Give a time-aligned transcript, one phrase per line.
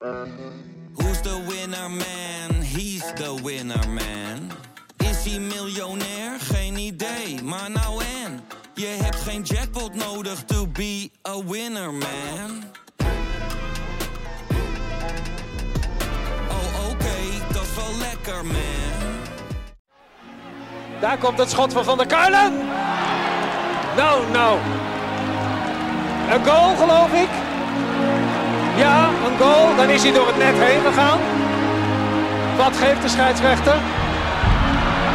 [0.00, 2.62] Who's the winner man?
[2.62, 4.50] He's the winner man.
[4.98, 6.40] Is hij miljonair?
[6.40, 8.40] Geen idee, maar nou en.
[8.74, 12.64] Je hebt geen jackpot nodig to be a winner man.
[16.48, 19.18] Oh oké, dat is wel lekker man.
[21.00, 22.56] Daar komt het schot van Van der Kuilen.
[23.96, 24.58] Nou, nou.
[26.30, 27.47] Een goal, geloof ik.
[28.78, 29.76] Ja, een goal.
[29.76, 31.18] Dan is hij door het net heen gegaan.
[32.56, 33.76] Wat geeft de scheidsrechter?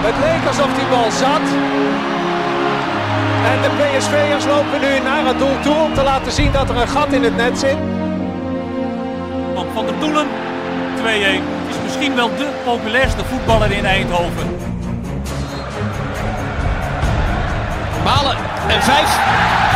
[0.07, 1.47] Het leek alsof die bal zat.
[3.51, 6.77] En de PSV'ers lopen nu naar het doel toe om te laten zien dat er
[6.77, 7.77] een gat in het net zit.
[9.55, 10.27] Van Van der Doelen,
[10.97, 11.03] 2-1.
[11.69, 14.47] Is misschien wel de populairste voetballer in Eindhoven.
[18.03, 18.37] Malen.
[18.67, 19.09] En vijf,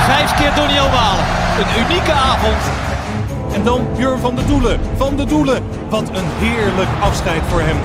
[0.06, 1.26] vijf keer Doniel Malen.
[1.60, 2.87] Een unieke avond.
[3.58, 4.80] En dan Jur van der Doelen.
[4.98, 5.64] Van der Doelen.
[5.90, 7.78] Wat een heerlijk afscheid voor hem.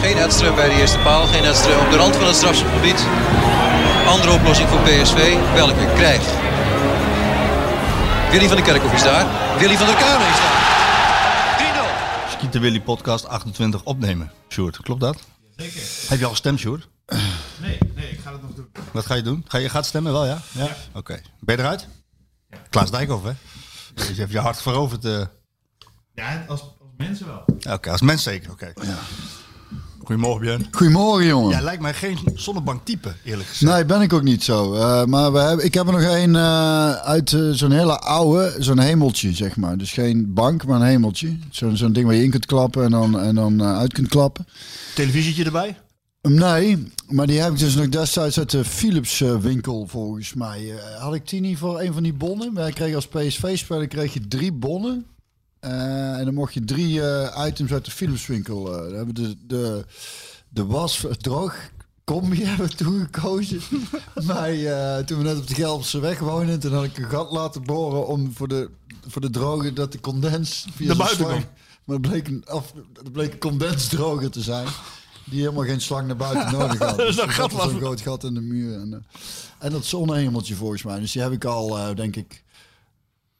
[0.00, 3.06] Geen Edström bij de eerste paal, geen Edström op de rand van het strafschopgebied.
[4.06, 6.30] Andere oplossing voor PSV, welke krijgt.
[8.30, 9.26] Willy van der Kerkhoff is daar,
[9.58, 10.58] Willy van der Kamer is daar.
[12.28, 12.30] 3-0.
[12.30, 14.30] Skieten Willy podcast 28 opnemen.
[14.48, 15.16] Sjoerd, klopt dat?
[15.56, 15.80] Zeker.
[16.08, 16.88] Heb je al gestemd, Sjoerd?
[17.60, 18.68] Nee, nee, ik ga het nog doen.
[18.92, 19.44] Wat ga je doen?
[19.48, 20.38] Ga je gaat stemmen wel, ja?
[20.50, 20.68] Ja.
[20.92, 21.20] Oké.
[21.40, 21.88] Ben je eruit?
[22.74, 23.30] Klaas Dijkhoff, hè?
[23.94, 25.04] Dus je hebt je hart veroverd.
[25.04, 25.20] eh.
[26.14, 27.74] Ja, als, als mensen wel.
[27.74, 28.50] Oké, als mens zeker.
[28.50, 28.72] Oké.
[30.04, 30.66] Goedemorgen, Björn.
[30.70, 31.50] Goedemorgen, jongen.
[31.50, 33.72] Jij lijkt mij geen zonnebanktype, eerlijk gezegd.
[33.72, 34.74] Nee, ben ik ook niet zo.
[34.74, 38.78] Eh, maar we hebben, ik heb er nog een eh, uit zo'n hele oude, zo'n
[38.78, 39.78] hemeltje, zeg maar.
[39.78, 41.38] Dus geen bank, maar een hemeltje.
[41.50, 44.46] Zo'n zo'n ding waar je in kunt klappen en dan, en dan uit kunt klappen.
[44.94, 45.76] Televisietje erbij?
[46.28, 50.76] Nee, maar die heb ik dus nog destijds uit de Philips eh, winkel volgens mij.
[50.76, 52.54] Eh, had ik die niet voor een van die bonnen?
[52.54, 55.06] Wij kregen als PSV-speler kreeg je drie bonnen.
[55.60, 57.00] Eh, en dan mocht je drie
[57.46, 58.64] items uit de Philips winkel.
[58.64, 59.84] dan hebben de, de,
[60.48, 61.70] de was droog
[62.04, 63.60] combi hebben we toen gekozen.
[64.26, 64.50] maar
[65.04, 68.06] toen we net op de Gelderse weg woonden, toen had ik een gat laten boren
[68.06, 68.70] om voor de,
[69.06, 71.52] voor de droge dat de condens via Naar zo'n buiten slang- kwam.
[71.84, 74.66] Maar het bleek, een, af, het bleek een condensdroger te zijn.
[75.24, 76.96] Die helemaal geen slang naar buiten nodig had.
[77.06, 78.80] Dus Dat gat was- zo'n groot gat in de muur.
[78.80, 78.98] En, eh,
[79.58, 81.00] en dat zonnehemeltje volgens mij.
[81.00, 82.44] Dus die heb ik al, eh, denk ik.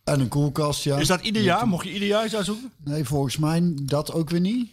[0.05, 0.99] En een koelkast, ja.
[0.99, 1.69] Is dat ieder jaar?
[1.69, 2.73] Mocht je ieder jaar eens uitzoeken?
[2.85, 4.71] Nee, volgens mij dat ook weer niet.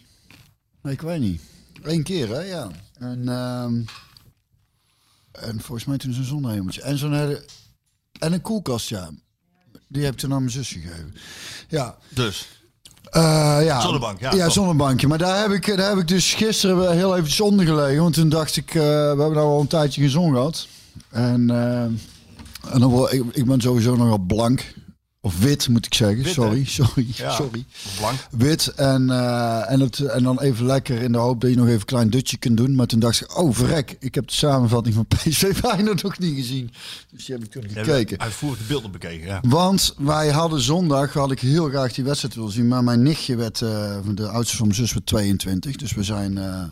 [0.82, 1.40] Nee, ik weet niet.
[1.82, 2.70] Eén keer, hè, ja.
[2.98, 3.82] En, ehm,
[5.32, 6.82] en volgens mij toen zo'n zonnehemeltje.
[6.82, 7.44] En zo'n hele...
[8.18, 9.10] En een koelkast, ja.
[9.88, 11.14] Die heb ik toen aan mijn zus gegeven.
[11.68, 11.98] Ja.
[12.08, 12.48] Dus.
[13.12, 13.80] Eh, ja.
[13.80, 15.08] Zonnebank, ja, Ja, zonnebankje.
[15.08, 18.02] Maar daar heb, ik, daar heb ik dus gisteren heel even onder gelegen.
[18.02, 20.66] Want toen dacht ik, eh, we hebben nou al een tijdje geen zon gehad.
[21.10, 21.82] En, eh,
[22.72, 24.74] en dan ik, ik ben sowieso nogal blank.
[25.24, 26.22] Of wit, moet ik zeggen.
[26.22, 26.64] Wit, sorry, hè?
[26.84, 27.30] sorry, Ja.
[27.30, 27.64] sorry.
[27.98, 28.18] Blank.
[28.30, 31.66] Wit en, eh, en, het, en dan even lekker in de hoop dat je nog
[31.66, 32.74] even een klein dutje kunt doen.
[32.74, 36.34] Maar toen dacht ik, oh verrek, ik heb de samenvatting van PSV bijna nog niet
[36.36, 36.70] gezien.
[37.10, 38.18] Dus die heb ik toen gekeken.
[38.18, 39.40] Uitvoerig de beelden bekeken, ja.
[39.48, 42.68] Want wij hadden zondag, had ik heel graag die wedstrijd willen zien.
[42.68, 45.76] Maar mijn nichtje werd, eh, de oudste van mijn zus werd 22.
[45.76, 46.62] Dus we zijn eh,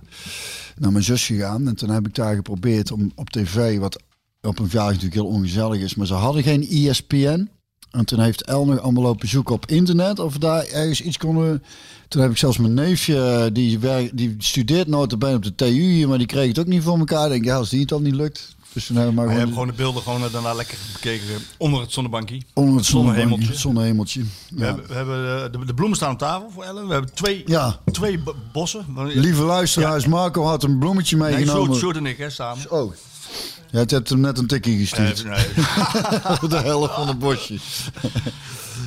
[0.76, 1.68] naar mijn zus gegaan.
[1.68, 4.02] En toen heb ik daar geprobeerd om op tv, wat
[4.42, 5.94] op een verjaardag natuurlijk heel ongezellig is.
[5.94, 7.48] Maar ze hadden geen ESPN.
[7.90, 11.16] En toen heeft El nog allemaal lopen zoeken op internet of we daar ergens iets
[11.18, 11.62] konden.
[12.08, 15.66] Toen heb ik zelfs mijn neefje, eh, die, werkt, die studeert notabene op de TU
[15.66, 17.24] hier, maar die kreeg het ook niet voor elkaar.
[17.24, 18.54] Ik denk, ja, als die het al niet lukt.
[18.72, 21.24] Dus toen hebben we maar gewoon, hebben gewoon de beelden gewoon eh, daarna lekker bekeken
[21.56, 22.40] onder het zonnebankje.
[22.54, 23.54] onder het zonnehemeltje.
[23.54, 24.20] zonnehemeltje.
[24.20, 24.26] We
[24.60, 24.64] Ja.
[24.66, 26.86] hebben, we hebben eh, de, de bloemen staan op tafel voor Ellen.
[26.86, 27.80] We hebben twee, Ja.
[27.92, 28.20] twee
[28.52, 28.84] bossen.
[29.06, 31.64] Lieve luisteraars, Marco had een bloemetje Nee, meegenomen.
[31.64, 32.70] Sjoerd, Sjoerd en ik, hè, samen.
[32.70, 32.92] Oh.
[33.70, 35.24] Ja, het hebt hem net een tikkie gestuurd.
[35.24, 36.48] Nee, nee.
[36.50, 37.58] de helft van het bosje.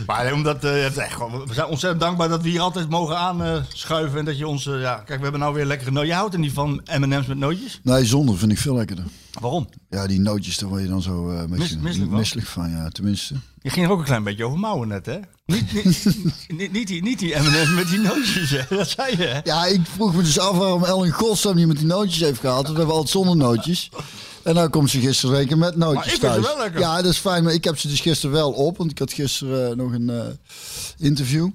[0.07, 3.17] Maar omdat, eh, het is echt we zijn ontzettend dankbaar dat we hier altijd mogen
[3.17, 4.19] aanschuiven.
[4.19, 6.09] en dat je ons, eh, ja, kijk, we hebben nou weer lekkere nootjes.
[6.11, 7.79] Je houdt er niet van M&M's met nootjes?
[7.83, 9.05] Nee, zonder vind ik veel lekkerder.
[9.39, 9.69] Waarom?
[9.89, 12.19] Ja, die nootjes, daar word je dan zo Mis- beetje misselijk van?
[12.19, 12.69] misselijk van.
[12.69, 13.35] Ja, tenminste.
[13.61, 15.19] Je ging er ook een klein beetje over mouwen net, hè?
[15.45, 16.05] Niet, niet,
[16.57, 18.75] niet, niet die, niet die M&M's met die nootjes, hè?
[18.75, 19.39] Dat zei je, hè?
[19.43, 22.61] Ja, ik vroeg me dus af waarom Ellen Godsam niet met die nootjes heeft gehaald.
[22.63, 23.89] Want we hebben altijd zonder nootjes.
[24.43, 26.53] En nou komt ze gisteren zeker met Maar nootjes ik vind ze thuis.
[26.53, 26.79] wel lekker.
[26.79, 27.43] Ja, dat is fijn.
[27.43, 28.77] Maar ik heb ze dus gisteren wel op.
[28.77, 30.21] Want ik had gisteren eh, nog een eh,
[30.97, 31.49] interview.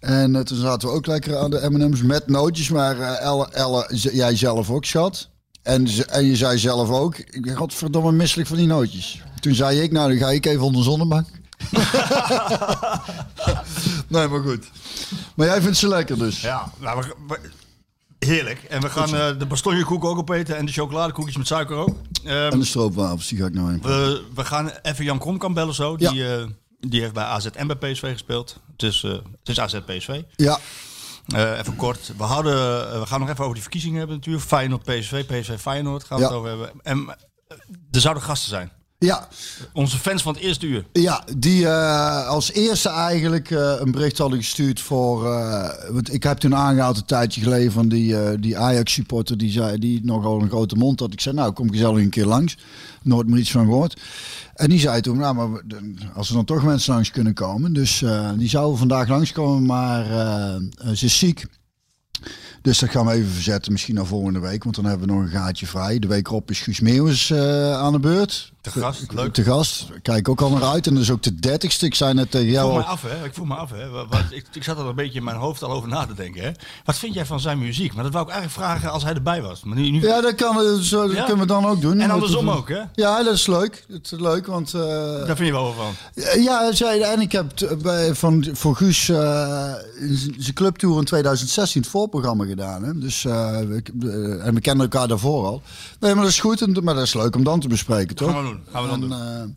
[0.00, 2.68] En eh, toen zaten we ook lekker aan de M&M's met nootjes.
[2.68, 5.28] Maar Elle, Elle, jij zelf ook, schat.
[5.62, 9.22] En, ze- en je zei zelf ook, ik ben godverdomme misselijk van die nootjes.
[9.40, 11.26] Toen zei ik, nou dan ga ik even onder de zonnebank.
[14.08, 14.64] nee, maar goed.
[15.34, 16.40] Maar jij vindt ze lekker dus.
[16.40, 17.38] Ja, nou, we-
[18.18, 18.62] heerlijk.
[18.62, 21.96] En we gaan eh, de bastonjekoek ook opeten en de chocoladekoekjes met suiker ook.
[22.24, 23.80] Ehm, En de stroopwafels, die ga ik nou in.
[23.82, 25.96] we, we gaan even Jan Kromkamp bellen zo.
[25.96, 26.46] Die, eh,
[26.80, 28.60] Die heeft bij AZ en bij PSV gespeeld.
[28.72, 30.22] Het is, eh, het is AZ PSV.
[30.36, 30.58] Ja,
[31.58, 32.12] even kort.
[32.16, 32.54] We, hadden,
[33.00, 34.44] we gaan nog even over die verkiezingen hebben natuurlijk.
[34.44, 36.28] Feyenoord, PSV, PSV, Feyenoord gaan we Ja.
[36.28, 36.70] het over hebben.
[36.82, 37.16] En
[37.90, 38.70] er zouden gasten zijn.
[39.00, 39.28] Ja,
[39.72, 40.86] Onze fans van het eerste uur.
[40.92, 45.26] Ja, die eh, als eerste eigenlijk eh, een bericht hadden gestuurd voor.
[45.26, 49.78] eh, want ik heb toen aangehaald een tijdje geleden van die, die Ajax-supporter die zei
[49.78, 51.12] die nogal een grote mond had.
[51.12, 52.56] Ik zei, nou kom gezellig een keer langs.
[53.02, 54.00] Nooit meer iets van gehoord.
[54.54, 55.62] En die zei toen, nou, maar
[56.14, 57.72] als er dan toch mensen langs kunnen komen.
[57.72, 58.04] Dus
[58.36, 60.04] die zou vandaag langskomen, maar
[60.94, 61.46] ze is ziek.
[62.62, 64.64] Dus dat gaan we even verzetten, misschien naar volgende week.
[64.64, 65.98] Want dan hebben we nog een gaatje vrij.
[65.98, 67.32] De week erop is Guus Meeuwis
[67.74, 68.52] aan de beurt.
[68.72, 69.32] Te gast, leuk.
[69.32, 69.86] Te gast.
[70.02, 70.86] Kijk ook al naar uit.
[70.86, 71.86] En dat is ook de dertigste.
[71.86, 72.78] Ik zei net tegen Ik vroeg jou.
[72.78, 73.24] me af, hè?
[73.24, 73.88] Ik vroeg me af, hè?
[73.90, 76.42] Wat, ik, ik zat er een beetje in mijn hoofd al over na te denken,
[76.42, 76.50] hè?
[76.84, 77.94] Wat vind jij van zijn muziek?
[77.94, 79.62] Maar dat wou ik eigenlijk vragen als hij erbij was.
[79.64, 80.00] Maar nu, nu...
[80.00, 81.24] Ja, dat, kan, we- zo, dat Ja?
[81.24, 82.00] kunnen we dan ook doen.
[82.00, 82.80] En andersom ook, hè?
[82.94, 83.84] Ja, dat is leuk.
[83.88, 84.74] Dat is leuk, want...
[84.74, 85.94] eh, Daar vind je wel van.
[86.42, 89.72] Ja, zei, en ik heb bij, van, voor Guus eh,
[90.38, 92.82] zijn clubtour in 2016 het voorprogramma gedaan.
[92.84, 92.98] Hè?
[92.98, 95.62] Dus, eh, ik- eh, en we kennen elkaar daarvoor al.
[96.00, 98.44] Nee, maar dat is goed, en, maar dat is leuk om dan te bespreken, toch?
[98.72, 98.98] Gaan we doen.
[98.98, 99.56] Gaan we dan En, doen.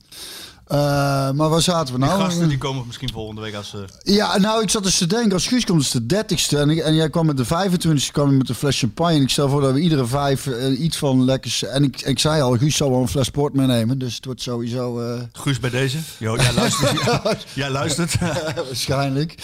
[0.67, 2.21] eh, eh, maar waar zaten we Die nou?
[2.21, 3.73] gasten die komen misschien volgende week als...
[3.73, 6.57] eh, Ja, nou, ik zat dus te denken, als Guus komt, is het de 30ste.
[6.57, 9.15] En, ik- en jij kwam met de 25ste, kwam je met een fles champagne.
[9.15, 11.63] En ik stel voor dat we iedere vijf iets van lekkers...
[11.63, 13.97] En ik, ik zei al, Guus zal wel een fles sport meenemen.
[13.97, 15.17] Dus het wordt sowieso...
[15.31, 15.97] Guus bij deze.
[16.17, 17.45] Jo, jij luistert.
[17.53, 18.19] jij luistert.
[18.55, 19.35] waarschijnlijk.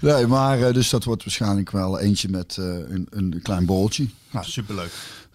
[0.00, 4.08] Nee, maar dus dat wordt waarschijnlijk wel eentje met een, een klein bolletje.
[4.30, 4.90] nou, superleuk.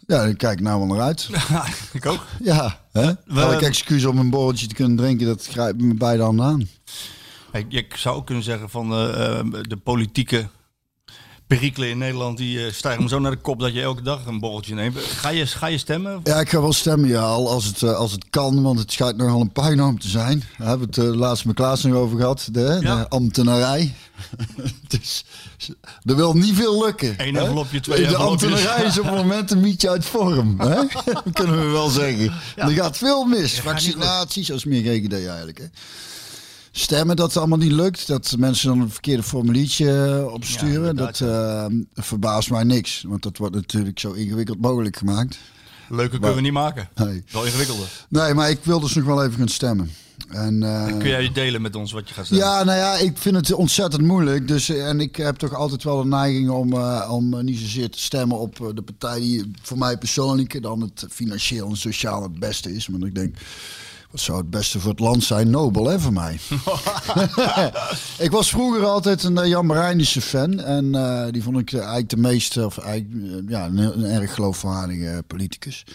[0.09, 1.29] Ja, daar kijk ik nou wel naar uit.
[1.93, 2.25] ik ook.
[2.43, 3.11] Ja, hè?
[3.25, 6.67] We- Elk excuus om een borreltje te kunnen drinken, dat grijpt me beide handen aan.
[7.53, 10.47] Ik, ik zou ook kunnen zeggen van eh, eh, de politieke
[11.49, 12.37] perikelen in Nederland...
[12.37, 14.97] die eh, stijgen zo naar de kop dat je elke dag een borreltje neemt.
[14.97, 16.19] Ga je, ga je stemmen?
[16.23, 18.91] Ja, ik ga wel stemmen, ja, al als het, eh, als het kan, want het
[18.91, 20.43] schijnt nogal een puinhoop te zijn.
[20.57, 22.95] Daar hebben we het uh, laatst met Klaas nog over gehad, de, Ja.
[22.95, 23.93] de ambtenarij.
[24.87, 25.23] dus
[26.03, 27.13] er wil niet veel lukken.
[27.17, 30.75] Eén envelopje, twee De ambtenarij is op het moment een mietje uit vorm, hè?
[30.75, 32.33] dat kunnen we wel zeggen.
[32.55, 33.59] Er gaat veel mis.
[33.59, 35.57] Vaccinaties, dat is meer GGD eigenlijk.
[35.57, 35.65] Hè?
[36.71, 41.17] Stemmen dat het allemaal niet lukt, dat mensen dan een verkeerde formuliertje opsturen, inderdaad,
[41.93, 43.03] dat verbaast mij niks.
[43.07, 45.39] Want dat wordt natuurlijk zo ingewikkeld mogelijk gemaakt.
[45.89, 46.89] Leuke kunnen we niet maken.
[46.95, 47.23] Nee.
[47.31, 47.87] Wel ingewikkelder.
[48.09, 49.91] Nee, maar ik wil dus nog wel even gaan stemmen.
[50.29, 52.47] En, eh, Kun jij delen met ons wat je gaat stemmen?
[52.47, 54.47] ja, nou ja, ik vind het ontzettend moeilijk.
[54.47, 57.89] Dus, eh, en ik heb toch altijd wel de neiging om, eh, om niet zozeer
[57.89, 62.39] te stemmen op de partij die voor mij persoonlijk dan het financieel en sociaal het
[62.39, 62.87] beste is.
[62.87, 63.35] Maar ik denk,
[64.11, 65.49] wat zou het beste voor het land zijn?
[65.49, 66.39] Nobel, hè, voor mij.
[68.25, 70.59] ik was vroeger altijd een eh, Jan Marijnissen fan.
[70.59, 74.33] En eh, die vond ik eh, eigenlijk de meeste, of eigenlijk, ja, een, een erg
[74.33, 75.85] geloofwaardige politicus.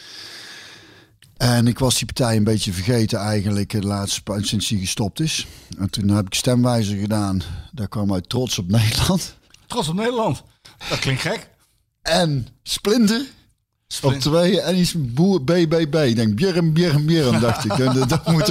[1.37, 5.47] En ik was die partij een beetje vergeten eigenlijk de laatste sinds hij gestopt is.
[5.79, 7.43] En toen heb ik stemwijzer gedaan.
[7.73, 9.37] Daar kwam uit trots op Nederland.
[9.67, 10.43] Trots op Nederland.
[10.89, 11.49] Dat klinkt gek.
[12.03, 13.27] En Splinter.
[14.02, 14.61] Op twee.
[14.61, 15.94] En iets boer BBB.
[15.94, 17.79] Ik denk Björn, Björn, Björn, dacht ik.
[17.79, 18.46] En dat, dat moet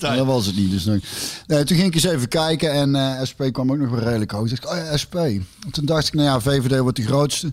[0.00, 0.70] Dat was het niet.
[0.70, 1.00] Dus dan,
[1.46, 2.72] nee, toen ging ik eens even kijken.
[2.72, 4.48] En eh, SP kwam ook nog wel redelijk hoog.
[4.48, 5.14] Dacht ik, oh ja, SP.
[5.14, 7.52] En toen dacht ik, nou ja, VVD wordt de grootste.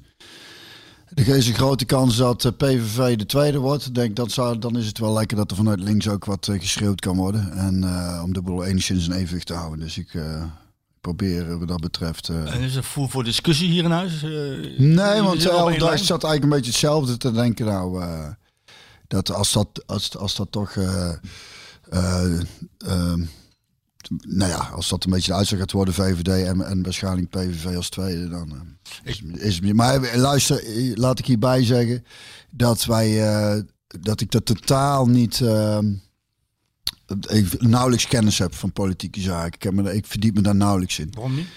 [1.13, 3.95] Er is een grote kans dat eh, PVV de tweede wordt.
[3.95, 6.59] Denk, dat zou, dan is het wel lekker dat er vanuit links ook wat eh,
[6.59, 7.51] geschreeuwd kan worden.
[7.51, 7.83] En
[8.23, 9.79] om de boel enigszins in evenwicht te houden.
[9.79, 10.13] Dus ik
[11.03, 12.29] probeer eh, wat dat betreft...
[12.29, 14.23] eh, En is er voer voor discussie hier in huis?
[14.23, 14.29] Eh,
[14.79, 15.41] Nee, want
[15.79, 15.97] dag lijn?
[16.05, 17.65] zat eigenlijk een beetje hetzelfde te denken.
[17.65, 18.03] Nou,
[19.07, 20.75] dat als dat, als, als dat toch.
[20.75, 21.09] eh,
[21.89, 22.39] eh,
[22.77, 23.23] ehm,
[24.27, 27.75] nou ja, als dat een beetje de uitslag gaat worden, VVD en, en waarschijnlijk PVV
[27.75, 30.63] als tweede, dan is, is Maar luister,
[30.95, 32.03] laat ik hierbij zeggen
[32.51, 33.17] dat wij,
[33.99, 35.85] dat ik dat totaal niet, ehm,
[37.29, 39.53] ik nauwelijks kennis heb van politieke zaken.
[39.53, 41.09] Ik, heb me, ik verdiep me daar nauwelijks in.
[41.13, 41.47] Waarom niet?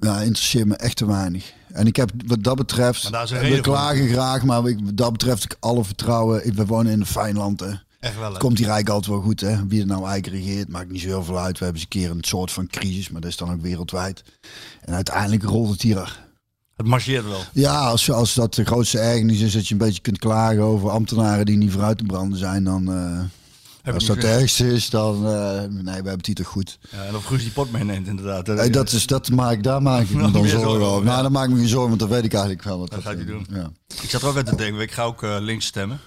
[0.00, 1.52] Ja, interesseert me echt te weinig.
[1.72, 3.02] En ik heb wat dat betreft,
[3.40, 6.46] we klagen graag, maar ik- wat dat betreft ik alle vertrouwen.
[6.46, 7.60] Ik, we wonen in een fijn land.
[7.60, 7.70] Hè.
[8.00, 8.32] Echt wel.
[8.32, 8.38] hè?
[8.38, 9.40] Komt hier eigenlijk altijd wel goed.
[9.40, 9.66] Hè.
[9.66, 11.58] Wie er nou eigenlijk regeert, maakt niet zo heel veel uit.
[11.58, 14.22] We hebben eens een keer een soort van crisis, maar dat is dan ook wereldwijd.
[14.80, 16.20] En uiteindelijk rolt het hier.
[16.76, 17.40] Het marcheert wel.
[17.52, 20.90] Ja, als, als dat de grootste ergernis is dat je een beetje kunt klagen over
[20.90, 22.92] ambtenaren die niet vooruit te branden zijn, dan.
[22.92, 23.20] eh,
[23.84, 25.26] als dat het ergste is, dan.
[25.26, 26.78] eh, nee, we hebben het hier toch goed.
[26.90, 28.46] Ja, en of Guus die pot meeneemt inderdaad.
[28.46, 31.04] Hey, dat is, dat maak, ik- daar maak ik me dan zorgen over.
[31.04, 32.78] Nou, daar maak ik me geen zorgen, want dat weet ik eigenlijk wel.
[32.78, 33.46] Wat Dat gaat hij doen.
[33.50, 33.70] Ja.
[34.02, 36.00] Ik zat er ook aan te denken, ik ga ook eh, links stemmen.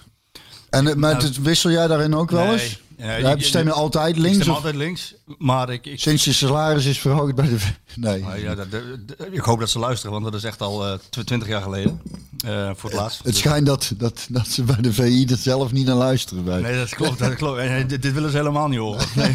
[0.70, 2.80] En eh, maar het- wissel jij daarin ook wel eens?
[2.96, 3.20] Nee.
[3.20, 4.36] Ja, stem altijd Ik links?
[4.36, 5.14] stem Of altijd links.
[5.38, 7.56] Maar ik, ik, sinds je salaris is verhoogd bij de...
[7.94, 8.24] Nee.
[8.42, 8.66] Ja, dat-
[9.30, 12.00] ik hoop dat ze luisteren, want dat is echt al eh, tw- 20 jaar geleden.
[12.46, 13.16] eh, voor het laatst.
[13.18, 16.44] Het Dus- schijnt dat, dat, dat ze bij de VI er zelf niet naar luisteren.
[16.44, 16.60] Bij.
[16.60, 17.18] Nee, dat klopt.
[17.18, 17.58] Dat klopt.
[17.58, 19.06] En, dit, dit willen ze helemaal niet horen.
[19.14, 19.34] Nee,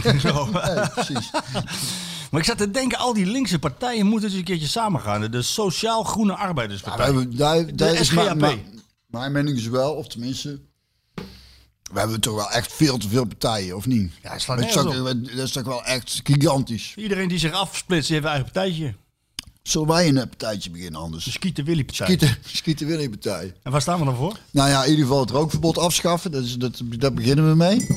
[0.94, 1.32] precies.
[2.32, 5.32] Maar ik zat te denken, al die linkse partijen moeten eens een keertje samengaan.
[5.32, 7.28] De Sociaal-Groene Ja, Arbeiderspartij.
[7.30, 8.26] daar, daar is SGAP.
[8.26, 8.58] maar, maar-
[9.08, 10.60] mijn mening is wel, of tenminste...
[11.94, 14.12] We hebben toch wel echt veel te veel partijen, of niet?
[14.24, 14.94] Ja, het slaat dat, is toch,
[15.36, 16.94] dat is toch wel echt gigantisch.
[16.96, 18.94] Iedereen die zich afsplitst, heeft een eigen partijtje.
[19.62, 21.32] Zullen wij een partijtje beginnen De anders?
[21.32, 22.06] Skieten Willy partij.
[22.06, 23.54] Skieten, Skieten Willy partij.
[23.64, 24.38] En waar staan we dan voor?
[24.52, 26.32] Nou ja, in ieder geval het rookverbod afschaffen.
[26.32, 27.88] Dat is, dat, daar beginnen we mee.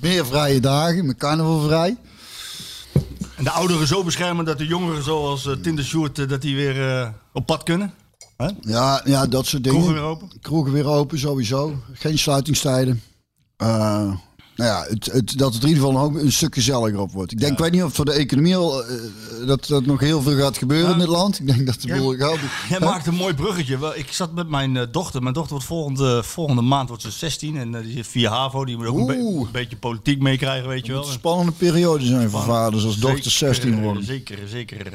[0.00, 1.96] Meer vrije dagen, met carnaval vrij.
[3.36, 6.56] En de ouderen zo beschermen dat de jongeren zoals uh, Tinder Sjoerd, eh, dat die
[6.56, 7.94] weer eh, op pad kunnen.
[8.60, 9.78] Ja, ja, dat soort dingen.
[9.78, 10.30] Kroegen weer open.
[10.40, 11.82] Kroegen weer open, sowieso.
[11.92, 13.02] Geen sluitingstijden.
[13.64, 14.12] Eh,
[14.56, 17.32] nou ja, het, het, dat het in ieder geval ook een stuk gezelliger op wordt.
[17.32, 18.96] Ik denk, ik weet niet of voor de economie al, eh,
[19.46, 21.40] dat, dat nog heel veel gaat gebeuren in dit land.
[21.40, 21.96] Ik denk dat de Ja.
[21.96, 22.38] boel geld...
[22.68, 23.92] Jij maakt een mooi bruggetje.
[23.94, 25.22] Ik zat met mijn eh, dochter.
[25.22, 28.64] Mijn dochter wordt volgende, volgende maand wordt ze 16 en die zit via HAVO.
[28.64, 29.46] Die moet ook een, be- Oeh.
[29.46, 31.06] een beetje politiek meekrijgen, weet je wel.
[31.06, 34.04] een spannende periode zijn voor vaders als dochters Zeker, 16 worden.
[34.04, 34.86] Zeker, zeker.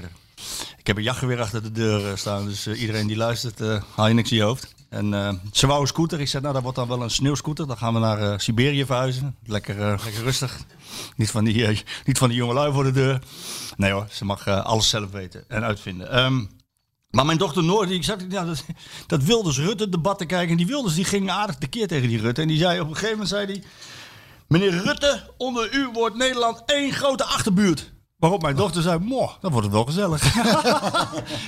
[0.78, 3.60] Ik heb een jachtgeweer achter de deur staan, dus iedereen die luistert,
[3.96, 4.74] haal je niks in je hoofd.
[4.90, 6.20] En eh, ze wou een scooter.
[6.20, 7.68] Ik zei, nou, dat wordt dan wel een sneeuwscooter.
[7.68, 9.36] Dan gaan we naar eh, Siberië verhuizen.
[9.46, 10.60] Lekker, eh, lekker rustig.
[11.16, 13.22] Niet van, die, niet van die jonge lui voor de deur.
[13.78, 16.12] Nee hoor, ze mag alles zelf weten en uitvinden.
[16.12, 16.46] Ehm,
[17.10, 18.64] maar mijn dochter Noor, die ik zat ja, dat,
[19.08, 20.50] dat Wilders Rutte debat te kijken.
[20.52, 22.42] En die Wilders die ging aardig tekeer tegen die Rutte.
[22.42, 23.64] En die zei op een gegeven moment, zei die,
[24.48, 27.92] meneer Rutte, onder u wordt Nederland één grote achterbuurt.
[28.18, 30.34] Waarop mijn dochter zei, moh, dan wordt het wel gezellig.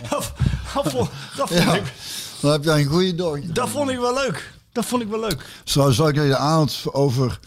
[0.10, 0.34] dat,
[0.74, 1.94] dat vond, dat, vond ik,
[2.42, 3.54] Dan heb jij een goede dochter.
[3.54, 4.54] dat vond ik wel leuk.
[4.72, 5.46] Dat vond ik wel leuk.
[5.64, 7.40] Zo zou ik je aanhad over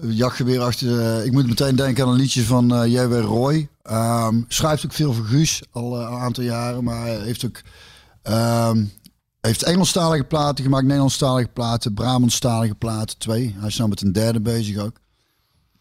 [0.00, 1.00] jachtgeweer achter.
[1.00, 3.20] eh, ik moet meteen denken aan een liedje van eh J.W.
[3.20, 3.68] Roy.
[3.82, 6.84] Ehm, schrijft ook veel voor Guus, al eh, een aantal jaren.
[6.84, 7.60] Maar hij heeft ook
[8.22, 8.84] ehm,
[9.40, 13.54] heeft Engelstalige platen gemaakt, Nederlandstalige platen, Brabantstalige platen, twee.
[13.58, 14.96] Hij is nou met een derde bezig ook.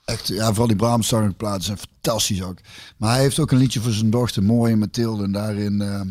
[0.06, 2.58] Echt, ja, vooral die Brabantstalige platen zijn fantastisch ook.
[2.98, 5.24] Maar hij heeft ook een liedje voor zijn dochter, Mooie Mathilde.
[5.24, 6.08] En daarin, ehm,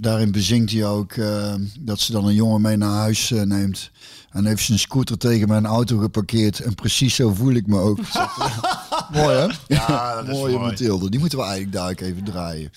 [0.00, 3.90] daarin bezingt hij ook eh, dat ze dan een jongen mee naar huis eh, neemt.
[4.30, 6.60] En heeft zijn scooter tegen mijn auto geparkeerd.
[6.60, 7.98] En precies zo voel ik me ook.
[9.12, 9.46] mooi hè?
[9.66, 10.70] Ja, dat is Mooie mooi.
[10.70, 11.10] Mathilde.
[11.10, 12.70] Die moeten we eigenlijk daar ook even draaien.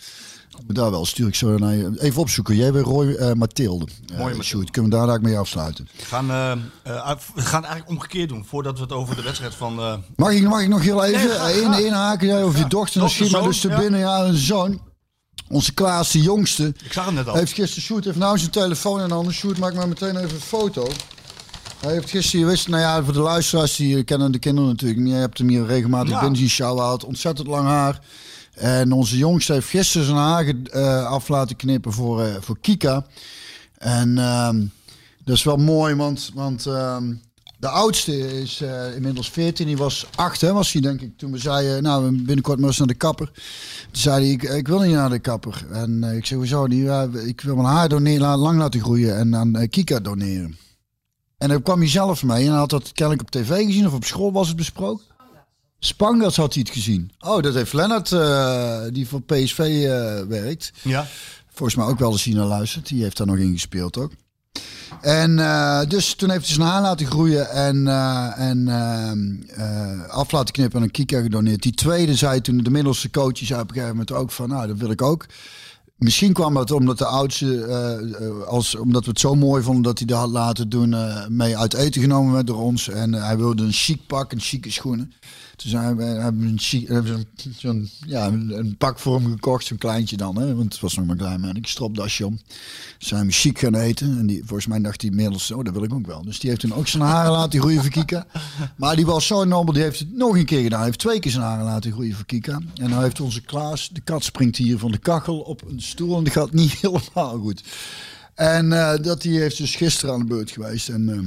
[0.65, 1.91] Maar daar wel, stuur ik zo naar je.
[1.99, 2.55] Even opzoeken.
[2.55, 3.85] Jij bent Roy eh, Mathilde.
[3.85, 4.43] Mooie Mooi Mathilde.
[4.43, 4.71] Shoot.
[4.71, 5.87] Kunnen we daar eigenlijk mee afsluiten?
[5.97, 6.57] We gaan, eh, eh,
[7.35, 8.45] we gaan het eigenlijk omgekeerd doen.
[8.45, 9.79] Voordat we het over de wedstrijd van...
[9.79, 12.27] eh, Mag ik, mag ik nog heel even Nee, inhaken?
[12.27, 12.99] Jij of je dochter.
[12.99, 13.77] Dan schiet maar zoon, dus te ja.
[13.77, 13.99] binnen.
[13.99, 14.81] Ja, een zoon.
[15.49, 16.73] Onze Klaas, de jongste.
[16.83, 17.35] ik zag hem net al.
[17.35, 20.41] Heeft gisteren Shoot heeft nou zijn telefoon en anders Shoot maakt maar meteen even een
[20.41, 20.87] foto.
[21.79, 24.99] Hij heeft gisteren, je wist, nou ja, voor de luisteraars die kennen de kinderen natuurlijk
[24.99, 25.13] niet.
[25.13, 26.19] Je hebt hem hier regelmatig Ja.
[26.19, 27.03] binnen zien shout-out.
[27.03, 27.99] Ontzettend lang haar.
[28.53, 33.05] En onze jongste heeft gisteren zijn haar eh, af laten knippen voor, eh, voor Kika.
[33.77, 34.65] En ehm,
[35.23, 37.13] dat is wel mooi, want, want ehm,
[37.65, 39.65] de oudste is eh, inmiddels 14.
[39.65, 41.17] Die was 8, hè, was hij denk ik.
[41.17, 43.25] Toen we zeiden, nou, binnenkort maar eens naar de kapper.
[43.91, 45.65] Toen zei hij, ik, ik wil niet naar de kapper.
[45.71, 46.83] En eh, ik zei, hoezo niet?
[46.83, 50.57] Ja, ik wil mijn haar doneren, la- lang laten groeien en aan eh, Kika doneren.
[51.37, 54.05] En dan kwam hij zelf mee en had dat kennelijk op tv gezien of op
[54.05, 55.05] school was het besproken.
[55.79, 57.11] Spangas had hij het gezien.
[57.19, 60.71] Oh, dat heeft Lennart, eh, die voor PSV eh, werkt.
[60.81, 61.07] Ja.
[61.53, 62.87] Volgens mij ook wel eens zien naar luistert.
[62.87, 64.11] Die heeft daar nog in gespeeld ook.
[65.01, 70.31] En eh, dus toen heeft hij zijn haar laten groeien en, eh, en eh, af
[70.31, 71.61] laten knippen en een Kika gedoneerd.
[71.61, 74.67] Die tweede zei toen, de middelste coach, zei op een gegeven moment ook van, nou,
[74.67, 75.25] dat wil ik ook.
[75.97, 80.07] Misschien kwam dat omdat de oudste, als, omdat we het zo mooi vonden dat hij
[80.07, 80.95] dat had laten doen,
[81.27, 82.89] mee uit eten genomen werd door ons.
[82.89, 85.13] En hij wilde een chic pak en chique schoenen.
[85.55, 90.17] Toen zijn we, hebben we een, ja, een, een pak voor hem gekocht, zo'n kleintje
[90.17, 92.39] dan, hè, want het was nog maar klein, maar ik stropdasje om.
[92.97, 95.83] Zijn we chic gaan eten en die, volgens mij dacht hij inmiddels, oh dat wil
[95.83, 96.23] ik ook wel.
[96.23, 98.25] Dus die heeft toen ook zijn haren laten groeien voor Kika.
[98.77, 100.77] Maar die was zo nobel, die heeft het nog een keer gedaan.
[100.77, 102.59] Hij heeft twee keer zijn haren laten groeien voor Kika.
[102.75, 106.17] En nou heeft onze Klaas, de kat springt hier van de kachel op een stoel
[106.17, 107.63] en dat gaat niet helemaal goed.
[108.35, 110.89] En eh, dat die heeft dus gisteren aan de beurt geweest.
[110.89, 111.19] En, eh,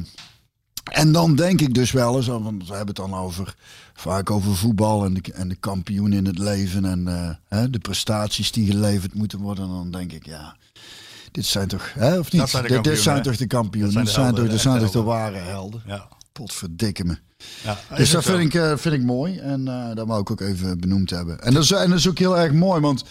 [0.91, 3.55] en dan denk ik dus wel eens, want we hebben het dan over,
[3.95, 7.79] vaak over voetbal en de, en de kampioen in het leven en eh, hè, de
[7.79, 9.65] prestaties die geleverd moeten worden.
[9.65, 10.57] En dan denk ik, ja,
[11.33, 12.49] dit zijn toch, hè, of niet?
[12.49, 13.23] Zijn dit, zijn hè?
[13.23, 13.95] toch de kampioenen?
[13.95, 15.83] Dit zijn de toch, helden, dit de zijn toch de echte ware helden?
[15.87, 16.09] ja.
[16.33, 17.19] Potverdikke me.
[17.63, 17.79] ja.
[17.97, 20.81] Dus dat vind ik, eh, vind ik mooi en eh dat wou ik ook even
[20.81, 21.41] benoemd hebben.
[21.41, 23.05] En dat, is, en dat is ook heel erg mooi, want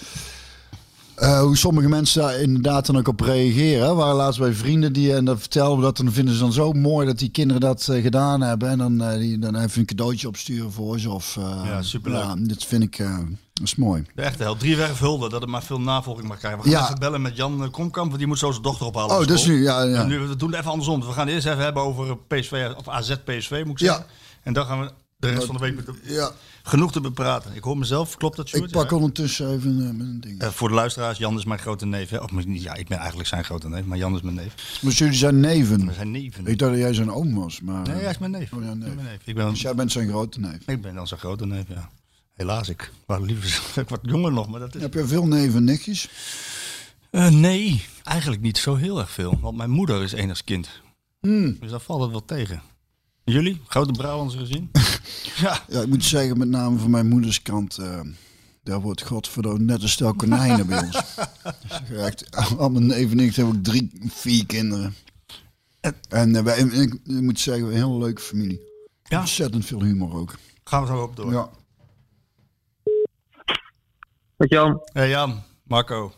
[1.18, 3.88] Eh, hoe sommige mensen daar inderdaad dan ook op reageren.
[3.90, 6.40] We waren laatst bij vrienden die en dan vertelden we dat en dan vinden ze
[6.40, 9.56] dan zo mooi dat die kinderen dat eh, gedaan hebben en dan, eh, die, dan
[9.56, 12.24] even een cadeautje opsturen voor ze of eh, Ja, superleuk.
[12.24, 13.18] Ja, dit vind ik eh,
[13.54, 14.04] dat is mooi.
[14.16, 14.60] De echte held.
[14.60, 16.60] Driewerf hulde, dat het maar veel navolging mag krijgen.
[16.64, 16.86] We gaan Ja.
[16.86, 19.16] even bellen met Jan eh, Komkamp, want die moet zo zijn dochter ophalen.
[19.16, 19.54] Oh, school.
[19.56, 20.02] nu ja, ja.
[20.02, 21.00] En nu, we doen het even andersom.
[21.00, 23.94] We gaan het eerst even hebben over PSV, of AZ PSV moet ik Ja.
[23.94, 24.06] zeggen.
[24.44, 26.32] En dan gaan we de rest van de week ja.
[26.64, 27.56] genoeg te bepraten.
[27.56, 28.64] Ik hoor mezelf, klopt dat, Sjoerd?
[28.66, 28.96] Ik pak Ja.
[28.96, 30.42] ondertussen even eh, met een ding.
[30.42, 32.10] Eh, voor de luisteraars, Jan is mijn grote neef.
[32.10, 32.18] Hè?
[32.18, 34.82] Of ja, ik ben eigenlijk zijn grote neef, maar Jan is mijn neef.
[34.82, 35.86] Maar jullie zijn neven.
[35.88, 36.48] We zijn neven.
[36.48, 38.54] Ik dacht dat jij zijn oom was, maar Nee, hij is mijn neef.
[38.54, 38.86] Oh, ja, Ik neef.
[38.88, 39.20] ben mijn neef.
[39.24, 40.68] Ik ben, dus jij bent zijn grote neef.
[40.68, 41.90] ik ben dan zijn grote neef, ja.
[42.34, 44.82] Helaas, ik was liever ik wat jonger nog, maar dat is...
[44.82, 46.10] Heb je veel neven en nichtjes?
[47.12, 49.38] Eh, nee, eigenlijk niet zo heel erg veel.
[49.42, 50.70] Want mijn moeder is enigskind.
[51.20, 51.58] Hmm.
[51.60, 52.62] Dus daar valt het wel tegen.
[53.32, 53.62] Jullie?
[53.68, 54.72] Grote Brabants gezien?
[55.44, 55.60] ja.
[55.68, 58.00] Ja, ik moet zeggen, met name van mijn moeders kant, eh,
[58.64, 61.02] daar wordt godverdomme net een stel konijnen bij ons.
[61.90, 64.96] Dus echt, al mijn neven en nichten heb ik drie, vier kinderen.
[66.10, 68.62] En eh, wij, ik, ik moet zeggen, een hele leuke familie.
[69.04, 69.20] Ja.
[69.20, 70.36] Ontzettend veel humor ook.
[70.64, 71.32] Gaan we zo op door.
[71.32, 71.50] Ja.
[74.38, 74.82] Met Jan.
[74.94, 76.14] Hey Jan, Marco.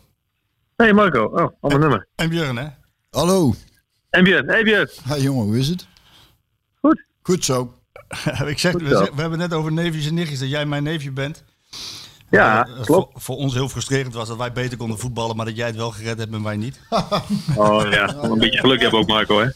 [0.76, 1.24] Hey Marco.
[1.24, 2.08] Oh, ander nummer.
[2.14, 2.68] En Björn, hè?
[3.10, 3.54] Hallo.
[4.10, 4.48] En Björn.
[4.48, 4.88] Hey Björn.
[5.02, 5.89] Hey jongen, hoe is het?
[7.30, 7.44] Goed.
[7.44, 7.74] Zo.
[8.46, 8.98] ik zeg, Goed we, zo.
[9.04, 11.44] zeg- we hebben net over neefjes en nichtjes, dat jij mijn neefje bent.
[12.30, 12.86] Ja, Eh, klopt.
[13.12, 15.76] Voor, voor ons heel frustrerend was dat wij beter konden voetballen, maar dat jij het
[15.76, 16.80] wel gered hebt en wij niet.
[17.56, 19.48] Oh ja, een beetje geluk hebben ook Marco hè.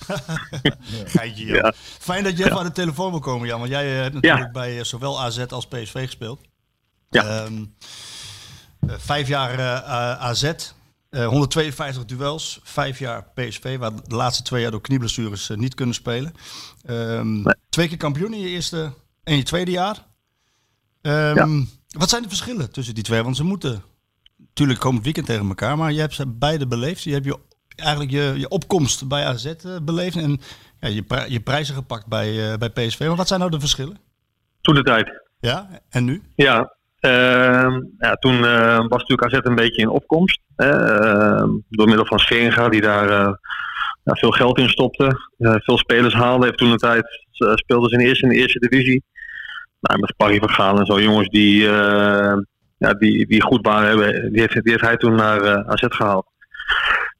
[1.16, 1.56] Geitje, joh.
[1.56, 1.72] Ja.
[1.98, 3.58] Fijn dat je even aan de telefoon wil komen, Jan.
[3.58, 6.40] Want jij eh, hebt natuurlijk bij eh, zowel AZ als PSV gespeeld.
[7.10, 7.24] Ja.
[7.24, 7.64] Ehm,
[8.86, 9.60] eh, vijf jaar
[10.18, 10.52] AZ,
[11.14, 12.60] eh, 152 duels.
[12.62, 16.32] Vijf jaar PSV, waar de laatste twee jaar door knieblessures eh, niet kunnen spelen.
[16.84, 18.92] Ehm, Twee keer kampioen in je eerste
[19.22, 20.06] en je tweede jaar.
[21.02, 23.22] Ehm, Wat zijn de verschillen tussen die twee?
[23.22, 23.82] Want ze moeten
[24.38, 27.02] natuurlijk komend weekend tegen elkaar, maar je hebt ze beide beleefd.
[27.02, 27.38] Je hebt je,
[27.76, 30.40] eigenlijk je, je opkomst bij AZ eh, beleefd en
[30.80, 33.00] ja, je, pri- je prijzen gepakt bij, eh, bij PSV.
[33.00, 33.98] Maar wat zijn nou de verschillen?
[34.60, 35.22] Toen de tijd.
[35.40, 36.22] Ja, en nu?
[36.36, 40.40] Ja, ehm, ja toen eh, was natuurlijk AZ een beetje in opkomst.
[40.56, 43.32] Ehm, door middel van Scheringa, die daar eh,
[44.04, 45.30] ja, veel geld in stopte.
[45.38, 46.44] eh, veel spelers haalde.
[46.44, 49.04] Heeft toen de tijd eh, speelden ze in de eerste, in de eerste divisie.
[49.80, 51.00] Nou, met Parry van en zo.
[51.00, 51.62] Jongens die,
[52.78, 56.26] ja, die, die goed waren, hebben, die, heeft, hij toen naar AZ gehaald.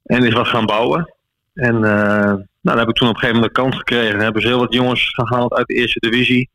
[0.03, 1.13] En is wat gaan bouwen.
[1.53, 4.19] En nou, dan heb ik toen op een gegeven moment de kans gekregen.
[4.19, 6.49] Hebben ze heel wat jongens gehaald uit de eerste divisie.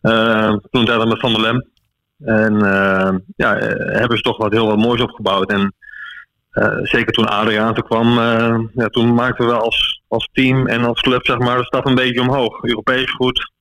[0.00, 1.68] Eh, toen tijd met Van der Lem.
[2.24, 2.54] En
[3.36, 3.54] ja,
[3.92, 5.50] hebben ze toch wat heel wat moois opgebouwd.
[5.50, 5.74] En
[6.50, 10.84] eh, zeker toen Adriaan toen kwam, eh, ja, toen maakten we als, als team en
[10.84, 12.62] als club zeg maar, de stap een beetje omhoog.
[12.62, 13.52] Europees goed.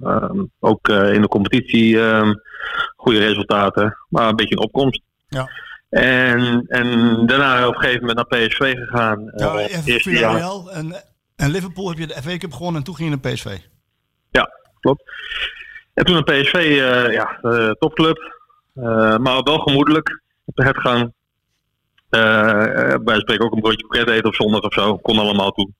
[0.00, 2.34] Ehm, ook eh, in de competitie ehm,
[2.96, 5.02] goede resultaten, maar een beetje een opkomst.
[5.28, 5.50] Ja.
[5.88, 6.86] En, en
[7.26, 9.32] daarna op een gegeven moment naar PSV gegaan.
[9.36, 9.68] Ja.
[9.82, 11.04] Villarreal en,
[11.36, 13.58] en Liverpool heb je de FA Cup gewonnen en toen ging je naar PSV.
[14.30, 15.02] Ja, klopt.
[15.94, 16.76] En toen een PSV,
[17.12, 17.38] ja,
[17.78, 18.40] topclub.
[19.18, 21.12] Maar wel gemoedelijk op de hertgang.
[22.12, 24.96] Eh, eh, wij spreken ook een broodje pret eten op zondag of zo.
[24.96, 25.70] Kon allemaal toe.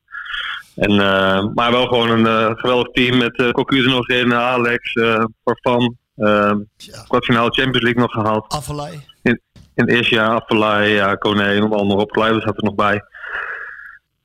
[0.74, 4.92] En, eh, maar wel gewoon een eh, geweldig team met uh, Cocu nog in, Alex,
[5.44, 5.96] Farfan.
[6.16, 6.52] eh
[7.08, 8.52] kwartfinale Champions League nog gehaald.
[8.52, 9.06] Affelay.
[9.22, 9.40] In,
[9.74, 12.10] in het eerste jaar Affelay, ja, Kone, noem allemaal op.
[12.10, 13.00] Kluivers zat er nog bij.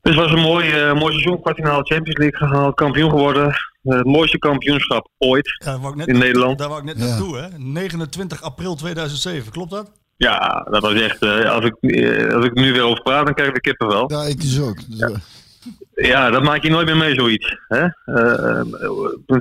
[0.02, 1.42] Dus het was een mooi, mooi seizoen.
[1.42, 2.76] Kwartfinale Champions League gehaald.
[2.76, 3.48] Kampioen geworden.
[3.84, 6.58] Eh, het mooiste kampioenschap ooit Ja, daar wou ik net, in Nederland.
[6.58, 7.06] Daar wou ik net Ja.
[7.06, 7.48] naartoe, hè?
[7.58, 9.92] 29 april 2007, klopt dat?
[10.18, 11.22] Ja, dat was echt.
[11.22, 13.62] eh, als, ik, eh, als ik er nu weer over praat, dan krijg ik de
[13.62, 14.12] kippen wel.
[14.12, 14.78] Ja, ik dus ook.
[14.90, 15.18] Dus, eh,
[16.10, 17.58] Ja, dat maak je nooit meer mee, zoiets.
[17.68, 17.88] Hè?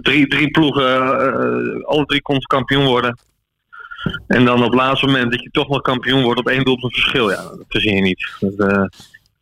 [0.01, 3.19] Drie, drie ploegen, eh, alle drie kon kampioen worden.
[4.27, 6.93] En dan op het laatste moment dat je toch nog kampioen wordt op één doelpunt
[6.93, 7.31] verschil.
[7.31, 8.29] Ja, dat verzin je niet.
[8.41, 8.85] Dat, eh,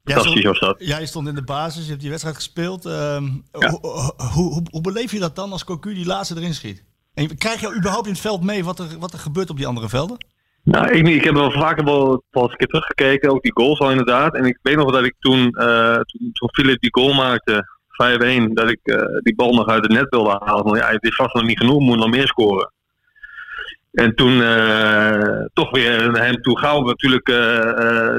[0.05, 0.77] Jij fantastisch stond, was dat.
[0.89, 2.85] jij stond in de basis, je hebt die wedstrijd gespeeld.
[2.87, 3.25] Ehm,
[3.59, 3.71] Ja.
[3.71, 6.83] hoe, hoe, hoe, hoe beleef je dat dan als Cocu die laatste erin schiet?
[7.15, 9.67] En krijg je überhaupt in het veld mee wat er, wat er gebeurt op die
[9.67, 10.17] andere velden?
[10.65, 13.91] Nou, ik, ik heb wel vaker wel, eens een keer teruggekeken, ook die goals al
[13.91, 14.35] inderdaad.
[14.35, 16.01] En ik weet nog dat ik toen, eh
[16.33, 17.69] toen, Philip die goal maakte,
[18.49, 20.65] 5-1, dat ik eh, die bal nog uit het net wilde halen.
[20.65, 22.73] Want ja, het is vast nog niet genoeg, moet nog meer scoren.
[23.93, 27.29] En toen eh, toch weer naar hem toe gauw natuurlijk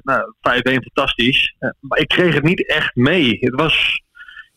[0.03, 1.55] nou, 5-1 fantastisch.
[1.79, 3.37] Maar ik kreeg het niet echt mee.
[3.39, 4.01] Het was,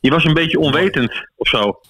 [0.00, 1.80] je was een beetje onwetend of zo.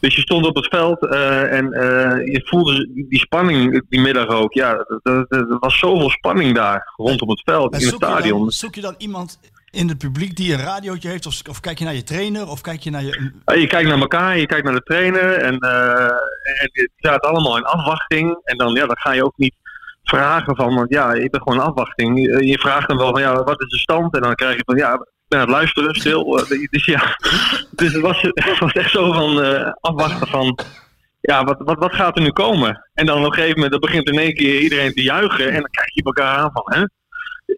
[0.00, 4.28] Dus je stond op het veld eh, en eh, je voelde die spanning die middag
[4.28, 4.52] ook.
[4.52, 8.40] Ja, er, was zoveel spanning daar rondom het veld, En in het je stadion.
[8.40, 9.38] dan, zoek je dan iemand
[9.70, 11.26] in het publiek die een radiootje heeft?
[11.26, 12.48] Of, of kijk je naar je trainer?
[12.48, 13.32] Of kijk je naar je...
[13.44, 16.10] Ja, Je kijkt naar elkaar, je kijkt naar de trainer en, eh
[16.60, 18.40] en zaten allemaal in afwachting.
[18.42, 19.54] En dan, ja, dan ga je ook niet
[20.02, 22.18] vragen van, want ja, ik ben gewoon in afwachting.
[22.46, 24.14] Je, vraagt dan wel van, ja, wat is de stand?
[24.14, 26.38] En dan krijg je van, ja, ben aan het luisteren, stil.
[26.38, 27.16] Eh, Dus ja,
[27.80, 30.58] dus het was, het was echt zo van eh, afwachten van,
[31.20, 32.88] ja, wat, wat, wat gaat er nu komen?
[32.94, 35.46] En dan op een gegeven moment dan begint in één keer iedereen te juichen.
[35.46, 36.84] En dan kijk je elkaar aan van, hè?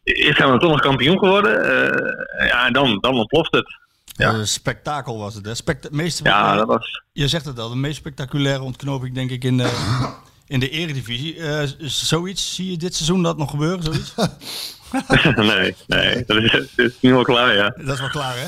[0.04, 1.64] Is hij dan toch nog kampioen geworden?
[1.64, 3.80] Eh, ja, en dan, dan ontploft het.
[4.04, 4.44] Ja.
[4.44, 5.46] Spektakel was het.
[5.46, 5.54] Hè?
[5.54, 7.02] Spect meeste, Ja, dat was...
[7.12, 9.70] Je zegt het al, de meest spectaculaire ontknoping denk ik in de,
[10.46, 11.36] in de eredivisie.
[11.36, 13.82] Eh, zoiets, zie je dit seizoen dat nog gebeuren?
[13.82, 14.14] Zoiets?
[15.36, 17.74] nee, nee, dat is, dat is nu al klaar, ja.
[17.76, 18.46] Dat is wel klaar, hè?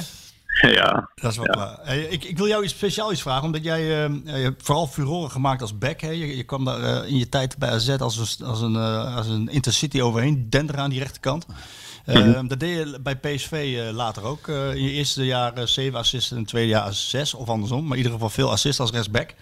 [0.68, 1.10] Ja.
[1.14, 1.52] Dat is wel Ja.
[1.52, 1.78] klaar.
[1.78, 4.86] Eh, ik, ik wil jou iets speciaal iets vragen, omdat jij eh, je hebt vooral
[4.86, 6.00] furoren gemaakt als back.
[6.00, 6.10] Hè?
[6.10, 9.16] Je, je kwam daar eh, in je tijd bij AZ als een, als een, eh,
[9.16, 11.46] als een intercity overheen, dender aan die rechterkant.
[12.06, 12.46] Mhm.
[12.46, 14.48] Dat deed je bij PSV later ook.
[14.48, 17.82] In je eerste jaar 7 assists en in het tweede jaar 6 of andersom.
[17.82, 19.34] Maar in ieder geval veel assists als rechtsback.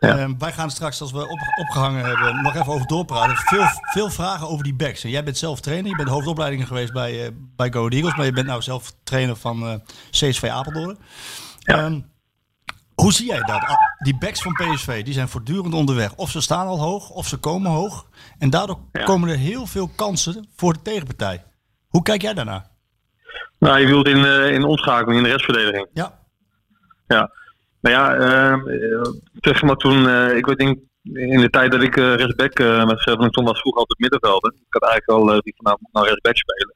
[0.00, 0.18] Ja.
[0.18, 3.36] Eh, wij gaan straks, als we op, opgehangen hebben, nog even over doorpraten.
[3.36, 5.04] Veel, veel vragen over die backs.
[5.04, 5.90] En jij bent zelf trainer.
[5.90, 8.14] Je bent hoofdopleidingen geweest bij, eh bij Go Eagles.
[8.16, 9.74] Maar je bent nou zelf trainer van eh,
[10.10, 10.98] CSV Apeldoorn.
[11.62, 12.00] Ehm,
[12.94, 13.60] hoe zie jij dat?
[13.62, 16.14] Ah, Die backs van PSV die zijn voortdurend onderweg.
[16.14, 18.06] Of ze staan al hoog, of ze komen hoog.
[18.38, 21.44] En daardoor komen er heel veel kansen voor de tegenpartij.
[21.88, 22.66] Hoe kijk jij daarnaar?
[23.58, 25.86] Nou, je wilt in, eh, in omschakeling, in de restverdediging.
[25.92, 26.18] Ja.
[27.06, 27.30] Ja.
[27.80, 29.10] Nou ja, ehm, eh,
[29.40, 30.78] zeg maar toen, eh, ik weet denk
[31.12, 32.58] in de tijd dat ik eh rechtsback
[33.18, 34.52] met toen was vroeger altijd middenvelder.
[34.52, 36.74] Ik had eigenlijk al uh, die van nou, moet nou rechtsback spelen.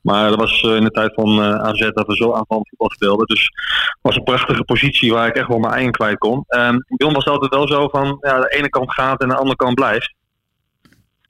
[0.00, 3.26] Maar dat was in de tijd van AZ dat we zo aanvallend voetbal speelden.
[3.26, 6.44] Dus het was een prachtige positie waar ik echt wel mijn eigen kwijt kon.
[6.46, 9.36] Ehm bij ons was altijd wel zo van, ja, de ene kant gaat en de
[9.36, 10.14] andere kant blijft.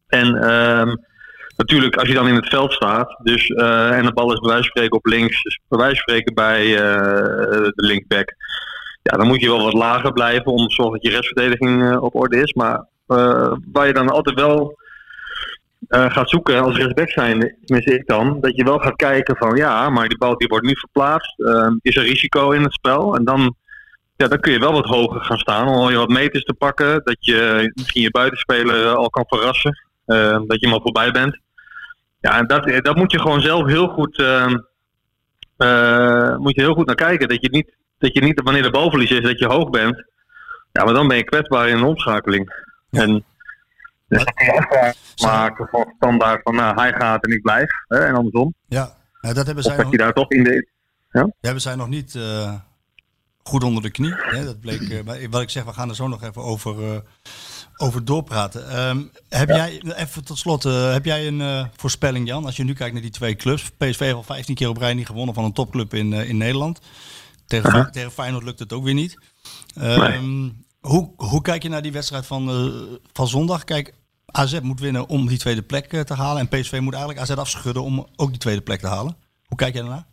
[0.06, 0.94] En ehm,
[1.56, 4.62] natuurlijk, als je dan in het veld staat, dus, en de bal is bij wijze
[4.62, 8.34] van spreken op links, dus bij wijze van spreken bij de linkback,
[9.10, 12.14] ja, dan moet je wel wat lager blijven om zorgen dat je restverdediging eh, op
[12.14, 12.52] orde is.
[12.52, 14.76] Maar eh, waar je dan altijd wel
[15.88, 19.56] eh, gaat zoeken als rechtsback zijn, tenminste ik dan, dat je wel gaat kijken van
[19.56, 21.34] ja, maar die bal die wordt nu verplaatst,
[21.80, 23.16] is er risico in het spel?
[23.16, 23.54] En dan,
[24.16, 27.00] ja, dan kun je wel wat hoger gaan staan om je wat meters te pakken,
[27.04, 29.78] dat je misschien je buitenspeler al kan verrassen,
[30.46, 31.38] dat je hem voorbij bent.
[32.20, 34.18] Ja, en dat, dat moet je gewoon zelf heel goed,
[36.38, 37.28] moet je heel goed naar kijken.
[37.28, 40.04] Dat je niet, dat je niet wanneer de balverlies is, dat je hoog bent.
[40.72, 42.62] Ja, maar dan ben je kwetsbaar in een omschakeling.
[42.90, 43.24] En
[44.08, 47.70] dus dan kun je afspraken maken van standaard van nou, hij gaat en ik blijf.
[47.88, 48.54] Hè, en andersom.
[48.66, 50.68] Ja, nou, dat hebben Of zij dat nog, je daar toch in de...
[51.12, 51.30] Ja?
[51.40, 52.54] hebben zij nog niet eh,
[53.42, 54.14] goed onder de knie.
[54.16, 54.44] Hè?
[54.44, 56.98] Dat bleek, eh, bij- wat ik zeg, we gaan er zo nog even over, eh,
[57.76, 58.68] over doorpraten.
[58.70, 62.44] Ehm, heb jij, even tot slot, eh, heb jij een eh, voorspelling Jan?
[62.44, 63.70] Als je nu kijkt naar die twee clubs.
[63.70, 66.36] PSV heeft al 15 keer op rij niet gewonnen van een topclub in, eh, in
[66.36, 66.80] Nederland.
[67.62, 69.18] Tegen, tegen Feyenoord lukt het ook weer niet.
[69.80, 70.48] Ehm,
[70.80, 73.64] hoe, hoe kijk je naar die wedstrijd van, eh, van zondag?
[73.64, 73.94] Kijk,
[74.26, 76.40] AZ moet winnen om die tweede plek eh, te halen.
[76.40, 79.16] En PSV moet eigenlijk AZ afschudden om ook die tweede plek te halen.
[79.46, 80.06] Hoe kijk jij daarnaar?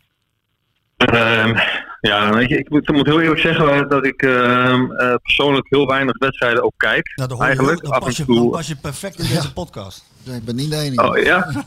[0.97, 1.57] Ehm,
[2.01, 5.67] ja, weet je, ik moet, ik moet heel eerlijk zeggen dat ik ehm, eh, persoonlijk
[5.69, 7.11] heel weinig wedstrijden ook kijk.
[7.15, 7.83] Nou, dan, hoor je, eigenlijk.
[7.83, 10.10] Af pas en je, pas je perfect in deze podcast.
[10.25, 11.09] Ik ben niet de enige.
[11.09, 11.65] Oh ja?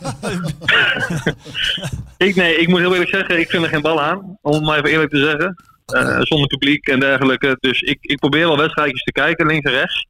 [2.26, 4.38] ik, nee, ik moet heel eerlijk zeggen, ik vind er geen bal aan.
[4.42, 5.56] Om het maar even eerlijk te zeggen.
[5.86, 7.56] Eh, zonder publiek en dergelijke.
[7.60, 10.06] Dus ik, ik probeer wel wedstrijdjes te kijken, links en rechts.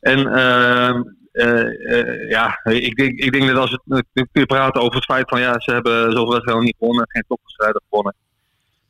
[0.00, 3.78] En ehm, eh, eh, ja, ik denk, ik denk dat als
[4.22, 7.82] het, praten over het feit van ja, ze hebben zoveel wedstrijden niet gewonnen, geen topwedstrijden
[7.88, 8.14] gewonnen.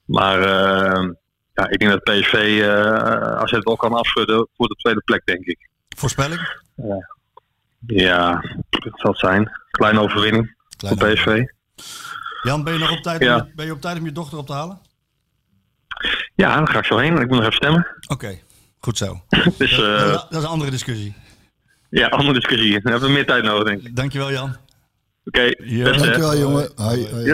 [0.04, 1.12] Maar ehm,
[1.54, 5.22] ja, ik denk dat PSV, eh als het wel kan afschudden, voor de tweede plek,
[5.24, 5.68] denk ik.
[5.96, 6.40] Voorspelling?
[6.74, 7.11] Ja,
[7.86, 9.50] dat zal het zijn.
[9.70, 11.42] Kleine overwinning voor PSV.
[12.42, 13.36] Jan, ben je nog op tijd, Ja.
[13.40, 14.78] om, je- ben je op tijd om je dochter op te halen?
[16.34, 17.12] Ja, daar ga ik zo heen.
[17.12, 17.86] Ik moet nog even stemmen.
[18.08, 18.38] Oké,
[18.80, 19.20] goed zo.
[19.58, 21.14] Dus dat, eh, dat is een andere discussie.
[21.90, 22.72] ja, andere discussie.
[22.80, 23.96] Dan hebben we meer tijd nodig, denk ik.
[23.96, 24.56] Dankjewel Jan.
[25.24, 25.52] Oké, Ja.
[25.58, 25.82] hè.
[25.92, 26.70] Dankjewel, jongen.
[26.76, 27.24] Hoi, hoi.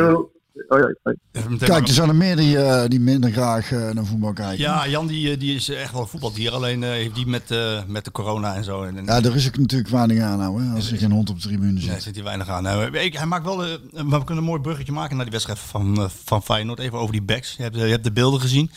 [0.69, 1.17] Hoi, hoi.
[1.33, 4.33] Even meteen Kijk, er zijn er meer die, eh, die minder graag eh, naar voetbal
[4.33, 4.59] kijken.
[4.59, 6.51] Ja, Jan die, eh, die is echt wel een voetbaldier.
[6.53, 8.83] Alleen eh, heeft die met, eh, met de corona en zo.
[8.83, 11.31] En, en, Ja, daar is ik natuurlijk weinig aan nou, hè, als er geen hond
[11.31, 11.91] op de tribune zit.
[11.91, 12.63] Nee, zit hij weinig aan.
[12.63, 15.59] Nou, ik, hij maakt wel, eh, we kunnen een mooi bruggetje maken naar die wedstrijd
[15.59, 16.79] van, van Feyenoord.
[16.79, 17.55] Even over die backs.
[17.57, 18.71] Je hebt, je hebt de beelden gezien.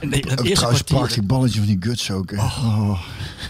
[0.00, 2.30] Nee, het Ook eerste trouwens een kwartier- prachtig balletje van die guts ook.
[2.30, 2.36] hè.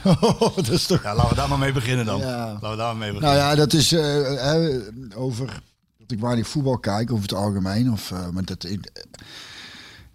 [0.04, 0.56] Oh.
[0.56, 1.02] dat is toch...
[1.02, 2.18] Ja, laten we daar maar mee beginnen dan.
[2.20, 2.26] Ja.
[2.52, 3.36] Laten we daar maar mee beginnen.
[3.36, 4.00] Nou ja, dat is eh,
[4.42, 4.78] hè,
[5.14, 5.46] over
[5.98, 7.92] dat ik weinig voetbal kijk over het algemeen.
[7.92, 8.90] Of, eh, maar dat, ik,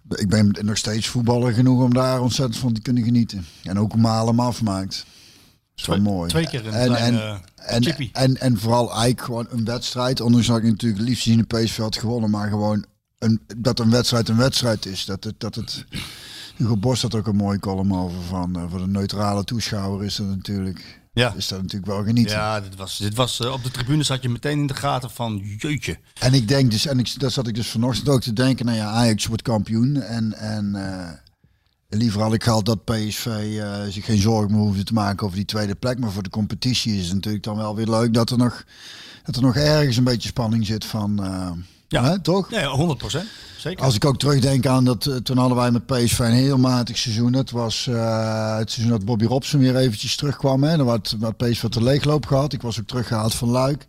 [0.08, 3.46] ik ben nog steeds voetballer genoeg om daar ontzettend van te kunnen genieten.
[3.62, 4.96] En ook om halen afmaakt.
[5.74, 6.28] Dat is wel mooi.
[6.30, 7.20] twee keer een en, klein, en,
[7.56, 10.20] eh, en, en, en vooral eigenlijk gewoon een wedstrijd.
[10.20, 12.30] Ondanks dat ik natuurlijk het liefst zien de PSV had gewonnen.
[12.30, 12.84] Maar gewoon
[13.24, 15.04] een, dat een wedstrijd een wedstrijd is.
[15.04, 15.34] Dat het...
[15.40, 15.84] Dat het
[16.56, 18.56] Hugo Bos had ook een mooie column over van.
[18.56, 21.34] eh, voor de neutrale toeschouwer is dat natuurlijk Ja.
[21.36, 22.36] is dat natuurlijk wel genieten.
[22.36, 25.10] Ja, dit was, dit was, eh, op de tribune zat je meteen in de gaten
[25.10, 25.98] van jeetje.
[26.20, 28.78] En ik denk dus, en ik, daar zat ik dus vanochtend ook te denken, nou
[28.78, 29.96] ja, Ajax wordt kampioen.
[30.00, 31.10] En, en eh,
[31.98, 33.60] liever had ik gehad dat PSV
[33.90, 35.98] zich geen zorgen meer hoefde te maken over die tweede plek.
[35.98, 38.64] Maar voor de competitie is het natuurlijk dan wel weer leuk dat er nog,
[39.24, 41.20] dat er nog ergens een beetje spanning zit van,
[41.88, 42.04] Ja.
[42.04, 42.50] hè, toch?
[42.50, 43.28] Nee, 100 procent.
[43.58, 43.84] Zeker.
[43.84, 46.98] Als ik ook terugdenk aan dat, eh, toen hadden wij met PSV een heel matig
[46.98, 47.32] seizoen.
[47.32, 50.62] Dat was eh, het seizoen dat Bobby Robson weer eventjes terugkwam.
[50.64, 50.76] Hè.
[50.76, 52.52] Dan had, had PSV wat de leegloop gehad.
[52.52, 53.86] Ik was ook teruggehaald van Luik.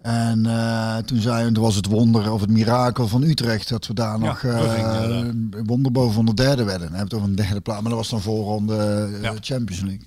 [0.00, 3.94] En eh, toen zei toen was het wonder of het mirakel van Utrecht dat we
[3.94, 6.88] daar Ja, nog een wonder boven van de derde werden.
[6.88, 9.34] Dan hebben we het over een derde plaats, maar dat was dan voorronde Ja.
[9.40, 10.06] Champions League.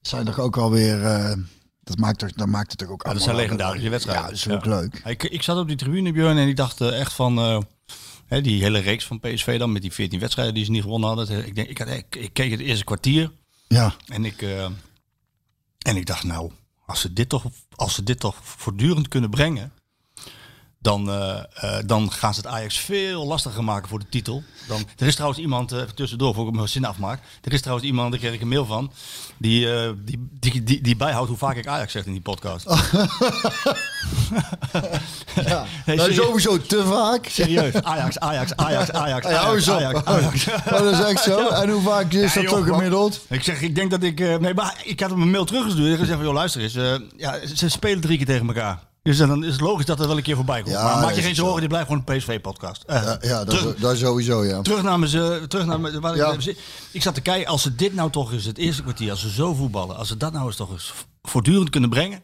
[0.00, 1.02] Dat zijn toch ook alweer,
[1.88, 4.22] dat maakt toch, dat maakt het toch ook Ja, dat allemaal zijn wel- legendarische wedstrijden.
[4.24, 5.02] Ja, dat is ook leuk.
[5.04, 7.38] Ik, ik zat op die tribune, Björn, en ik dacht eh, echt van...
[7.38, 7.58] eh,
[8.26, 11.08] hè, die hele reeks van PSV dan, met die 14 wedstrijden die ze niet gewonnen
[11.08, 11.46] hadden.
[11.46, 13.30] Ik, denk, ik, had, ik, ik keek het eerste kwartier
[13.68, 14.64] Ja, en ik, eh,
[15.78, 16.50] en ik dacht, nou,
[16.86, 19.72] als ze, dit toch, als ze dit toch voortdurend kunnen brengen...
[20.88, 24.42] Dan, eh, dan gaan ze het Ajax veel lastiger maken voor de titel.
[24.68, 27.20] Dan, er is trouwens iemand, even tussendoor, voor ik mijn zin afmaak.
[27.42, 28.92] Er is trouwens iemand, daar kreeg ik een mail van,
[29.38, 29.66] die,
[30.04, 32.66] die, die, die, die bijhoudt hoe vaak ik Ajax zeg in die podcast.
[35.46, 35.64] ja.
[35.86, 37.26] Nee, Nou, sowieso te vaak.
[37.26, 37.74] Serieus.
[37.92, 39.92] Ajax, Ajax, Ajax, Ajax, Ja.
[40.66, 41.48] Oh, dat is echt zo.
[41.48, 42.74] En hoe vaak is Ja, dat joh, man.
[42.74, 43.20] gemiddeld?
[43.28, 44.18] Ik zeg, ik denk dat ik...
[44.18, 45.92] nee, maar ik had hem een mail teruggestuurd.
[45.92, 46.78] Ik gezegd van, joh, luister eens.
[47.16, 48.86] ja, ze spelen drie keer tegen elkaar.
[49.02, 50.74] Dus dan is het logisch dat er wel een keer voorbij komt.
[50.74, 51.42] Ja, maar maak dat je geen zo.
[51.42, 52.82] zorgen, die blijft gewoon een PSV-podcast.
[52.82, 54.62] Eh, Ja, ja dat, terug, dat sowieso, ja.
[54.62, 55.10] terug naar mijn...
[55.10, 56.30] ze- Terug naar waar ik, Ja.
[56.30, 56.58] even zit.
[56.92, 59.30] ik zat te kijken, als ze dit nou toch eens het eerste kwartier, als ze
[59.30, 62.22] zo voetballen, als ze dat nou eens toch eens voortdurend kunnen brengen,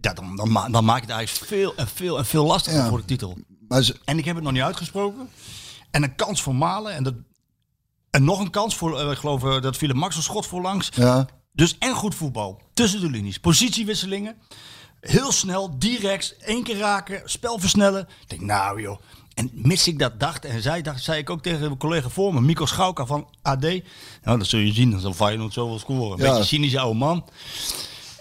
[0.00, 2.78] ja, dan, dan, ma- dan maak je het eigenlijk veel en veel en veel lastiger
[2.78, 2.88] Ja.
[2.88, 3.36] voor de titel.
[3.68, 5.28] Maar ze, En ik heb het nog niet uitgesproken.
[5.90, 6.92] En een kans voor Malen.
[6.94, 7.14] En, dat,
[8.10, 10.46] en nog een kans voor, eh, ik geloof eh, dat viel een Max een schot
[10.46, 10.88] voorlangs.
[10.94, 12.60] ja, Dus en goed voetbal.
[12.74, 13.38] Tussen de linies.
[13.38, 14.36] Positiewisselingen.
[15.02, 18.08] Heel snel, direct, één keer raken, spel versnellen.
[18.22, 19.00] Ik denk, nou joh.
[19.34, 22.34] En mis ik dat dacht, en zei, dacht, zei ik ook tegen mijn collega voor
[22.34, 23.60] me, Mico Schauka van AD.
[24.22, 26.18] Nou, dat zul je zien, dan zal Feyenoord zo wel scoren.
[26.18, 26.30] Een Ja.
[26.30, 27.24] beetje cynische oude man.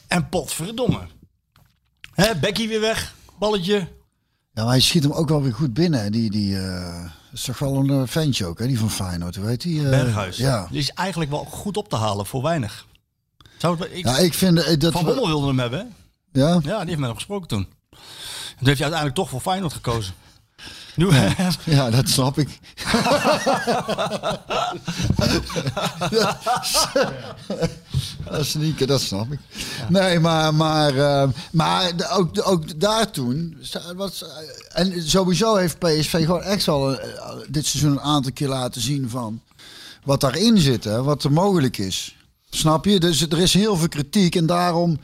[0.08, 1.00] En potverdomme.
[2.14, 3.76] Hè, Becky weer weg, balletje.
[4.54, 6.12] ja, maar hij schiet hem ook wel weer goed binnen.
[6.12, 8.68] Die, die eh, is toch wel een eh, ventje ook, hè?
[8.68, 9.84] Die van Feyenoord, hoe heet die?
[9.84, 10.38] eh, Berghuis.
[10.38, 10.68] Ja.
[10.70, 12.88] Die is eigenlijk wel goed op te halen voor weinig.
[13.58, 14.92] Zou het, ik, ja, ik vind dat...
[14.92, 15.86] Van Bommel wilde hem hebben, hè?
[16.32, 16.60] Ja?
[16.64, 17.68] Ja, die heeft met hem gesproken toen.
[17.90, 20.14] En toen heeft hij uiteindelijk toch voor Feyenoord gekozen.
[20.96, 21.10] Nu,
[21.66, 22.60] ja, dat snap ik.
[28.32, 29.40] Dat niet, dat snap ik.
[29.90, 33.58] Nee, maar, maar, eh, maar ook, ook daar toen.
[33.96, 34.30] Was, eh,
[34.74, 39.10] en sowieso heeft PSV gewoon echt wel eh, dit seizoen een aantal keer laten zien
[39.10, 39.42] van
[40.04, 42.16] wat daarin zit, hè, wat er mogelijk is.
[42.50, 43.00] Snap je?
[43.00, 45.00] Dus er is heel veel kritiek en daarom.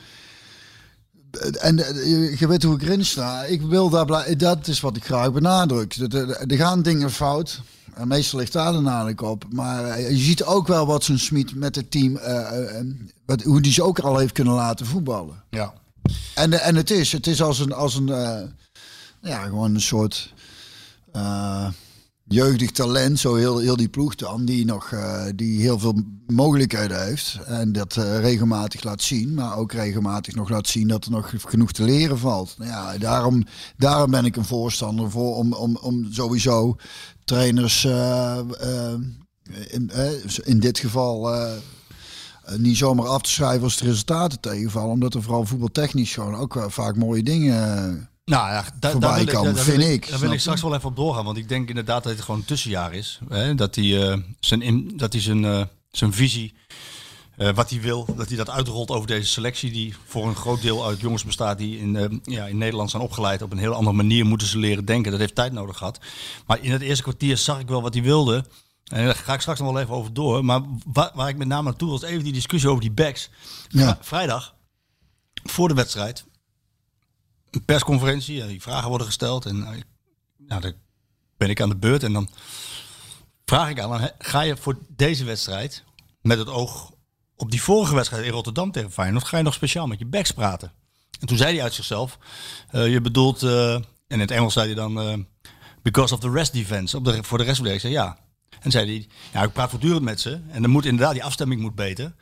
[1.39, 3.43] En eh, je weet hoe ik erin sta.
[3.43, 4.05] Ik wil daar
[4.37, 5.95] dat is wat ik graag benadruk.
[5.95, 7.61] Er- gaan dingen fout.
[7.93, 9.45] En meestal ligt daar de nadruk op.
[9.49, 12.15] Maar eh, je ziet ook wel wat zo'n Smit met het team.
[12.15, 12.85] eh, eh,
[13.25, 15.43] wat, hoe die ze ook al heeft kunnen laten voetballen.
[15.49, 15.73] ja.
[16.35, 18.39] En, eh, en het is, het is als een, als een eh,
[19.21, 20.33] ja, gewoon een soort
[21.11, 21.67] eh,
[22.27, 27.03] jeugdig talent, zo heel, heel die ploeg dan, die nog eh, die heel veel mogelijkheden
[27.05, 27.39] heeft.
[27.45, 31.33] En dat eh, regelmatig laat zien, maar ook regelmatig nog laat zien dat er nog
[31.37, 32.55] genoeg te leren valt.
[32.57, 33.43] Nou ja, daarom,
[33.77, 36.75] daarom ben ik een voorstander voor om, om, om sowieso
[37.23, 38.39] trainers eh,
[39.67, 39.91] in,
[40.43, 41.37] in dit geval.
[42.57, 44.91] niet zomaar af te schrijven als de resultaten tegenvallen.
[44.91, 48.09] Omdat er vooral voetbaltechnisch gewoon ook vaak mooie dingen...
[48.27, 50.61] Nou ja, da- Voorbij daar wil ik, daar vind ik, Daar wil snap ik straks
[50.61, 51.25] wel even op doorgaan.
[51.25, 53.19] Want ik denk inderdaad dat het gewoon een tussenjaar is.
[53.29, 53.55] Hè?
[53.55, 55.61] Dat hij eh, zijn, in, dat hij zijn, eh,
[55.91, 56.53] zijn visie,
[57.37, 59.71] eh, wat hij wil, dat hij dat uitrolt over deze selectie.
[59.71, 63.41] Die voor een groot deel uit jongens bestaat die in, ja, in Nederland zijn opgeleid.
[63.41, 65.11] Op een heel andere manier moeten ze leren denken.
[65.11, 65.99] Dat heeft tijd nodig gehad.
[66.45, 68.45] Maar in het eerste kwartier zag ik wel wat hij wilde.
[68.83, 70.45] En daar ga ik straks nog wel even over door.
[70.45, 70.61] Maar
[70.93, 73.29] waar, waar ik met name naartoe was even die discussie over die backs.
[73.69, 73.97] Ja.
[74.01, 74.53] Vrijdag,
[75.43, 76.25] voor de wedstrijd,
[77.51, 78.41] een persconferentie.
[78.41, 79.45] en die vragen worden gesteld.
[79.45, 79.85] En ik-
[80.37, 80.73] nou, dan
[81.37, 82.03] ben ik aan de beurt.
[82.03, 82.29] En dan
[83.45, 85.83] vraag ik aan ga je voor deze wedstrijd,
[86.21, 86.91] met het oog
[87.35, 90.31] op die vorige wedstrijd in Rotterdam tegen Feyenoord, ga je nog speciaal met je backs
[90.31, 90.71] praten?
[91.19, 92.17] En toen zei hij uit zichzelf,
[92.69, 95.17] eh, je bedoelt, eh, en in het Engels zei hij dan, eh,
[95.81, 98.17] because of the rest defense, op de, voor de rest van de Ik zei ja.
[98.59, 100.41] En zei hij, ja, ik praat voortdurend met ze.
[100.49, 102.15] En dan moet inderdaad, die afstemming moet beter.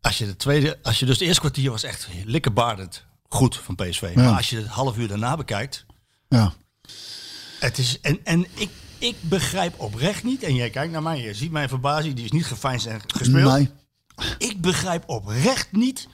[0.00, 3.74] Als je de tweede, als je dus het eerste kwartier was echt likkebaardend goed van
[3.74, 4.12] PSV.
[4.14, 5.86] Maar als je het half uur daarna bekijkt,
[6.28, 6.52] ja.
[7.58, 11.34] het is, en, en ik, ik begrijp oprecht niet, en jij kijkt naar mij, je
[11.34, 13.52] ziet mijn verbazing, die is niet gefijnst en gespeeld.
[13.52, 13.70] Nee,
[14.38, 16.08] Ik begrijp oprecht niet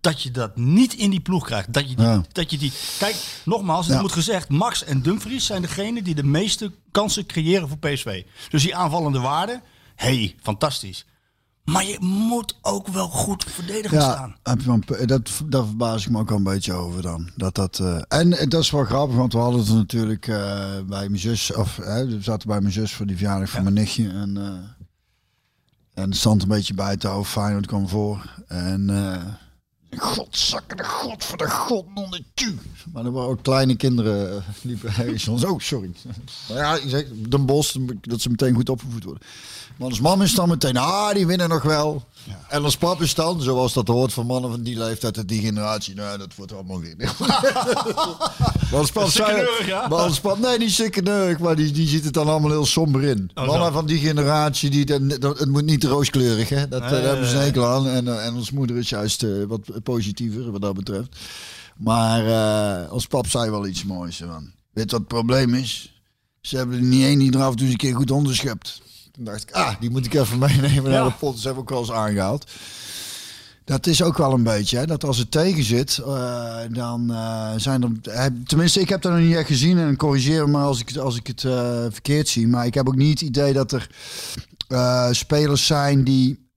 [0.00, 1.72] dat je dat niet in die ploeg krijgt.
[1.72, 2.22] Dat je die, Ja.
[2.32, 4.00] dat je die kijk, nogmaals, het Ja.
[4.00, 8.24] moet gezegd, Max en Dumfries zijn degenen die de meeste kansen creëren voor PSV.
[8.50, 9.62] Dus die aanvallende waarde,
[9.94, 11.04] hey, fantastisch.
[11.72, 14.36] Maar je moet ook wel goed verdedigend Ja, staan.
[14.42, 17.30] heb je een dat, daar verbaas ik me ook wel een beetje over dan.
[17.36, 20.36] Dat dat, eh, en dat is wel grappig, want we hadden het natuurlijk eh,
[20.86, 24.08] bij mijn zus, of we zaten bij mijn zus voor die verjaardag van mijn nichtje.
[24.10, 28.42] En, eh, en stond een beetje bij het hoofd, Feyenoord kwam voor.
[28.46, 29.22] En eh
[29.98, 32.24] godzakken, de god voor de god, non.
[32.92, 35.44] Maar er waren ook kleine kinderen, eh, liepen ergens ons.
[35.44, 35.90] Oh, sorry.
[36.48, 39.22] Maar ja, ik zeg, Den Bos, dat ze meteen goed opgevoed worden.
[39.76, 42.04] Maar als mam is dan meteen, ah, die winnen nog wel.
[42.48, 45.40] En als pap is dan, zoals dat hoort van mannen van die leeftijd en die
[45.40, 46.96] generatie, nou, dat wordt allemaal weer.
[48.70, 49.88] maar als pap zei, Sikkeneurig, ja?
[49.88, 53.02] maar als pap, nee, niet sikkeneurig, maar die, die ziet het dan allemaal heel somber
[53.02, 53.30] in.
[53.34, 53.72] Oh, mannen zo.
[53.72, 56.68] van die generatie, die, dan- dat, het moet niet rooskleurig, hè.
[56.68, 57.86] Dat, eh, Nee, daar hebben ze een hekel aan.
[57.88, 61.16] En, eh, en ons moeder is juist eh, wat positiever wat dat betreft.
[61.76, 62.22] Maar
[62.88, 64.18] als pap zei wel iets moois.
[64.18, 64.52] Man.
[64.72, 66.02] Weet wat het probleem is?
[66.40, 68.82] Ze hebben er niet één die er af en toe eens een keer goed onderschept.
[69.20, 71.34] Toen dacht ik, ah, die moet ik even meenemen naar de pot.
[71.34, 72.50] Dat hebben we ook wel eens aangehaald.
[73.64, 77.52] Dat is ook wel een beetje, hè, dat als het tegen zit, eh, dan eh,
[77.56, 78.32] zijn er...
[78.46, 81.26] Tenminste, ik heb dat nog niet echt gezien en corrigeer me als ik, als ik
[81.26, 82.48] het eh, verkeerd zie.
[82.48, 83.90] Maar ik heb ook niet het idee dat er
[85.14, 86.48] spelers zijn die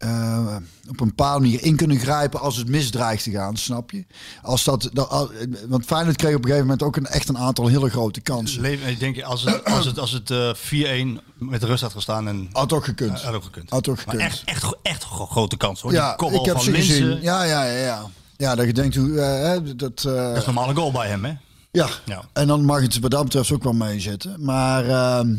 [0.00, 0.56] eh,
[0.88, 4.04] op een bepaalde manier in kunnen grijpen als het misdreigt te gaan, snap je?
[4.42, 5.30] Als dat, dat,
[5.68, 8.60] want Feyenoord kreeg op een gegeven moment ook een, echt een aantal hele grote kansen.
[8.60, 12.28] Le- ik denk, als het, als het, als het eh, 4-1 met rust had gestaan
[12.28, 13.20] en Had ook gekund.
[13.22, 13.70] had ook gekund.
[13.70, 14.22] Had ook Maar gekund.
[14.22, 15.92] echt, echt, echt gro- grote kans hoor.
[15.92, 17.20] ja, ik heb van ze gezien.
[17.22, 18.02] Ja, ja, ja, ja.
[18.36, 20.00] Ja, dat je denkt, hoe, hè, dat...
[20.02, 21.32] Dat is normaal een goal bij hem hè.
[21.72, 21.88] Ja.
[22.04, 22.24] Ja.
[22.32, 24.44] en dan mag het wat dat betreft ook wel meezitten.
[24.44, 25.34] Maar ehm,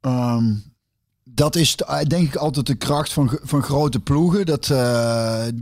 [0.00, 0.44] ehm,
[1.40, 4.46] dat is eh, denk ik altijd de kracht van, van grote ploegen.
[4.46, 5.52] Dat, eh, eh,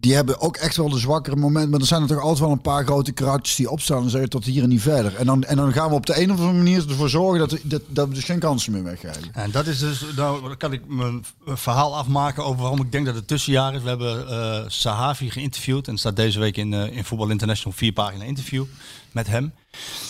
[0.00, 1.70] die hebben ook echt wel de zwakkere momenten.
[1.70, 4.28] Maar er zijn er toch altijd wel een paar grote karakters die opstaan en zeggen
[4.30, 5.16] tot hier en niet verder.
[5.16, 7.50] En dan, en dan gaan we op de een of andere manier ervoor zorgen dat,
[7.50, 9.32] we- dat, dat we dus geen kansen meer weggeven.
[9.32, 13.06] En dat is dus, nou dan kan ik mijn verhaal afmaken over waarom ik denk
[13.06, 13.82] dat het tussenjaar is.
[13.82, 18.64] We hebben Sahavi geïnterviewd en staat deze week in, in Voetbal International vier pagina interview
[19.12, 19.52] met hem.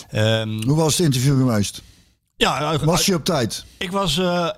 [0.09, 1.81] Ehm, Hoe was het interview geweest?
[2.41, 3.65] Ja, Was je op tijd?
[3.77, 4.49] ik was eh,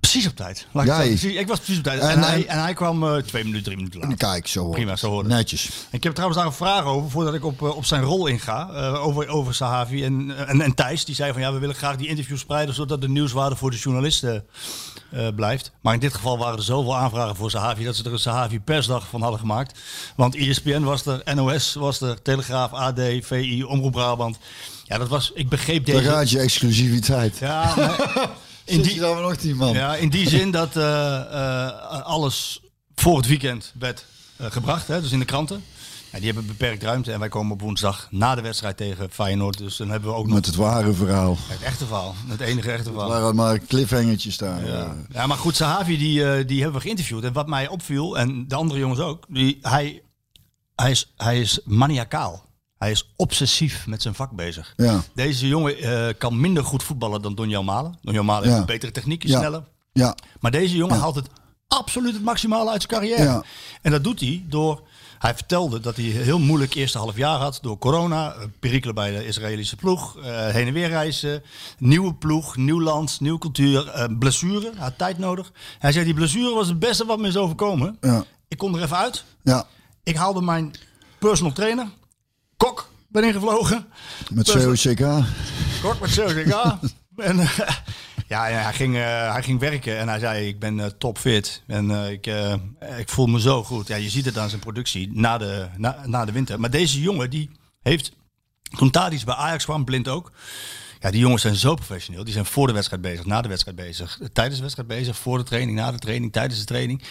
[0.00, 0.66] precies op tijd.
[0.72, 2.00] Laat ik, precies, was precies op tijd.
[2.00, 4.16] En, En- hij, en- hij kwam eh, twee minuten, drie minuten later.
[4.16, 4.74] Kijk, zo hoor.
[4.74, 5.22] Prima, zo.
[5.22, 5.70] Netjes.
[5.90, 8.68] Ik heb trouwens daar een vraag over, voordat ik op, eh, op zijn rol inga,
[8.96, 10.04] over, over Sahavi.
[10.04, 13.00] En, en, en Thijs, die zei van ja, we willen graag die interviews spreiden, zodat
[13.00, 14.46] de nieuwswaarde voor de journalisten
[15.34, 15.72] blijft.
[15.80, 18.60] Maar in dit geval waren er zoveel aanvragen voor Sahavi, dat ze er een Sahavi
[18.60, 19.78] persdag van hadden gemaakt.
[20.16, 24.38] Want ESPN was er, NOS was er, Telegraaf, AD, VI, Omroep Brabant.
[24.90, 26.08] Ja, dat was, ik begreep Daar deze...
[26.10, 27.38] gaat je exclusiviteit.
[27.38, 28.30] Ja, maar-
[28.64, 29.72] in die, dan nog die man?
[29.72, 32.60] ja, in die zin dat eh, eh, alles
[32.94, 34.04] voor het weekend werd
[34.36, 35.64] eh, gebracht, hè, dus in de kranten.
[36.12, 39.58] Ja, die hebben beperkt ruimte en wij komen op woensdag na de wedstrijd tegen Feyenoord.
[39.58, 41.36] Dus dan hebben we ook nog Met het ware verhaal.
[41.48, 43.10] het echte verhaal, het enige echte Er verhaal.
[43.10, 44.66] waren maar cliffhangertjes daar.
[44.66, 44.94] Ja.
[45.12, 47.24] ja, maar goed, Sahavi die, die hebben we geïnterviewd.
[47.24, 50.02] En wat mij opviel, en de andere jongens ook, die, hij,
[50.76, 52.48] hij, is, hij is maniakaal.
[52.80, 54.72] Hij is obsessief met zijn vak bezig.
[54.76, 55.02] Ja.
[55.14, 57.98] Deze jongen eh, kan minder goed voetballen dan Donjan Malen.
[58.02, 59.62] Donjan Malen heeft een betere techniek, is sneller.
[59.92, 60.14] Ja.
[60.40, 61.26] Maar deze jongen haalt het
[61.68, 63.44] absoluut het maximale uit zijn carrière.
[63.82, 64.82] En dat doet hij door...
[65.18, 68.32] Hij vertelde dat hij heel moeilijk eerste half jaar had door corona.
[68.32, 70.16] eh, Perikelen bij de Israëlische ploeg.
[70.18, 71.42] eh, heen en weer reizen.
[71.78, 73.88] Nieuwe ploeg, nieuw land, nieuwe cultuur.
[73.88, 75.52] eh, blessure, had tijd nodig.
[75.78, 77.96] Hij zei die blessure was het beste wat me is overkomen.
[78.00, 78.24] Ja.
[78.48, 79.24] Ik kon er even uit.
[79.42, 79.66] Ja.
[80.02, 80.72] Ik haalde mijn
[81.18, 81.86] personal trainer.
[82.60, 83.86] Kok ben ingevlogen.
[84.30, 84.98] Met COCK.
[85.82, 86.78] Kort met COCK.
[87.30, 87.58] en eh,
[88.28, 91.62] ja, ja, hij, ging, eh, hij ging werken en hij zei: Ik ben eh, topfit
[91.66, 92.26] en ik,
[92.98, 93.88] ik voel me zo goed.
[93.88, 96.60] Ja, je ziet het aan zijn productie na de, na, na de winter.
[96.60, 97.50] Maar deze jongen die
[97.82, 98.12] heeft,
[98.76, 100.32] toen Tadic bij Ajax kwam, blind ook.
[100.98, 102.24] Ja, die jongens zijn zo professioneel.
[102.24, 105.38] Die zijn voor de wedstrijd bezig, na de wedstrijd bezig, tijdens de wedstrijd bezig, voor
[105.38, 107.02] de training, na de training, tijdens de training.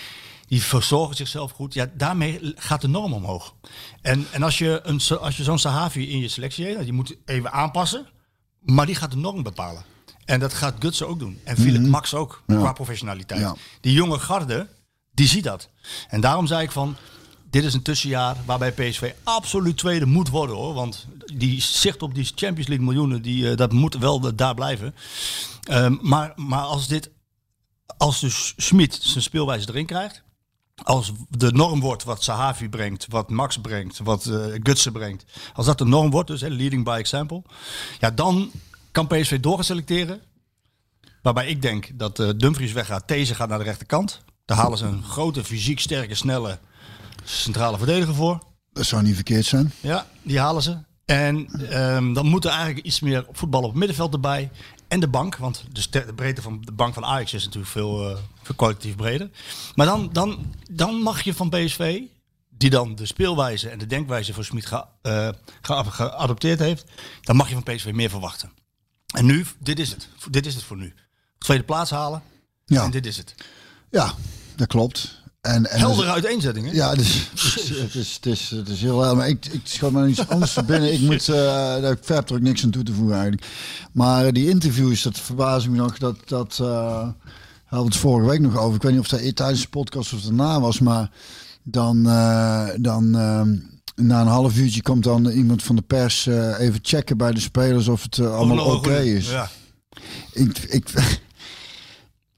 [0.50, 1.74] Die verzorgen zichzelf goed.
[1.74, 3.54] Ja, daarmee gaat de norm omhoog.
[4.02, 7.16] En, en als je, een, als je zo'n Sahavi in je selectie hebt, je moet
[7.26, 8.08] even aanpassen.
[8.60, 9.84] Maar die gaat de norm bepalen.
[10.26, 11.40] En dat gaat Gutsen ook doen.
[11.44, 13.40] En Philip Max ook, qua professionaliteit.
[13.40, 13.56] Ja.
[13.82, 14.68] Die jonge garde,
[15.12, 15.70] die ziet dat.
[16.08, 16.96] En daarom zei ik van,
[17.50, 20.74] dit is een tussenjaar waarbij PSV absoluut tweede moet worden hoor.
[20.74, 24.54] Want die zicht op die Champions League miljoenen, die, eh, dat moet wel de- daar
[24.54, 24.96] blijven.
[25.64, 27.10] Ehm, maar, maar als dit,
[27.97, 30.24] als dus Schmid zijn speelwijze erin krijgt.
[30.84, 35.25] Als de norm wordt wat Sahavi brengt, wat Max brengt, wat eh Gutsen brengt.
[35.53, 37.41] Als dat de norm wordt, dus hè, leading by example.
[37.99, 38.51] Ja, dan
[38.91, 40.21] kan PSV doorgeselecteren.
[41.21, 44.21] Waarbij ik denk dat eh, Dumfries weggaat, These gaat naar de rechterkant.
[44.45, 46.59] Daar halen ze een grote, fysiek sterke, snelle
[47.23, 48.39] centrale verdediger voor.
[48.71, 49.71] Dat zou niet verkeerd zijn.
[49.80, 50.77] Ja, die halen ze.
[51.05, 54.49] En ehm, dan moet er eigenlijk iets meer voetbal op het middenveld erbij.
[54.90, 57.72] En de bank, want de, ster- de breedte van de bank van Ajax is natuurlijk
[57.72, 59.30] veel, eh, veel kwalitatief breder.
[59.76, 62.02] Maar dan, dan, dan mag je van PSV,
[62.50, 64.86] die dan de speelwijze en de denkwijze voor Smit ge,
[65.62, 66.86] ge- geadopteerd heeft,
[67.22, 68.52] dan mag je van PSV meer verwachten.
[69.16, 70.08] En nu, dit is het.
[70.30, 70.94] Dit is het voor nu.
[71.38, 72.24] Tweede plaats halen.
[72.66, 72.84] Ja.
[72.84, 73.36] En dit is het.
[73.92, 74.14] Ja,
[74.56, 75.18] dat klopt.
[75.42, 76.72] En, en Heldere uiteenzetting, hè?
[76.72, 77.30] Ja, dus,
[77.82, 79.18] het, is, het, is, het is heel helder.
[79.18, 80.94] Maar ik, ik schoot maar iets anders te binnen.
[80.94, 81.36] Ik moet, eh
[81.82, 83.48] daar verder ook niks aan toe te voegen eigenlijk.
[83.92, 85.98] Maar die interviews, dat verbaasde me nog.
[85.98, 87.08] Dat, dat eh,
[87.66, 88.76] hadden we het vorige week nog over.
[88.76, 90.80] Ik weet niet of dat tijdens de podcast of daarna was.
[90.80, 91.12] Maar
[91.64, 93.42] dan, eh, dan eh,
[94.06, 96.26] na een half uurtje komt dan iemand van de pers
[96.58, 99.30] even checken bij de spelers of het allemaal oké is.
[99.30, 99.50] Ja.
[100.32, 100.90] Ik, ik,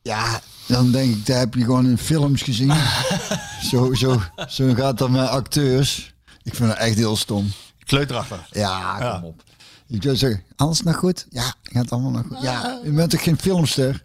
[0.01, 0.41] ja,
[0.71, 2.73] dan denk ik, daar heb je gewoon in films gezien.
[3.71, 6.13] zo, zo, zo gaat dat met acteurs.
[6.43, 7.51] Ik vind het echt heel stom.
[7.85, 8.39] Kleuterachtig.
[8.51, 9.21] Ja, kom Ja.
[9.23, 9.43] op.
[9.85, 11.25] Je kunt zeggen, alles nog goed?
[11.29, 12.41] Ja, gaat allemaal nog goed.
[12.41, 14.03] Ja, je bent toch geen filmster?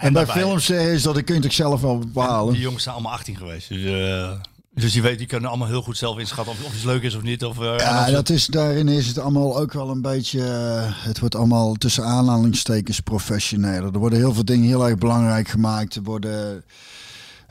[0.00, 2.52] en bij daarbij- filmster is dat, dat kun je toch zelf wel bepalen.
[2.52, 3.68] Die jongens zijn allemaal 18 geweest.
[3.68, 4.30] Dus, eh,
[4.74, 7.14] dus die, weet, die kunnen allemaal heel goed zelf inschatten of, of iets leuk is
[7.14, 7.44] of niet.
[7.44, 10.42] Of, eh, Ja, of dat is, daarin is het allemaal ook wel een beetje.
[10.44, 13.92] eh, het wordt allemaal tussen aanhalingstekens professioneler.
[13.92, 15.94] Er worden heel veel dingen heel erg belangrijk gemaakt.
[15.94, 16.64] Er worden.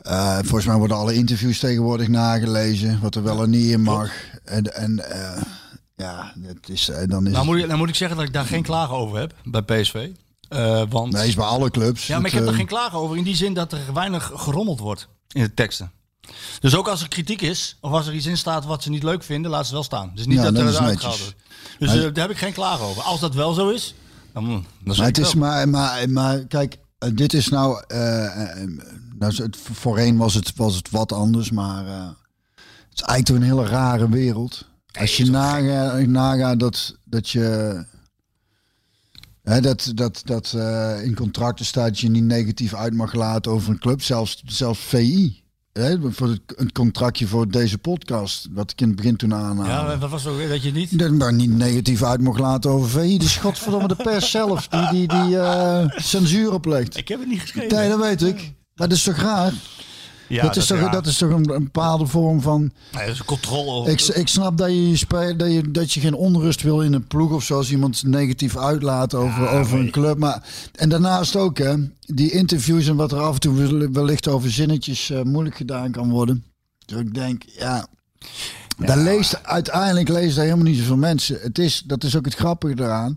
[0.02, 3.00] eh, volgens mij worden alle interviews tegenwoordig nagelezen.
[3.02, 4.12] Wat er wel en niet in mag.
[4.44, 5.02] En, en
[5.96, 7.32] ja, het is, dan is.
[7.34, 9.62] nou, moet ik, nou moet ik zeggen dat ik daar geen klagen over heb bij
[9.62, 10.10] PSV.
[10.50, 12.08] Eh, want, nee, is bij alle clubs.
[12.08, 14.80] ja, maar ik heb er geen klagen over in die zin dat er weinig gerommeld
[14.80, 15.92] wordt in de teksten.
[16.60, 19.04] Dus ook als er kritiek is, of als er iets in staat wat ze niet
[19.04, 20.12] leuk vinden, laat ze wel staan.
[20.16, 21.36] Dus niet Ja, dat dat er eruit gehaald wordt.
[21.80, 23.02] Dus eh, daar heb ik geen klagen over.
[23.04, 23.94] Als dat wel zo is,
[24.34, 27.84] dan, dan Maar het is maar, maar, maar kijk, eh, dit is nou.
[27.88, 27.98] eh,
[29.20, 33.58] nou het, voorheen was het, was het wat anders, maar het is eigenlijk toch een
[33.58, 34.68] hele rare wereld.
[35.00, 37.98] Als je nagaat naga dat, dat je.
[39.44, 40.54] Dat dat, dat
[41.04, 44.80] in contracten staat dat je niet negatief uit mag laten over een club, zelfs, zelfs
[44.80, 45.39] VI.
[45.74, 49.70] Hè, voor het, een contractje voor deze podcast, wat ik in het begin toen aanhaalde.
[49.70, 51.00] Ja, wat was ook dat je niet...
[51.00, 53.18] Dat maar niet negatief uit mocht laten over VI.
[53.18, 56.98] Dus godverdomme de pers zelf die, die, die eh, censuur oplegt.
[56.98, 57.78] Ik heb het niet geschreven.
[57.78, 58.36] Nee, dat weet ik.
[58.76, 59.54] Maar dat is toch raar?
[60.30, 62.62] Ja, dat, is toch, dat is toch een, een bepaalde vorm van...
[62.92, 63.92] Nee, dat is een controle.
[63.92, 67.08] Ik, ik snap dat je, speel, dat, je, dat je geen onrust wil in een
[67.08, 70.18] ploeg of zoals iemand negatief uitlaat over, over een club.
[70.18, 70.44] Maar,
[70.76, 74.52] en daarnaast ook, hè, die interviews en wat er af en toe wel- wellicht over
[74.52, 76.44] zinnetjes eh, moeilijk gedaan kan worden.
[76.86, 77.88] Dus ik denk, ja,
[78.78, 81.38] daar leest, uiteindelijk lezen daar helemaal niet zoveel mensen.
[81.42, 83.14] Het is, dat is ook het grappige eraan.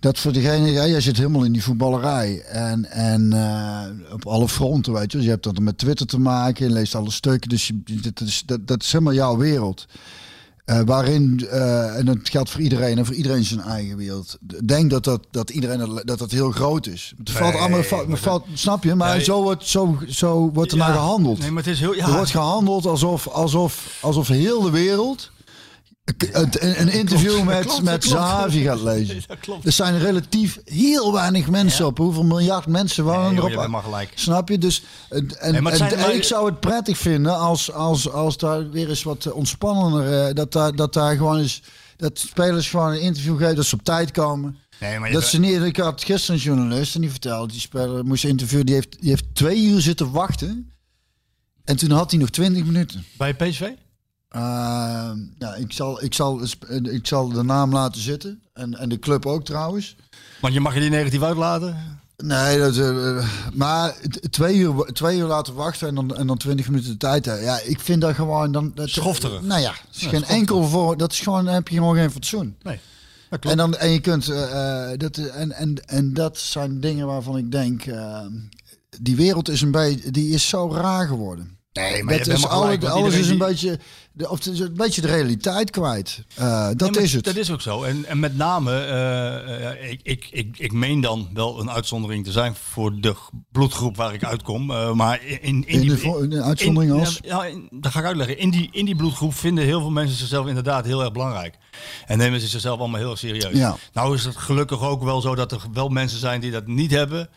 [0.00, 2.40] Dat voor degene, ja, jij zit helemaal in die voetballerij.
[2.42, 5.16] En, en eh, op alle fronten, weet je.
[5.16, 7.48] Dus je hebt dat met Twitter te maken, je leest alle stukken.
[7.48, 9.86] Dus je, dat, is, dat, dat is helemaal jouw wereld.
[10.64, 14.38] Eh, waarin, eh, en dat geldt voor iedereen en voor iedereen zijn eigen wereld.
[14.64, 17.14] Denk dat dat, dat iedereen dat, dat heel groot is.
[17.18, 18.94] Het valt Nee, allemaal, valt, snap je?
[18.94, 19.24] Maar Nee.
[19.24, 21.38] zo wordt, zo, zo wordt er Ja, naar gehandeld.
[21.38, 21.94] Nee, maar het is heel...
[21.94, 25.30] Ja, Er wordt gehandeld alsof, alsof, alsof heel de wereld
[26.60, 28.04] een, interview met, klopt, met klopt.
[28.18, 29.22] Zahavi gaat lezen.
[29.26, 29.66] Dat klopt.
[29.66, 31.98] Er zijn relatief heel weinig mensen op.
[31.98, 33.74] Hoeveel miljard mensen wonen Nee, erop?
[33.84, 34.12] gelijk.
[34.14, 34.58] Snap je?
[34.58, 38.88] Dus en, Nee, zijn- maar- ik zou het prettig vinden als, als, als daar weer
[38.88, 40.26] eens wat ontspannender...
[40.28, 41.62] eh, dat, daar, dat daar gewoon eens...
[41.96, 44.56] Dat spelers gewoon een interview geven, dat ze op tijd komen.
[44.80, 48.04] Nee, maar Dat ze niet, ik had gisteren een journalist en die vertelde, die speler
[48.04, 50.70] moest interviewen, die heeft, die heeft twee uur zitten wachten.
[51.64, 53.04] En toen had hij nog 20 minuten.
[53.18, 53.68] Bij PSV?
[54.36, 56.40] Uh, ja, ik, zal, ik, zal,
[56.82, 58.40] ik zal de naam laten zitten.
[58.52, 59.96] En, en de club ook trouwens.
[60.40, 61.76] Want je mag je die negatief uitlaten?
[62.16, 63.94] Nee, dat, uh, maar
[64.30, 67.24] twee uur, twee uur laten wachten en dan, en dan 20 minuten de tijd.
[67.24, 67.44] hebben.
[67.44, 68.52] Ja, ik vind dat gewoon.
[68.52, 69.42] Dan, dat, Schofterig.
[69.42, 70.96] Nou ja, is Ja, geen enkel voor.
[70.96, 72.56] Dat is gewoon, dan heb je gewoon geen fatsoen.
[72.62, 72.80] Nee.
[73.30, 74.28] Dat En, dan, en je kunt.
[74.28, 77.86] eh, eh, dat, en, en, en dat zijn dingen waarvan ik denk.
[77.86, 78.20] eh,
[79.00, 80.10] die wereld is een beetje.
[80.10, 81.55] Die is zo raar geworden.
[81.76, 83.78] Nee, maar je dat is alle, gelijk, alles is een beetje.
[84.12, 86.22] De, of een beetje de realiteit kwijt.
[86.34, 87.24] Eh, dat Nee, is het.
[87.24, 87.82] Dat is ook zo.
[87.82, 92.24] En, en met name, eh, eh, ik, ik, ik, ik meen dan wel een uitzondering
[92.24, 93.14] te zijn voor de
[93.52, 94.66] bloedgroep waar ik uitkom.
[94.96, 97.18] maar in, in, In die de vo- in de uitzondering in- als?
[97.22, 98.38] Ja, in- dat ga ik uitleggen.
[98.38, 101.54] In die, in die bloedgroep vinden heel veel mensen zichzelf inderdaad heel erg belangrijk.
[102.06, 103.58] En nemen ze zichzelf allemaal heel erg serieus.
[103.58, 103.76] Ja.
[103.92, 106.90] Nou is het gelukkig ook wel zo dat er wel mensen zijn die dat niet
[106.90, 107.28] hebben.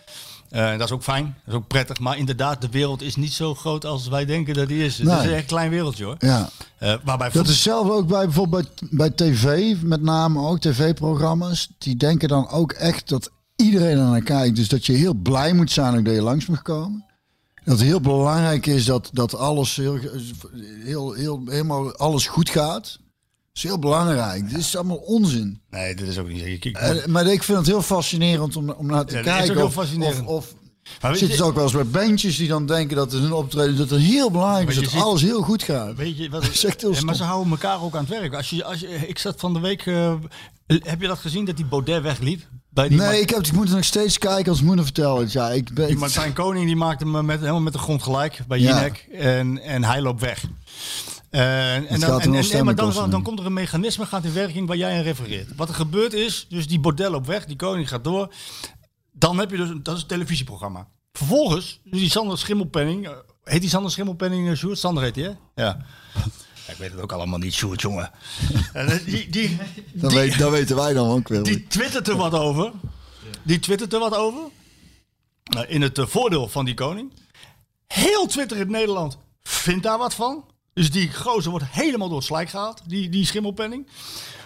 [0.50, 2.00] Eh, dat is ook fijn, dat is ook prettig.
[2.00, 4.98] Maar inderdaad, de wereld is niet zo groot als wij denken dat die is.
[4.98, 5.18] Het Nee.
[5.18, 6.16] is echt een klein wereldje hoor.
[6.20, 6.50] Ja.
[6.78, 11.70] Eh, waarbij Dat is zelf ook bij bijvoorbeeld bij, bij tv, met name ook tv-programma's.
[11.78, 14.56] Die denken dan ook echt dat iedereen aan naar kijkt.
[14.56, 17.06] Dus dat je heel blij moet zijn dat je langs mag komen.
[17.64, 20.00] Dat het heel belangrijk is dat, dat alles heel,
[20.84, 23.00] heel, heel, helemaal alles goed gaat.
[23.60, 24.50] Is heel belangrijk.
[24.50, 25.62] Dit is allemaal onzin.
[25.70, 26.66] Nee, dat is ook niet.
[26.76, 29.38] Eh, maar ik vind het heel fascinerend om, om naar te Ja, dat is ook
[29.38, 29.56] kijken.
[29.56, 30.28] heel Of, fascinerend.
[30.28, 30.54] of,
[31.02, 33.78] Maar zitten ze ook wel eens bij bandjes die dan denken dat het hun optreden
[33.78, 35.96] dat het heel belangrijk is Maar dat ziet- alles heel goed gaat.
[35.96, 36.44] Weet je wat?
[36.66, 38.34] Echt heel Ja, maar ze houden elkaar ook aan het werk.
[38.34, 39.86] Als je, als je, ik zat van de week.
[39.86, 40.14] eh,
[40.68, 42.42] heb je dat gezien dat die Baudet wegliep?
[42.70, 45.32] Bij die Nee, ik, heb, ik moet het nog steeds kijken als moeder vertelt.
[45.32, 48.40] Ja, ik ben, die Martijn Koning die maakte hem met, helemaal met de grond gelijk
[48.48, 48.76] bij Ja.
[48.78, 49.08] Jinek.
[49.14, 50.44] En, en hij loopt weg.
[51.30, 52.76] Eh, en dan, en, en- maar
[53.10, 55.56] dan, komt er een mechanisme gaat in werking waar jij aan refereert.
[55.56, 58.34] Wat er gebeurt is, dus die bordel loopt weg, die koning gaat door.
[59.12, 60.88] Dan heb je dus, dat is een televisieprogramma.
[61.14, 63.14] Vervolgens, dus die Sander Schimmelpenning, eh,
[63.44, 64.78] heet die Sander Schimmelpenning uh, Sjoerd?
[64.80, 65.64] Sander heet hij, hè?
[65.64, 65.86] Ja.
[66.14, 68.12] Ja, Ik weet het ook allemaal niet, Sjoerd, jongen.
[68.74, 69.58] En, die, die,
[69.94, 71.44] dat, die- weet, dat weten wij dan ook wel.
[71.44, 72.72] die twittert er wat over.
[73.44, 74.42] Die twittert er wat over.
[75.44, 77.14] Nou, in het voordeel van die koning.
[77.88, 80.46] Heel Twitter in Nederland vindt daar wat van.
[80.74, 82.82] Dus die gozer wordt helemaal door het slijk gehaald.
[82.86, 83.88] Die, die schimmelpenning.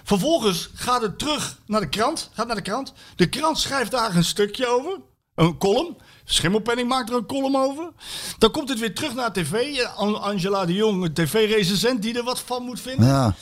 [0.03, 2.29] Vervolgens gaat het terug naar de krant.
[2.33, 2.93] Gaat naar de krant.
[3.15, 4.97] De krant schrijft daar een stukje over.
[5.35, 5.97] Een column.
[6.25, 7.89] Schimmelpenning maakt er een column over.
[8.37, 9.79] Dan komt het weer terug naar tv.
[9.95, 13.07] An- Angela de Jong, een tv-recensent die er wat van moet vinden.
[13.07, 13.35] Ja,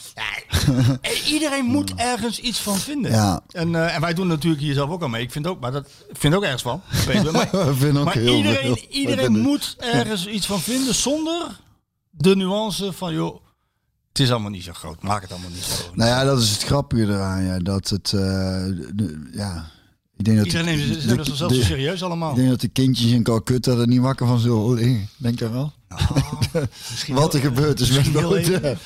[1.01, 3.11] En iedereen moet ergens iets van vinden.
[3.11, 3.41] Ja.
[3.51, 5.23] En, eh, en wij doen natuurlijk hier zelf ook al mee.
[5.23, 6.81] Ik vind ook, maar dat ik vind ook ergens van.
[7.31, 11.59] Maar, maar heel iedereen, iedereen moet ergens iets van vinden zonder
[12.21, 13.41] de nuance van joh,
[14.09, 15.01] het is allemaal niet zo groot.
[15.01, 15.73] Maak het allemaal niet zo.
[15.93, 17.43] Nou ja, dat is het grappige eraan.
[17.43, 18.21] Ja, dat het, eh,
[18.93, 19.71] de- ja,
[20.17, 22.29] ik denk dat iedereen de- neemt zichzelf zo de- serieus allemaal.
[22.29, 25.09] Ik denk dat de kindjes in Calcutta er niet wakker van zullen.
[25.17, 25.73] Denk je wel?
[27.07, 28.77] Wat er gebeurd is met even.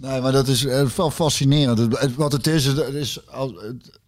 [0.00, 0.20] Nee.
[0.20, 1.96] maar dat is eh, wel fascinerend.
[2.16, 4.00] Wat het is, het is als, het-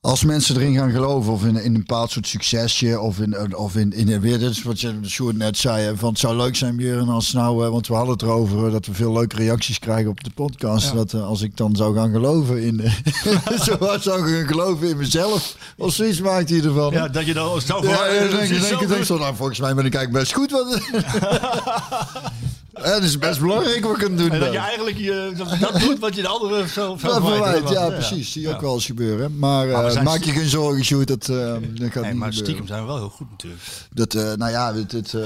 [0.00, 3.76] als mensen erin gaan geloven, of in, in een bepaald soort succesje, of in, of
[3.76, 6.76] in, in weer, dit is wat je Sjoerd net zei, van het zou leuk zijn,
[6.76, 9.78] Björn, als nou, eh, want we hadden het erover, eh, dat we veel leuke reacties
[9.78, 12.80] krijgen op de podcast, dat eh, als ik dan zou gaan geloven in,
[13.64, 16.92] zo zou ik gaan geloven in mezelf, of zoiets maakt hij ervan.
[16.92, 19.06] Ja, dat je dan zo Ja, ja, dan denk denk ik doet.
[19.06, 20.50] zo, nou, volgens mij ben ik eigenlijk best goed.
[20.50, 20.80] Wat...
[22.84, 24.30] ja, dat is best belangrijk wat ik kan doen.
[24.30, 27.88] En dat je eigenlijk je, dat, dat doet wat je de andere zo verwijt, ja,
[27.88, 28.32] precies.
[28.32, 29.38] Zie je ook wel eens gebeuren.
[29.38, 31.08] Maar, Maar we eh, maak je geen zorgen, Sjoerd.
[31.08, 32.32] Dat, eh, dat gaat Nee, niet maar gebeuren.
[32.34, 33.62] stiekem zijn we wel heel goed natuurlijk.
[33.94, 35.20] Dat, eh, nou ja, het, het, eh,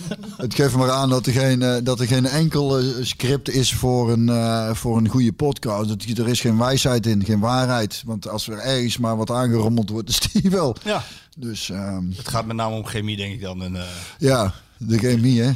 [0.44, 3.72] het geeft maar aan dat er geen, eh, dat er geen enkel eh, script is
[3.72, 5.88] voor een, eh, voor een goede podcast.
[5.88, 8.02] Dat, er is geen wijsheid in, geen waarheid.
[8.06, 10.76] Want als er ergens maar wat aangerommeld wordt, is die wel.
[10.84, 11.02] Ja,
[11.36, 13.62] Dus ehm, het gaat met name om chemie denk ik dan.
[13.62, 13.82] En, eh,
[14.18, 14.52] ja,
[14.88, 15.52] de chemie, hè.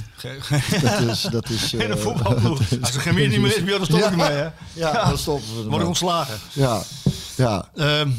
[0.80, 2.60] Dat is, dat is, en een eh, voetbalploeg.
[2.82, 4.30] Als er chemie niet meer is, dan stop ik ermee.
[4.30, 4.48] Hè?
[4.72, 5.86] Ja, dan stoppen we Word ik ermee.
[5.86, 6.38] ontslagen.
[6.52, 6.82] Ja,
[7.36, 7.70] ja.
[7.74, 8.10] Ehm,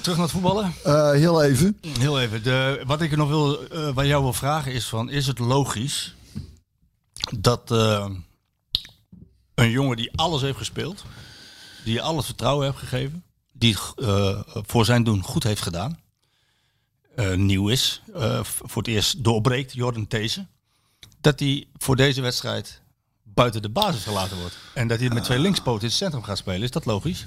[0.00, 0.74] terug naar het voetballen.
[0.84, 1.78] Eh, heel even.
[1.98, 2.42] Heel even.
[2.42, 6.14] De, wat ik nog wil, eh wat jou wil vragen is van, is het logisch
[7.38, 7.70] dat
[9.54, 11.04] een jongen die alles heeft gespeeld,
[11.84, 15.98] die je al het vertrouwen hebt gegeven, die het voor zijn doen goed heeft gedaan,
[17.36, 20.46] nieuw is, eh, voor het eerst doorbreekt, Jordan These,
[21.20, 22.80] dat hij voor deze wedstrijd
[23.22, 24.56] buiten de basis gelaten wordt.
[24.74, 26.62] En dat hij met twee linkspoten in het centrum gaat spelen.
[26.62, 27.26] Is dat logisch?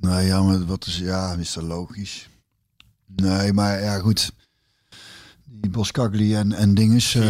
[0.00, 2.28] Nou ja, maar wat is, ja, is dat logisch?
[3.06, 4.32] Nee, maar ja, goed.
[5.44, 7.22] Die Boskagli en, en dinges, eh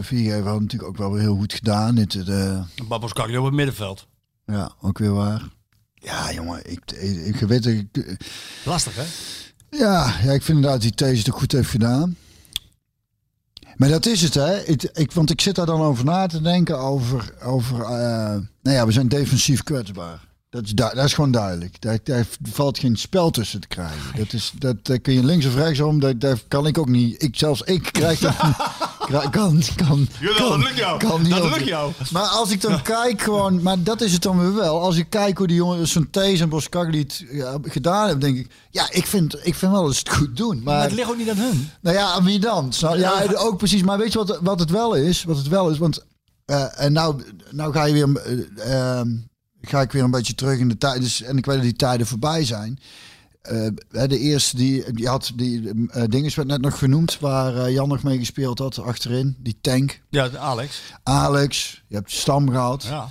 [0.00, 1.94] Viergever hadden natuurlijk ook wel weer heel goed gedaan.
[1.94, 4.06] Dit, eh, Babos Kagli op het middenveld.
[4.46, 5.48] ja, ook weer waar.
[5.94, 8.16] Ja, jongen, ik, ik, ik weet ik,
[8.64, 9.04] Lastig, hè?
[9.78, 12.16] Ja, ja, ik vind inderdaad die These het goed heeft gedaan.
[13.76, 14.62] Maar dat is het, hè?
[14.92, 17.88] Ik, want ik zit daar dan over na te denken over, over eh,
[18.62, 20.24] nou ja, we zijn defensief kwetsbaar.
[20.50, 21.80] Dat is, dat is gewoon duidelijk.
[22.04, 24.16] Daar, valt geen spel tussen te krijgen.
[24.16, 27.22] Dat is, dat, daar kun je links of rechtsom, dat, daar kan ik ook niet.
[27.22, 28.34] Ik, zelfs ik krijg dat
[29.06, 30.98] kan, kan, Jawel, kan, dat lukt jou.
[30.98, 31.92] kan niet Dat lukt jou.
[32.12, 34.80] Maar als ik dan kijk gewoon, maar dat is het dan weer wel.
[34.80, 38.36] Als ik kijk hoe die jongen, zo'n Thees en Boskagli het ja, gedaan hebben, denk
[38.46, 40.56] ik, ja, ik vind, ik vind wel dat ze het goed doen.
[40.62, 41.70] Maar, Maar het ligt ook niet aan hun.
[41.80, 42.72] nou ja, aan wie dan?
[42.72, 43.82] Snap- Ja, ook precies.
[43.82, 45.24] Maar weet je wat, wat het wel is?
[45.24, 46.04] Wat het wel is, want
[46.44, 48.16] eh, en nou, nou ga je weer,
[48.56, 49.08] eh, ehm,
[49.60, 51.00] ga ik weer een beetje terug in de tijd.
[51.02, 52.78] Dus, en ik weet dat die tijden voorbij zijn.
[53.48, 57.72] Eh, de eerste die, die had die eh dinges werd net nog genoemd, waar eh,
[57.72, 60.00] Jan nog mee gespeeld had achterin, die tank.
[60.10, 60.80] Ja, Alex.
[61.02, 62.82] Alex, je hebt Stam gehad.
[62.82, 63.08] Ja.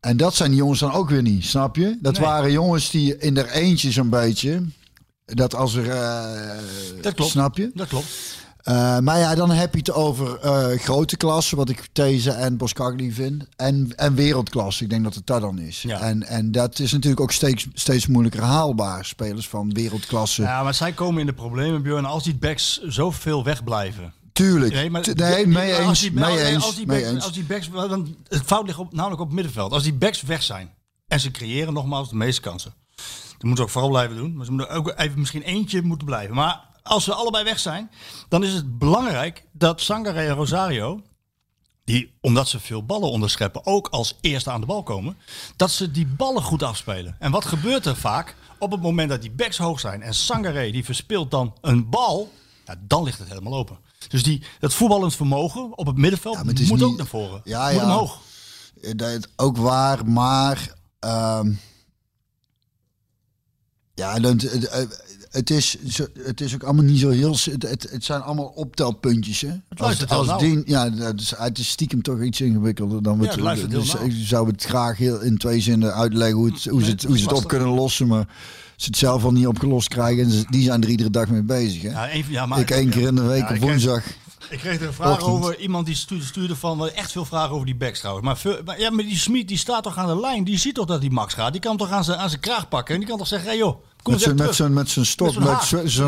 [0.00, 1.98] En dat zijn die jongens dan ook weer niet, snap je?
[2.00, 2.22] Dat Nee.
[2.26, 4.62] waren jongens die in er eentje zo'n beetje.
[5.24, 5.84] Dat als er.
[7.00, 7.30] Dat klopt.
[7.30, 7.70] Snap je?
[7.74, 8.06] Dat klopt.
[8.68, 12.56] Eh, maar ja, dan heb je het over eh, grote klasse, wat ik These en
[12.56, 13.44] Boskagli vind.
[13.56, 15.82] En, en wereldklasse, ik denk dat het dat dan is.
[15.82, 16.00] Ja.
[16.00, 19.04] En, en dat is natuurlijk ook steeds, steeds moeilijker haalbaar.
[19.04, 20.42] Spelers van wereldklasse.
[20.42, 24.12] Ja, maar zij komen in de problemen, Björn, als die backs zoveel wegblijven.
[24.32, 24.72] Tuurlijk.
[24.72, 26.00] Nee, maar, nee, mee als eens.
[26.00, 27.24] die- mee nee, eens, Als die, mee backs, eens.
[27.24, 29.72] als die backs, want het fout ligt op, namelijk op het middenveld.
[29.72, 30.70] Als die backs weg zijn
[31.06, 32.74] en ze creëren nogmaals de meeste kansen.
[32.96, 34.36] Dat moeten ze ook vooral blijven doen.
[34.36, 36.34] Maar ze moeten ook even misschien eentje moeten blijven.
[36.34, 37.90] Maar als ze allebei weg zijn,
[38.28, 41.02] dan is het belangrijk dat Sangare en Rosario,
[41.84, 45.16] die omdat ze veel ballen onderscheppen, ook als eerste aan de bal komen,
[45.56, 47.16] dat ze die ballen goed afspelen.
[47.18, 48.36] En wat gebeurt er vaak?
[48.58, 52.32] Op het moment dat die backs hoog zijn en Sangare die verspeelt dan een bal,
[52.64, 53.78] ja, dan ligt het helemaal open.
[54.08, 57.40] Dus die, dat voetballend vermogen op het middenveld Ja, het moet niet- ook naar voren.
[57.44, 57.84] Ja, moet ja.
[57.84, 58.20] omhoog.
[58.82, 60.74] Eh, Dat is ook waar, maar.
[60.98, 61.52] ehm,
[63.94, 64.40] ja, dan,
[65.30, 67.36] het, eh, het, is, het is ook allemaal niet zo heel.
[67.42, 69.40] Het, het, het zijn allemaal optelpuntjes.
[69.40, 69.48] Hè?
[69.48, 73.24] Als, luistert heel als die, ja, is, het is stiekem toch iets ingewikkelder dan we
[73.24, 73.94] Ja, het dus.
[73.94, 77.18] Ik zou het graag heel in twee zinnen uitleggen hoe, het, hoe, ze, het, hoe
[77.18, 78.06] ze het op kunnen lossen.
[78.06, 78.26] Maar
[78.76, 80.24] ze het zelf al niet opgelost krijgen.
[80.24, 81.82] En die zijn er iedere dag mee bezig.
[81.82, 81.88] Hè?
[81.88, 84.02] Ja, één- ja, maar- ik één keer in de week Ja, op woensdag.
[84.50, 85.30] Ik kreeg er een vraag Ochtend.
[85.30, 88.26] over iemand die stuurde, stuurde van wel echt veel vragen over die backs trouwens.
[88.26, 90.44] Maar, veel, maar ja, maar die Smit die staat toch aan de lijn.
[90.44, 91.52] Die ziet toch dat die Max gaat.
[91.52, 92.94] Die kan hem toch aan zijn, aan zijn kraag pakken.
[92.94, 95.48] En die kan toch zeggen: hé joh, kom Met even met zo'n stok, Met met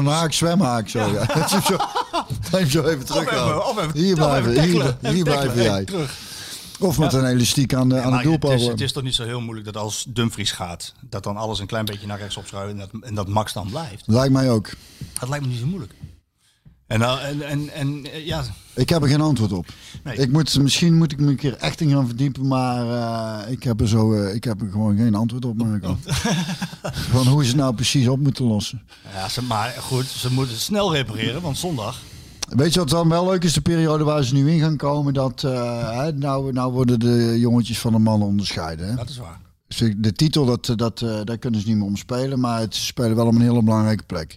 [0.06, 0.32] haak.
[0.32, 0.98] zwemhaak zo.
[0.98, 1.48] Ja.
[1.48, 1.76] Zo,
[2.50, 3.58] hem zo even terug.
[3.68, 4.62] of even- hier blijven,
[5.12, 5.86] hier, blijven jij.
[6.80, 8.52] Of met een elastiek aan de, aan de het, doelpaal.
[8.52, 11.58] is, het is toch niet zo heel moeilijk dat als Dumfries gaat, dat dan alles
[11.58, 14.02] een klein beetje naar rechts opschuiven en dat, en dat Max dan blijft.
[14.06, 14.68] Lijkt mij ook.
[15.20, 15.92] Dat lijkt me niet zo moeilijk.
[16.90, 19.66] En, nou, en, en, en eh, ja, Ik heb er geen antwoord op.
[20.04, 20.16] Nee.
[20.16, 22.86] Ik moet, misschien moet ik me een keer echt in gaan verdiepen, maar
[23.46, 25.56] eh, ik, heb er zo, eh, ik heb er gewoon geen antwoord op.
[25.56, 25.96] Marco.
[27.12, 28.82] Van hoe ze het nou precies op moeten lossen.
[29.12, 32.00] ja ze, maar goed, ze moeten snel repareren, want zondag.
[32.48, 33.52] Weet je wat dan wel leuk is?
[33.52, 35.14] De periode waar ze nu in gaan komen.
[35.14, 35.42] Dat,
[36.14, 38.88] nou, nou worden de jongetjes van de mannen onderscheiden.
[38.88, 38.94] Hè?
[38.94, 39.40] Dat is waar.
[39.96, 42.40] De titel, dat, dat, eh, daar kunnen ze niet meer om spelen.
[42.40, 44.36] Maar het, spelen wel op een hele belangrijke plek.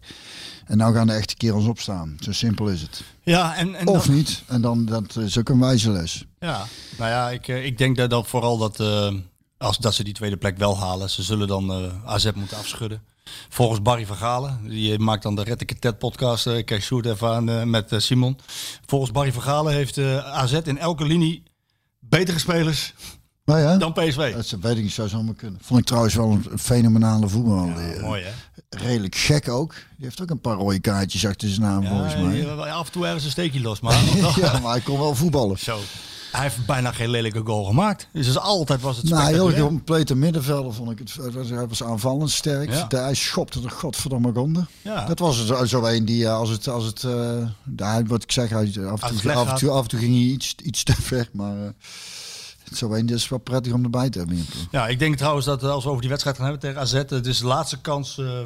[0.66, 2.18] En nou gaan de echte kerels opstaan.
[2.20, 3.04] Zo simpel is het.
[3.24, 4.44] Ja, en, en of dan- niet.
[4.48, 6.26] En dan dat is ook een wijze les.
[6.40, 6.66] Ja,
[6.98, 9.14] nou ja, ik, eh, ik denk dat, dat vooral dat, eh,
[9.58, 11.10] als, dat ze die tweede plek wel halen.
[11.10, 13.02] Ze zullen dan eh, AZ moeten afschudden.
[13.50, 16.48] Volgens Barry Vergalen, die maakt dan de Red Ted podcast.
[16.48, 18.38] ik kijk Sjoerd even aan met Simon.
[18.86, 21.44] Volgens Barry Vergalen heeft eh, AZ in elke linie
[22.00, 22.94] betere spelers
[23.44, 24.36] Maar ja, dan PSV.
[24.36, 25.60] dat weet ik niet, zou zomaar kunnen.
[25.64, 27.66] Vond ik trouwens wel een fenomenale voetbal.
[27.66, 28.32] Ja, mooi hè?
[28.70, 29.74] Redelijk gek ook.
[29.74, 32.38] Die heeft ook een paar rode kaartjes achter zijn naam volgens mij.
[32.38, 34.04] ja, af en toe ergens een steekje los, maar
[34.42, 35.60] Ja, maar hij kon wel voetballen.
[35.60, 35.80] zo.
[36.32, 38.08] Hij heeft bijna geen lelijke goal gemaakt.
[38.14, 41.18] Dus altijd was het Nou, heel complete middenvelder vond ik het.
[41.50, 42.70] Hij was aanvallend sterk.
[42.70, 42.88] Ja.
[42.90, 44.66] Hij schopte er godverdomme onder.
[44.82, 45.06] Ja.
[45.06, 48.50] Dat was zo, zo een die eh, als het, als het uh, wat ik zeg,
[48.50, 49.60] hij, af, en toe, af, en gaat.
[49.60, 51.30] toe, af en toe ging hij iets, iets te ver.
[51.32, 51.70] Maar eh,
[52.78, 54.46] zo die is wel prettig om erbij te hebben.
[54.72, 56.94] Ja, ik denk trouwens dat eh, als we over die wedstrijd gaan hebben tegen AZ,
[56.94, 58.40] het is de laatste kans eh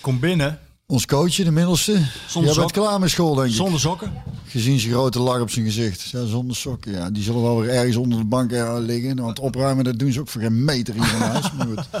[0.00, 1.92] komt binnen Ons coachje, de middelste,
[2.28, 3.54] jij bent klaar met school denk ik.
[3.54, 4.12] zonder sokken.
[4.46, 6.02] Gezien zijn grote lach op zijn gezicht.
[6.02, 7.10] Ja, zonder sokken, ja.
[7.10, 9.20] Die zullen wel weer ergens onder de bank eh, liggen.
[9.20, 11.52] Want opruimen, dat doen ze ook voor geen meter hier van huis.
[11.52, 11.86] Maar goed.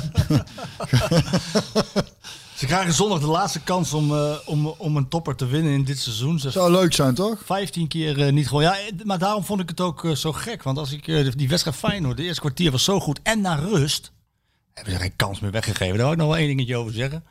[2.64, 5.84] Ze krijgen zondag de laatste kans om, eh, om, om een topper te winnen in
[5.84, 6.38] dit seizoen.
[6.38, 7.38] Ze Zou leuk zijn, toch?
[7.44, 8.62] 15 keer eh, niet gewoon.
[8.62, 10.62] Ja, eh, maar daarom vond ik het ook zo gek.
[10.62, 13.20] Want als ik eh, die wedstrijd Feyenoord, de eerste kwartier was zo goed.
[13.22, 14.12] En naar rust
[14.74, 15.96] hebben ze geen kans meer weggegeven.
[15.96, 17.24] Daar wil ik nog wel één dingetje over zeggen.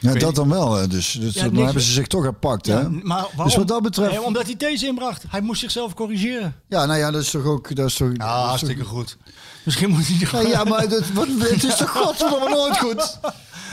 [0.00, 0.36] Ja, weet dat niet.
[0.36, 0.88] dan wel.
[0.88, 2.80] Dus, dus Ja, dan hebben ze zich toch gepakt, hè?
[2.80, 3.44] Ja, maar waarom?
[3.44, 4.10] Dus wat dat betreft...
[4.10, 5.24] Nee, omdat hij deze inbracht.
[5.28, 6.54] Hij moest zichzelf corrigeren.
[6.68, 7.74] Ja, nou ja, dat is toch ook...
[7.76, 9.16] Dat is toch, Ja, dat is toch- hartstikke goed.
[9.64, 13.18] Misschien moet hij Ja, ja, maar dat, wat, het is toch godverdomme nooit goed?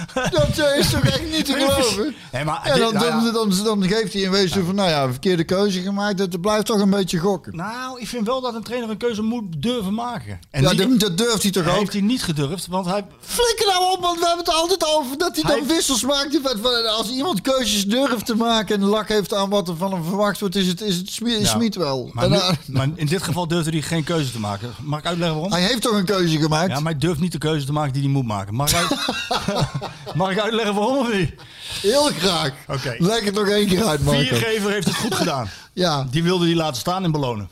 [0.32, 2.16] Dat eh, is toch echt niet te geloven?
[2.32, 3.32] Nee, maar Ja, dit- dan, nou ja.
[3.32, 6.20] dan, dan, dan geeft hij in wezen van, nou ja, verkeerde keuze gemaakt.
[6.20, 7.56] Het blijft toch een beetje gokken.
[7.56, 10.40] Nou, ik vind wel dat een trainer een keuze moet durven maken.
[10.52, 11.80] En ja, die- dat, dat durft hij toch hij ook?
[11.80, 13.06] heeft hij niet gedurfd, want hij...
[13.20, 16.56] Flikker nou op, want we hebben het altijd over dat hij dan Hij- wissels maakt.
[16.98, 20.40] Als iemand keuzes durft te maken en lak heeft aan wat er van hem verwacht
[20.40, 21.46] wordt, is het, is het Ja.
[21.46, 22.10] Smit wel.
[22.14, 24.74] Maar, En, nu- maar in dit geval durfde hij geen keuze te maken.
[24.82, 25.54] Mag ik uitleggen waarom?
[25.54, 26.70] hij heeft toch een keuze gemaakt?
[26.70, 28.56] Ja, maar hij durft niet de keuze te maken die hij moet maken.
[28.56, 28.90] Mag ik, uit...
[30.16, 31.34] Mag ik uitleggen waarom of niet?
[31.82, 32.54] Heel graag.
[32.68, 32.96] Oké.
[32.98, 34.20] Leg het nog één keer uit, Marco.
[34.22, 35.50] Viergever heeft het goed gedaan.
[35.74, 37.50] Ja, Die wilde die laten staan en belonen.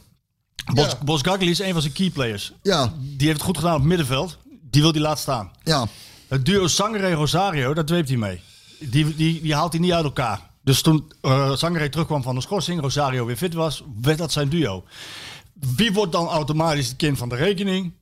[0.73, 0.97] Bos, Ja.
[1.03, 2.53] Bos Gagli is een van zijn key players.
[2.61, 4.37] ja, Die heeft het goed gedaan op het middenveld.
[4.61, 5.51] Die wil die laten staan.
[5.63, 5.87] ja.
[6.27, 8.41] Het duo Sangre Rosario, daar dweept hij mee.
[8.79, 10.39] Die, die, die haalt hij niet uit elkaar.
[10.63, 14.49] Dus toen uh, Sangre terugkwam van de schorsing, Rosario weer fit was, werd dat zijn
[14.49, 14.83] duo.
[15.75, 17.93] Wie wordt dan automatisch het kind van de rekening?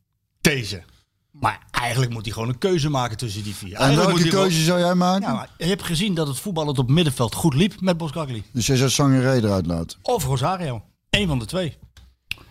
[0.41, 0.83] Deze.
[1.31, 3.73] Maar eigenlijk moet hij gewoon een keuze maken tussen die vier.
[3.73, 5.33] En welke keuze zou jij maken?
[5.33, 8.43] Maar je hebt gezien dat het voetbal het op middenveld goed liep met Boskakli.
[8.51, 9.97] Dus jij zou Sangaré eruit laten?
[10.01, 10.81] Of Rosario.
[11.09, 11.77] Eén van de twee.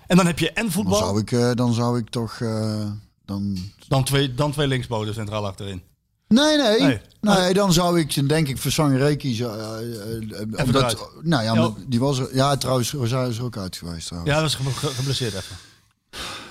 [0.07, 2.41] En dan heb je en Dan voetbal, zou ik, eh, dan zou ik toch...
[2.41, 2.91] eh,
[3.25, 3.59] dan...
[3.89, 5.83] dan twee, dan twee linksboden centraal achterin.
[6.29, 6.81] Nee, nee.
[6.81, 7.01] Nee.
[7.21, 9.51] Nee, dan zou ik denk ik voor Sangaré kiezen.
[10.57, 10.99] eruit.
[11.23, 14.35] nou ja, die was er, ja, trouwens, Rosario is er ook uit geweest trouwens.
[14.35, 15.57] Ja, dat ge- geblesseerd even.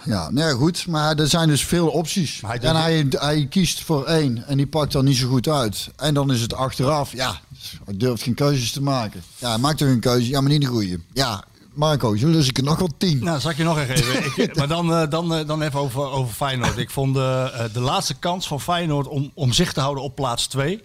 [0.03, 0.87] Ja, nee, goed.
[0.87, 2.41] Maar er zijn dus veel opties.
[2.45, 5.89] Hij en hij, hij kiest voor één en die pakt dan niet zo goed uit.
[5.95, 7.39] En dan is het achteraf, ja,
[7.85, 9.23] hij durft geen keuzes te maken.
[9.37, 10.99] Ja, hij maakt toch een keuze, ja, maar niet de goede.
[11.13, 11.43] Ja,
[11.73, 13.23] Marco, zo lus ik er nog wel tien.
[13.23, 14.43] Nou, zal ik je nog even geven.
[14.43, 16.77] Ik, maar dan, eh, dan, eh, dan even over, over Feyenoord.
[16.77, 20.15] Ik vond eh, eh, de laatste kans van Feyenoord om, om zich te houden op
[20.15, 20.83] plaats 2.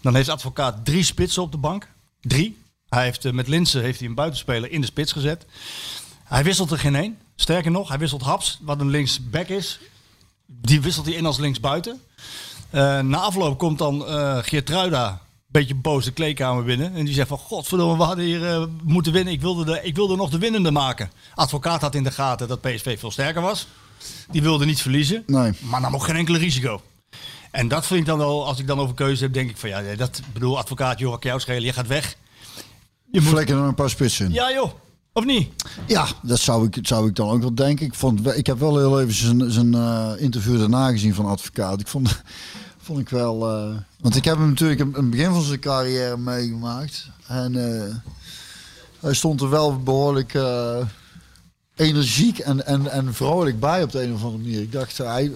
[0.00, 1.88] Dan heeft advocaat drie spitsen op de bank.
[2.20, 2.58] Drie.
[2.88, 5.46] Hij heeft met Linsen heeft hij een buitenspeler in de spits gezet.
[6.24, 7.18] Hij wisselt er geen één.
[7.40, 9.78] Sterker nog, hij wisselt Haps, wat een linksback is.
[10.46, 12.00] Die wisselt hij in als linksbuiten.
[12.70, 16.94] Eh na afloop komt dan eh Geertruida, een beetje boos de kleedkamer binnen.
[16.94, 19.32] En die zegt van, godverdomme, we hadden hier eh, moeten winnen.
[19.32, 21.10] Ik wilde, de, ik wilde nog de winnende maken.
[21.34, 23.66] Advocaat had in de gaten dat PSV veel sterker was.
[24.30, 25.52] Die wilde niet verliezen, Nee.
[25.60, 26.82] maar nam ook geen enkele risico.
[27.50, 29.68] En dat vind ik dan wel, als ik dan over keuze heb, denk ik van
[29.68, 32.16] ja, dat bedoel, advocaat Jorak jou schelen, je gaat weg.
[33.12, 34.70] Je moet, Vlekken er nog een paar spitsen ja joh,
[35.12, 35.48] of niet?
[35.86, 37.86] Ja, dat zou ik, zou ik dan ook wel denken.
[37.86, 41.80] Ik, vond, ik heb wel heel even zijn, zijn eh, interview daarna gezien van advocaat.
[41.80, 42.22] Ik vond,
[42.86, 43.48] vond ik wel...
[43.50, 47.08] eh, want ik heb hem natuurlijk in het begin van zijn carrière meegemaakt.
[47.26, 47.94] En eh,
[49.00, 50.76] hij stond er wel behoorlijk eh,
[51.76, 54.60] energiek en, en, en vrolijk bij op de een of andere manier.
[54.60, 55.32] Ik dacht, hij,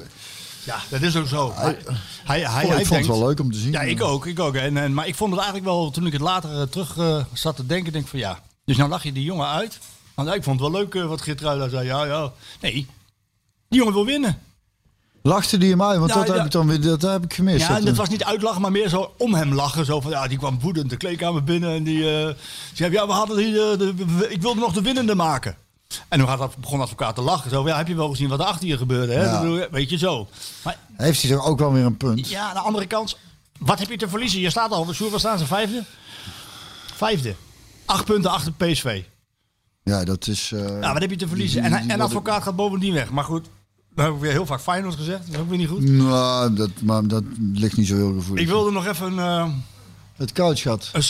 [0.64, 1.52] Ja, dat is ook zo.
[1.54, 1.78] Hij,
[2.24, 3.72] hij, hij, ik vond denkt- het wel leuk om te zien.
[3.72, 4.26] Ja, ik ook.
[4.26, 4.54] Ik ook.
[4.54, 7.66] En, en, maar ik vond het eigenlijk wel, toen ik het later terug zat te
[7.66, 8.38] denken, denk ik van ja.
[8.64, 9.78] Dus nou lach je die jongen uit.
[10.14, 11.86] Want ik vond het wel leuk eh, wat Geertruida zei.
[11.86, 12.32] Ja, ja.
[12.60, 12.72] Nee,
[13.68, 14.38] die jongen wil winnen.
[15.22, 15.98] Lachte die hem uit?
[15.98, 16.34] Want dat, ja.
[16.34, 17.60] heb ik dan weer, dat heb ik gemist.
[17.60, 19.84] Ja, Dat, en dat eh, was niet uitlachen, maar meer zo om hem lachen.
[19.84, 22.34] Zo van, ja, die kwam woedend de kleedkamer binnen en die eh,
[22.74, 25.56] zei, ja, we hadden hier, de, ik wilde nog de winnende maken.
[26.08, 27.50] En toen gaat dat- begon de advocaat te lachen.
[27.50, 29.12] Zo, van, ja, heb je wel gezien wat er achter je gebeurde?
[29.12, 29.24] Hè?
[29.24, 29.68] Ja.
[29.70, 30.28] Weet je zo.
[30.62, 32.28] Maar Heeft hij toch ook wel weer een punt?
[32.28, 33.16] ja, aan de andere kant,
[33.58, 34.40] wat heb je te verliezen?
[34.40, 35.46] Je staat al, Sjoerd, waar staan ze?
[35.46, 35.84] Vijfde?
[36.94, 37.34] Vijfde.
[37.84, 39.02] Acht punten achter PSV.
[39.82, 40.52] Ja, dat is...
[40.52, 41.62] eh, Ja, wat heb je te verliezen?
[41.62, 43.10] die- En, die- en advocaat gaat bovendien weg.
[43.10, 43.46] Maar goed,
[43.94, 45.26] we hebben weer heel vaak Feyenoord gezegd.
[45.26, 45.82] Dat is ook weer niet goed.
[45.90, 48.42] Nou, dat, maar dat ligt niet zo heel gevoelig.
[48.44, 49.48] Ik wilde nog even eh,
[50.16, 50.90] Het koud gehad.
[50.92, 51.02] een,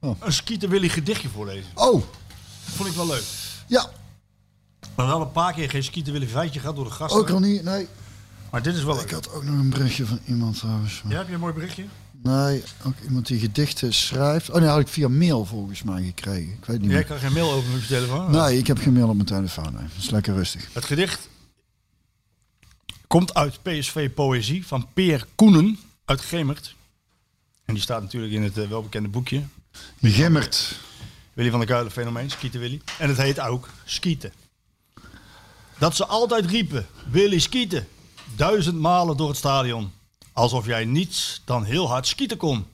[0.00, 0.16] Oh.
[0.20, 1.70] een Skeeter Willy gedichtje voorlezen.
[1.74, 2.02] Oh,
[2.64, 3.24] Vond ik wel leuk.
[3.66, 3.90] ja.
[4.80, 7.20] We hadden al een paar keer geen Skeeter Willy feitje gehad door de gasten.
[7.20, 7.62] Ook al niet.
[7.64, 7.86] Nee.
[8.50, 11.02] Maar dit is wel Ik had ook nog een berichtje van iemand trouwens.
[11.08, 11.84] Ja, heb je een mooi berichtje?
[12.22, 14.50] Nee, ook iemand die gedichten schrijft.
[14.50, 16.52] Oh nee, had ik via mail volgens mij gekregen.
[16.52, 18.30] Ik weet niet Jij kan geen mail openen op je telefoon.
[18.30, 19.72] Nee, ik heb geen mail op mijn telefoon.
[19.72, 19.82] Nee.
[19.82, 20.68] Dat is lekker rustig.
[20.72, 21.28] Het gedicht
[23.06, 26.74] komt uit PSV Poëzie van Peer Koenen uit Gemert.
[27.64, 29.42] En die staat natuurlijk in het eh, welbekende boekje.
[30.02, 30.78] Gimmert.
[31.32, 32.80] Willy van der Kuilen fenomeen, Skieten Willy.
[32.98, 34.32] En het heet ook Skieten.
[35.78, 37.88] Dat ze altijd riepen, Willy skieten.
[38.36, 39.92] Duizend malen door het stadion.
[40.32, 42.66] Alsof jij niets dan heel hard skieten kon.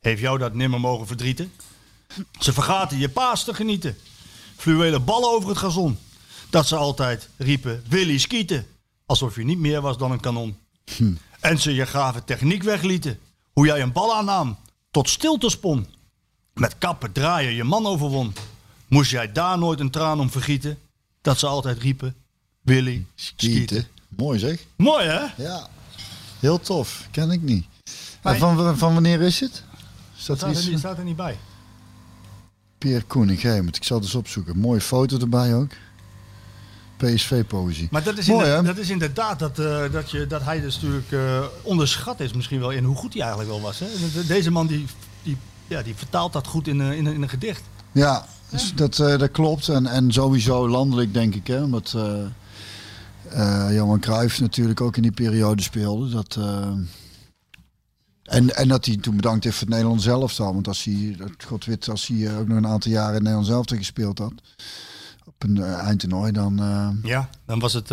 [0.00, 1.52] Heeft jou dat nimmer mogen verdrieten?
[2.38, 3.96] Ze vergaten je paas te genieten.
[4.56, 5.98] Fluwelen ballen over het gazon.
[6.50, 8.66] Dat ze altijd riepen, Willy skieten.
[9.06, 10.58] Alsof je niet meer was dan een kanon.
[11.40, 13.18] En ze je gave techniek weglieten.
[13.52, 14.56] Hoe jij een bal aannam,
[14.90, 15.86] tot stilte spon.
[16.54, 18.34] Met kappen draaien je man overwon.
[18.88, 20.78] Moest jij daar nooit een traan om vergieten?
[21.20, 22.14] Dat ze altijd riepen,
[22.60, 23.50] Willy skieten.
[23.50, 23.88] Skieten.
[24.08, 24.64] Mooi zeg.
[24.76, 25.42] Mooi hè?
[25.42, 25.68] Ja.
[26.40, 27.08] Heel tof.
[27.10, 27.66] Ken ik niet.
[28.22, 29.62] Maar- En van, van wanneer is het?
[30.16, 30.66] Staat er Staat er, iets?
[30.68, 31.36] niet, staat er niet bij.
[32.78, 33.44] Pierre Koenig.
[33.44, 34.58] Ik zal eens opzoeken.
[34.58, 35.70] Mooie foto erbij ook.
[36.96, 37.88] PSV-poëzie.
[37.90, 40.74] Maar dat is, Mooi, inderdaad, dat is inderdaad dat, eh, dat, je, dat hij dus
[40.80, 43.78] natuurlijk eh, onderschat is misschien wel in hoe goed hij eigenlijk wel was.
[43.78, 43.86] Hè?
[43.86, 44.86] De- de- Deze man die,
[45.22, 47.62] die, ja, die vertaalt dat goed in, in een gedicht.
[47.92, 49.68] Ja, dus dat, eh, dat klopt.
[49.68, 51.46] En, en sowieso landelijk denk ik.
[51.46, 51.96] Hè, omdat
[53.30, 56.08] eh, Johan Cruijff natuurlijk ook in die periode speelde.
[56.10, 56.72] Dat, eh,
[58.22, 60.54] en, en dat hij toen bedankt heeft voor het Nederlands elftal.
[60.54, 61.16] Want als hij,
[61.46, 64.18] God weet, als hij eh, ook nog een aantal jaren in het Nederlands elftal gespeeld
[64.18, 64.32] had.
[65.24, 66.60] Op een uh, eindtoernooi, dan
[67.02, 67.88] Ja, dan was het...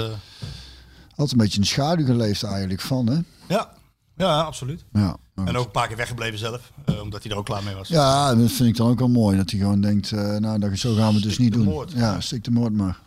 [1.15, 3.07] had een beetje in de schaduw geleefd eigenlijk van.
[3.07, 3.19] Hè?
[3.55, 3.73] ja.
[4.15, 4.83] ja, absoluut.
[4.93, 6.71] Ja, En ook een paar keer weggebleven zelf,
[7.01, 7.87] omdat hij er ook klaar mee was.
[7.87, 9.37] Ja, dat vind ik dan ook wel mooi.
[9.37, 11.63] Dat hij gewoon denkt, nou, dat, zo gaan we het dus niet doen.
[11.63, 11.91] moord.
[11.91, 12.99] Ja, stik de moord maar.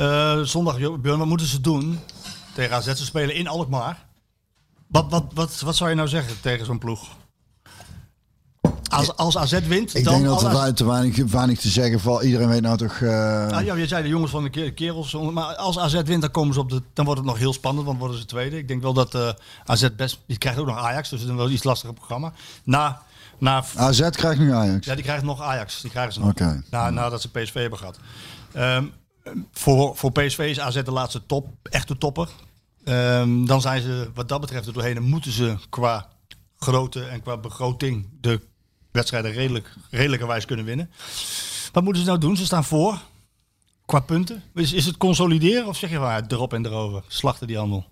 [0.00, 1.98] Eh, zondag, Björn, wat moeten ze doen
[2.54, 2.86] tegen AZ?
[2.94, 4.06] Ze spelen in Alkmaar.
[4.86, 7.08] Wat, wat, wat, wat zou je nou zeggen tegen zo'n ploeg?
[8.90, 10.12] Als, als AZ wint, Ik dan...
[10.14, 12.22] denk dat er te weinig, weinig te zeggen valt.
[12.22, 13.00] Iedereen weet nou toch...
[13.00, 15.12] eh, Ah, ja, je zei de jongens van de ke- kerels.
[15.32, 17.86] Maar als AZ wint, dan, komen ze op de, dan wordt het nog heel spannend.
[17.86, 18.56] Want worden ze tweede.
[18.58, 19.28] Ik denk wel dat eh,
[19.64, 20.18] AZ best...
[20.26, 21.08] Die krijgt ook nog Ajax.
[21.08, 22.32] Dus het is een wel iets lastiger programma.
[22.64, 23.02] Na...
[23.38, 24.86] na AZ krijgt nu Ajax.
[24.86, 25.80] ja, die krijgt nog Ajax.
[25.80, 26.28] Die krijgen ze nog.
[26.30, 26.62] Oké.
[26.70, 27.98] Na, nadat ze PSV hebben gehad.
[28.52, 28.84] Ehm,
[29.52, 31.48] voor, voor PSV is AZ de laatste top.
[31.62, 32.28] Echte topper.
[32.84, 34.96] Ehm, dan zijn ze wat dat betreft er doorheen.
[34.96, 36.08] En moeten ze qua
[36.58, 38.40] grootte en qua begroting de
[38.90, 40.90] wedstrijden redelijk, redelijkerwijs kunnen winnen.
[41.72, 42.36] Wat moeten ze nou doen?
[42.36, 43.00] Ze staan voor.
[43.86, 44.42] Qua punten.
[44.54, 46.24] Is, is het consolideren of zeg je waar?
[46.28, 47.04] Erop en erover.
[47.08, 47.86] Slachten die handel.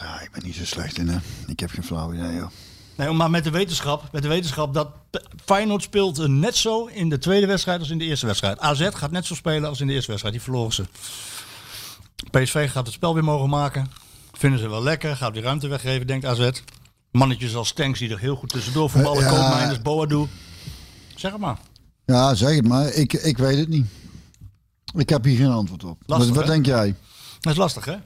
[0.00, 1.18] Ja, ik ben niet zo slecht in, hè.
[1.46, 2.50] Ik heb geen flauw idee, joh.
[3.00, 4.88] Nee, maar met de wetenschap, met de wetenschap dat
[5.44, 8.58] Feyenoord speelt eh, net zo in de tweede wedstrijd als in de eerste wedstrijd.
[8.58, 10.34] AZ gaat net zo spelen als in de eerste wedstrijd.
[10.34, 10.84] Die verloren ze.
[12.30, 13.90] PSV gaat het spel weer mogen maken.
[14.32, 15.16] Vinden ze wel lekker.
[15.16, 16.50] Gaat weer ruimte weggeven, denkt AZ.
[17.10, 19.22] Mannetjes als Stanks die er heel goed tussendoor voetballen.
[19.22, 19.28] Ja.
[19.28, 20.26] Koopmeiners, Boadu.
[21.16, 21.58] Zeg het maar.
[22.04, 22.86] Ja, zeg het maar.
[22.86, 23.86] Ik, ik weet het niet.
[24.94, 26.02] Ik heb hier geen antwoord op.
[26.06, 26.94] Lastig, wat wat denk jij?
[27.40, 27.96] Dat is lastig, hè?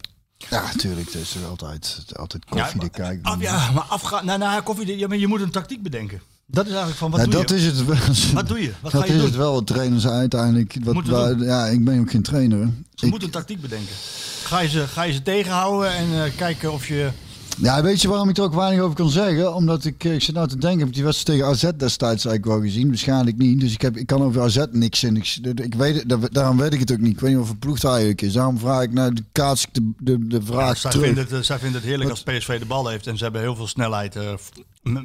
[0.50, 1.06] Ja, natuurlijk.
[1.12, 3.22] Het is er altijd, altijd koffie Ja, te kijken.
[3.22, 4.24] Af, ja, maar afgaan.
[4.26, 4.98] Nou, nou, koffie.
[4.98, 6.20] Ja, maar je moet een tactiek bedenken.
[6.46, 7.56] Dat is eigenlijk van wat Ja, doe dat je?
[7.56, 7.96] is het wel.
[8.34, 8.72] Wat doe je?
[8.80, 9.26] Wat dat ga je is doen?
[9.28, 9.52] het wel.
[9.54, 10.76] Wat trainers uiteindelijk.
[10.82, 12.68] Wat ja, ik ben ook geen trainer.
[12.94, 13.94] Ze Ik- moeten een tactiek bedenken.
[14.44, 17.10] Ga je ze, ga je ze tegenhouden en eh, kijken of je...
[17.56, 19.54] Ja, weet je waarom ik er ook weinig over kan zeggen?
[19.54, 22.24] Omdat ik, eh, ik zit nou te denken, heb ik die wedstrijd tegen AZ destijds
[22.24, 22.88] eigenlijk wel gezien?
[22.88, 23.60] Waarschijnlijk niet.
[23.60, 25.16] Dus ik, heb, ik kan over AZ niks in.
[25.16, 27.12] Ik, ik weet, het- daarom weet ik het ook niet.
[27.12, 28.32] Ik weet niet of het ploeg eigenlijk is.
[28.32, 31.06] Daarom vraag ik naar de kaats de, de, de vraag zij, terug.
[31.06, 33.06] vinden het, eh, zij vinden het heerlijk als PSV de bal heeft.
[33.06, 34.36] En ze hebben heel veel snelheid m-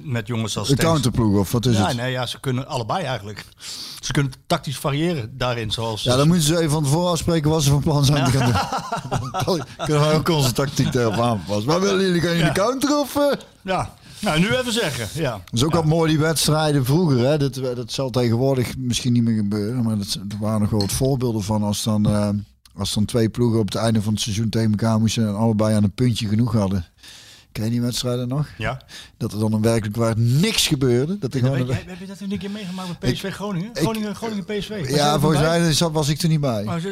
[0.03, 0.91] met jongens als De Stenks.
[0.91, 1.97] counterploeg, of wat is ja, het?
[1.97, 3.45] nee, ja, ze kunnen allebei eigenlijk.
[3.99, 5.71] Ze kunnen tactisch variëren daarin.
[5.71, 8.31] Zoals, Ja, dan moeten ze even van tevoren afspreken wat ze van plan zijn te
[8.31, 9.29] gaan doen.
[9.45, 11.65] Dan kunnen wij ook onze tactiek erop aanpassen.
[11.65, 12.51] Maar willen jullie gaan de Ja.
[12.51, 13.15] counter of...
[13.15, 13.31] eh?
[13.61, 13.93] ja.
[14.21, 15.21] Nou, nu even zeggen.
[15.21, 15.31] Ja.
[15.31, 17.17] Dat is ook wel mooi, die wedstrijden vroeger.
[17.19, 17.37] Hè?
[17.37, 19.83] Dat, dat zal tegenwoordig misschien niet meer gebeuren.
[19.83, 22.29] Maar dat, er waren nog wel wat voorbeelden van als dan, eh,
[22.75, 25.75] als dan twee ploegen op het einde van het seizoen tegen elkaar moesten en allebei
[25.75, 26.85] aan een puntje genoeg hadden.
[27.51, 28.47] Ken je die wedstrijden nog?
[28.57, 28.81] ja.
[29.17, 31.17] Dat er dan een werkelijk waar niks gebeurde.
[31.19, 33.69] Dat Weet gewoon je- heb je dat toen een keer meegemaakt met PSV Groningen?
[33.73, 34.69] Groningen, Groningen PSV.
[34.79, 35.41] Was jij ja, volgens
[35.79, 36.63] mij was ik er niet bij.
[36.63, 36.81] Maar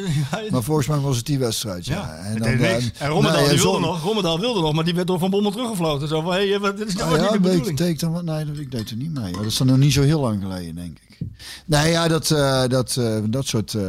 [0.50, 1.86] Maar volgens mij was het die wedstrijd.
[1.86, 1.94] Ja.
[1.94, 2.90] Ja, En dan, eh, niks.
[2.98, 5.50] En Rommedaal, nee, die wilde nog, Rommedaal wilde nog, maar die werd door Van Bommel
[5.50, 6.08] teruggefloten.
[6.08, 7.78] Zo van, hé, hey, wat- dit is nou Ah, niet ja, de deed, bedoeling.
[7.78, 8.24] deed ik dan?
[8.24, 9.32] Nee, dat- ik deed er niet mee.
[9.32, 11.26] Dat is dan nog niet zo heel lang geleden, denk ik.
[11.66, 13.74] Nee, ja, dat, eh, dat, eh, dat soort...
[13.74, 13.82] eh,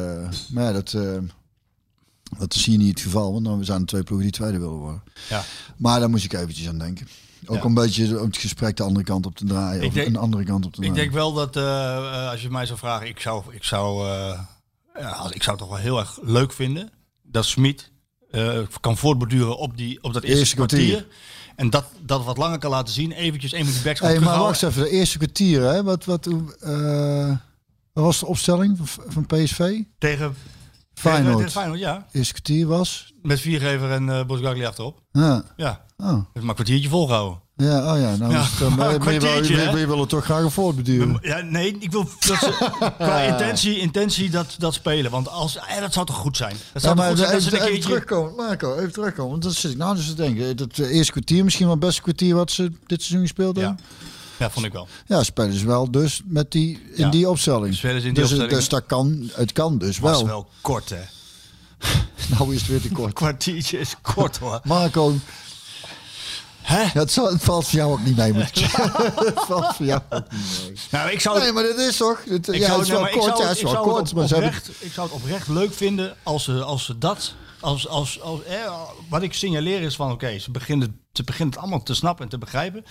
[0.51, 1.01] maar ja, dat, eh,
[2.37, 3.31] dat is hier niet het geval.
[3.33, 5.03] Want dan zijn er twee ploegen die tweede willen worden.
[5.29, 5.43] Ja.
[5.77, 7.07] Maar daar moest ik eventjes aan denken.
[7.45, 7.63] Ook Ja.
[7.63, 9.81] een beetje om het gesprek de andere kant op te draaien.
[9.81, 11.01] Ik of denk- een andere kant op te Ik draaien.
[11.01, 14.39] denk wel dat eh, als je mij zou vragen, ik zou, ik zou, eh,
[14.99, 16.89] ja, ik zou het toch wel heel erg leuk vinden
[17.23, 17.91] dat Smit
[18.31, 20.87] eh, kan voortborduren op, die, op dat eerste, Eerste kwartier.
[20.89, 21.07] kwartier.
[21.55, 23.11] En dat, dat wat langer kan laten zien.
[23.11, 25.83] Eventjes een van die Hey, maar wacht even, de eerste kwartier, hè?
[25.83, 26.27] Wat, wat,
[27.93, 29.81] was de opstelling van, van PSV?
[29.97, 30.35] Tegen
[30.99, 31.79] Feyenoord.
[31.79, 32.05] Ja.
[32.11, 33.13] Eerste kwartier was?
[33.21, 35.01] Met Viergever en eh Bosgagli achterop.
[35.11, 35.43] Ja.
[35.57, 35.85] Ja.
[35.97, 36.07] Oh.
[36.07, 37.41] Heeft maar een kwartiertje volgehouden.
[37.55, 38.15] Ja, oh ja.
[38.15, 41.17] Nou, Ja, het, eh, maar, een maar je, wil- je, je het toch graag voortbeduren.
[41.21, 45.11] Ja, nee, ik wil dat ze, qua intentie, intentie dat, dat spelen.
[45.11, 46.55] Want als, eh, dat zou toch goed zijn?
[46.73, 47.89] Dat zou maar goed zijn even, een even keertje...
[47.89, 49.31] terugkomen, Marco, even terugkomen.
[49.31, 50.57] Want dat zit ik nou dus te denken.
[50.57, 53.77] Dat eh, eerste kwartier misschien wel het beste kwartier wat ze dit seizoen gespeeld hebben.
[53.79, 53.95] ja,
[54.39, 54.87] vond ik wel.
[55.05, 57.09] Ja, spelen ze wel dus met die, in Ja.
[57.09, 57.75] die opstelling.
[57.75, 58.51] Spelen in die dus, opstelling.
[58.53, 60.25] dus dat kan, het kan dus Was wel.
[60.25, 61.01] wel kort, hè?
[62.37, 63.13] Nou is het weer te kort.
[63.23, 64.59] kwartiertje is kort, hoor.
[64.65, 65.13] Marco,
[66.61, 66.81] Hè?
[66.81, 70.01] ja, het, zal- het valt voor jou ook niet mee, moet het valt voor jou
[70.09, 70.77] ook niet mee.
[70.91, 71.39] Nou, ik zou...
[71.39, 72.23] Nee, maar dat is toch?
[72.29, 74.13] Het, ik ja, zou het is wel kort, ja, het is wel zou het kort.
[74.13, 77.33] Maar oprecht, ik zou het oprecht leuk vinden als ze, als ze dat...
[77.59, 81.63] Als, als, als, eh, wat ik signaleer is van, oké, ze, beginnen, ze beginnen het
[81.63, 82.85] allemaal te snappen en te begrijpen.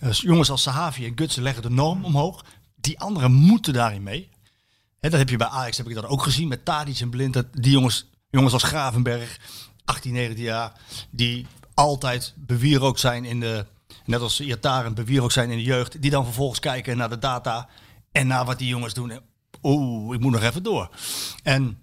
[0.00, 2.44] Eh, jongens als Sahavi en Gutsen leggen de norm omhoog.
[2.76, 4.30] Die anderen moeten daarin mee.
[5.00, 7.34] Hè, dat heb je bij Ajax heb ik dat ook gezien met Tadic en Blind.
[7.34, 9.40] Dat die jongens, jongens als Gravenberg,
[9.84, 10.72] 18, 19 jaar,
[11.10, 13.66] die altijd bewierookt zijn in de,
[14.04, 17.68] net als Iataren bewierookt zijn in de jeugd, die dan vervolgens kijken naar de data
[18.12, 19.20] en naar wat die jongens doen.
[19.62, 20.90] Oeh, ik moet nog even door.
[21.42, 21.78] En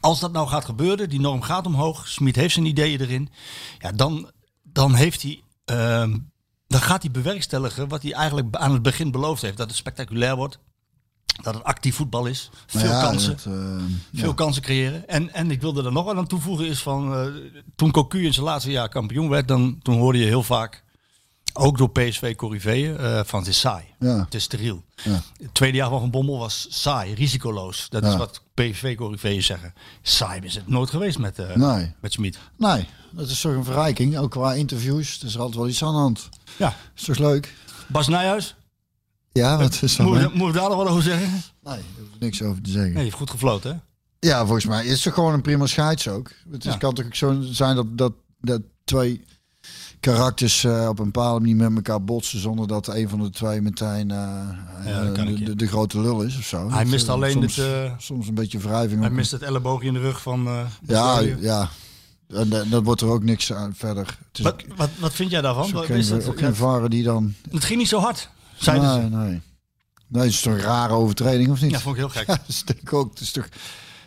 [0.00, 3.28] als dat nou gaat gebeuren, die norm gaat omhoog, Smit heeft zijn ideeën erin,
[3.78, 4.30] ja, dan,
[4.62, 5.42] dan heeft hij.
[5.64, 6.16] ehm,
[6.66, 9.56] dan gaat hij bewerkstelligen wat hij eigenlijk aan het begin beloofd heeft.
[9.56, 10.58] Dat het spectaculair wordt.
[11.42, 12.50] Dat het actief voetbal is.
[12.66, 13.30] Veel ja, kansen.
[13.30, 13.84] dat, eh,
[14.14, 14.34] Veel ja.
[14.34, 15.08] kansen creëren.
[15.08, 17.14] En, en ik wilde er nog wat aan toevoegen is van...
[17.14, 17.26] eh,
[17.76, 19.48] toen Cocu in zijn laatste jaar kampioen werd...
[19.48, 20.83] Dan, toen hoorde je heel vaak...
[21.56, 23.84] Ook door PSV Corriveeën eh, van het is saai.
[23.98, 24.18] Ja.
[24.24, 24.84] Het is steriel.
[25.02, 25.20] Ja.
[25.42, 27.86] Het tweede jaar van Bommel was saai, risicoloos.
[27.90, 29.74] Dat is wat PSV Corriveeën zeggen.
[30.02, 31.92] Saai is het nooit geweest met, eh Nee.
[32.00, 32.38] met Smit.
[32.56, 34.18] Nee, dat is toch een verrijking.
[34.18, 35.20] Ook qua interviews.
[35.20, 36.28] Er is altijd wel iets aan de hand.
[36.56, 37.54] Ja, Is toch leuk?
[37.88, 38.56] Bas Nijhuis?
[39.32, 40.06] Ja, wat is dat?
[40.06, 41.28] Moet, moet we daar nog wat over zeggen?
[41.30, 42.88] Nee, daar hoef ik niks over te zeggen.
[42.88, 43.78] Nee, je heeft goed gefloten, hè?
[44.28, 46.30] Ja, volgens mij is het gewoon een prima scheids ook.
[46.50, 46.78] Het is, Ja.
[46.78, 49.24] kan toch ook zo zijn dat, dat, dat twee
[50.12, 53.60] karakters eh, op een bepaalde manier met elkaar botsen zonder dat een van de twee
[53.60, 56.70] meteen Ja, ik, de, de, de grote lul is of zo.
[56.70, 59.00] Hij Dat, mist alleen soms, het, soms een beetje wrijving.
[59.00, 60.68] Hij mist het elleboogje in de rug van...
[60.86, 61.68] ja, ja.
[62.28, 64.18] En da- dat wordt er ook niks aan verder.
[64.42, 65.62] Wat, ook- wat, wat vind jij daarvan?
[65.64, 66.28] het is ook Wat is geen, dat?
[66.28, 67.34] ook geen varen die dan...
[67.50, 68.28] Het ging niet zo hard,
[68.66, 69.40] nee, nee.
[70.08, 71.70] Nee, het is toch een rare overtreding, of niet?
[71.70, 72.26] Ja, vond ik heel gek.
[72.36, 73.10] Ja, dat denk ik ook.
[73.10, 73.48] Het is toch...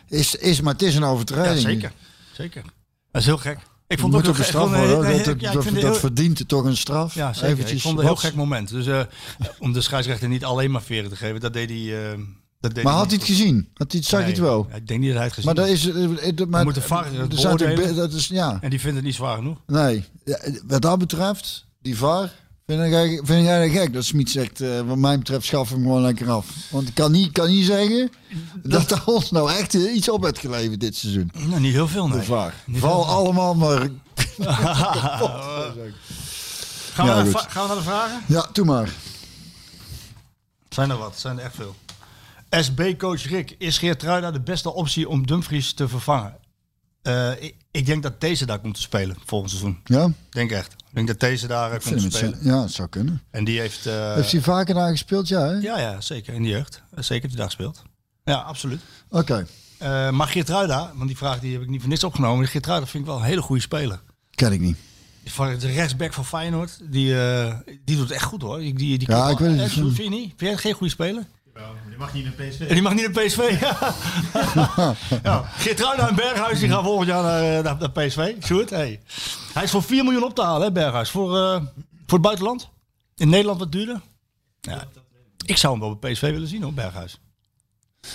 [0.08, 1.54] Is, is, maar het is een overtreding.
[1.54, 1.92] Ja, zeker.
[2.32, 2.62] Zeker.
[3.10, 3.58] Dat is heel gek.
[3.88, 5.00] Ik vond het ook vond- worden.
[5.00, 7.14] nee, Dat, ja, dat, dat, heel- verdient toch een straf.
[7.14, 7.48] Ja, zeker.
[7.48, 8.68] Eventjes, ik vond het een heel gek moment.
[8.68, 9.00] Dus eh,
[9.58, 12.10] om de scheidsrechter niet alleen maar veren te geven, dat deed hij...
[12.12, 12.18] eh,
[12.60, 13.68] dat deed Maar had hij het gezien?
[13.74, 14.68] Had hij, zag hij het wel?
[14.74, 15.86] Ik denk niet dat hij het gezien Maar dat heeft.
[15.86, 16.40] is...
[16.40, 17.04] eh, Maar, moet de VAR
[17.74, 19.58] be- dat is, ja, En die vindt het niet zwaar genoeg.
[19.66, 20.04] nee.
[20.24, 22.30] Ja, wat dat betreft, die VAR,
[22.68, 23.92] vind ik, vind jij dat gek?
[23.92, 26.46] Dat Smit zegt, eh, wat mij betreft, schaf hem gewoon lekker af.
[26.70, 28.10] Want ik kan niet, kan niet zeggen
[28.62, 31.30] dat er ons nou echt iets op heeft geleverd dit seizoen.
[31.32, 32.26] Nou, niet heel veel, nee.
[32.66, 33.88] Niet Val allemaal maar...
[36.94, 38.22] Gaan, we Ja, gaan we naar de vragen?
[38.26, 38.90] Ja, doe maar.
[40.68, 41.18] Zijn er wat?
[41.18, 41.74] Zijn er echt veel.
[42.50, 46.36] SB-coach Rick, is Geertruida de beste optie om Dumfries te vervangen?
[47.02, 47.30] Eh,
[47.78, 49.80] ik, denk dat deze daar komt te spelen volgend seizoen.
[49.84, 50.72] Ja, Ik denk echt.
[50.72, 52.38] Ik denk dat deze daar eh, ik komt te spelen.
[52.42, 53.22] ja, het zou kunnen.
[53.30, 53.86] En die heeft...
[53.86, 55.28] eh, Heeft hij vaker daar gespeeld?
[55.28, 55.52] Ja, hè?
[55.52, 56.34] Ja, ja, zeker.
[56.34, 56.82] In de jeugd.
[56.94, 57.82] Eh, Zeker hij daar gespeeld.
[58.24, 58.80] Ja, absoluut.
[59.10, 59.46] Oké,
[59.78, 62.48] Eh maar Geertruida, want die vraag die heb ik niet voor niks opgenomen.
[62.48, 64.00] Geertruida vind ik wel een hele goede speler.
[64.30, 64.76] ken ik niet.
[65.24, 67.14] Van de rechtsback van Feyenoord, die,
[67.84, 68.58] die doet het echt goed hoor.
[68.58, 69.94] Die, die, die Ja, ik weet het niet.
[69.94, 70.32] Vind je niet?
[70.36, 71.22] Vind jij geen goede speler?
[71.88, 72.60] Die mag niet naar PSV.
[72.60, 73.56] En die mag niet naar PSV.
[73.60, 73.94] Ja.
[75.22, 75.40] ja.
[75.58, 78.34] Geertruida en Berghuis die gaan volgend jaar naar, eh, naar, naar PSV.
[78.42, 79.00] Sjoerd, hey.
[79.54, 81.10] Hij is voor 4 miljoen op te halen, hè, Berghuis.
[81.10, 81.54] Voor, eh,
[82.06, 82.68] voor het buitenland.
[83.16, 84.00] In Nederland wat duurder.
[84.60, 84.84] Ja.
[85.46, 87.20] Ik zou hem wel bij PSV willen zien hoor, Berghuis.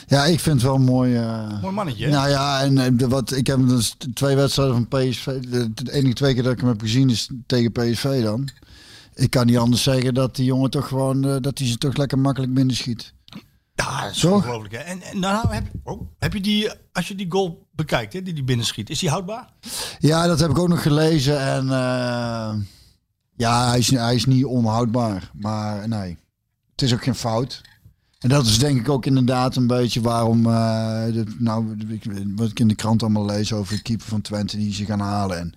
[0.08, 1.16] Ja, ik vind het wel een mooi...
[1.16, 2.12] eh, Mooi mannetje, hè?
[2.12, 5.26] Nou ja, en de- wat, ik heb dus twee wedstrijden van PSV.
[5.40, 8.50] De, de enige twee keer dat ik hem heb gezien is tegen PSV dan.
[9.16, 11.26] Ik kan niet anders zeggen dat die jongen toch gewoon...
[11.30, 13.14] eh, dat hij ze toch lekker makkelijk binnen schiet.
[13.76, 14.34] Ja, dat is Zo?
[14.34, 14.74] ongelooflijk.
[14.74, 14.80] Hè?
[14.80, 18.34] En, en nou, heb, oh, heb je die, als je die goal bekijkt, hè, die
[18.34, 19.54] die binnenschiet, is die houdbaar?
[20.00, 21.40] Ja, dat heb ik ook nog gelezen.
[21.40, 22.54] En eh,
[23.36, 25.32] ja, hij is, hij is niet onhoudbaar.
[25.34, 26.18] Maar nee,
[26.72, 27.62] het is ook geen fout.
[28.20, 31.76] En dat is denk ik ook inderdaad een beetje waarom, eh, de, nou,
[32.36, 35.00] wat ik in de krant allemaal lees over de keeper van Twente die ze gaan
[35.00, 35.40] halen.
[35.40, 35.54] En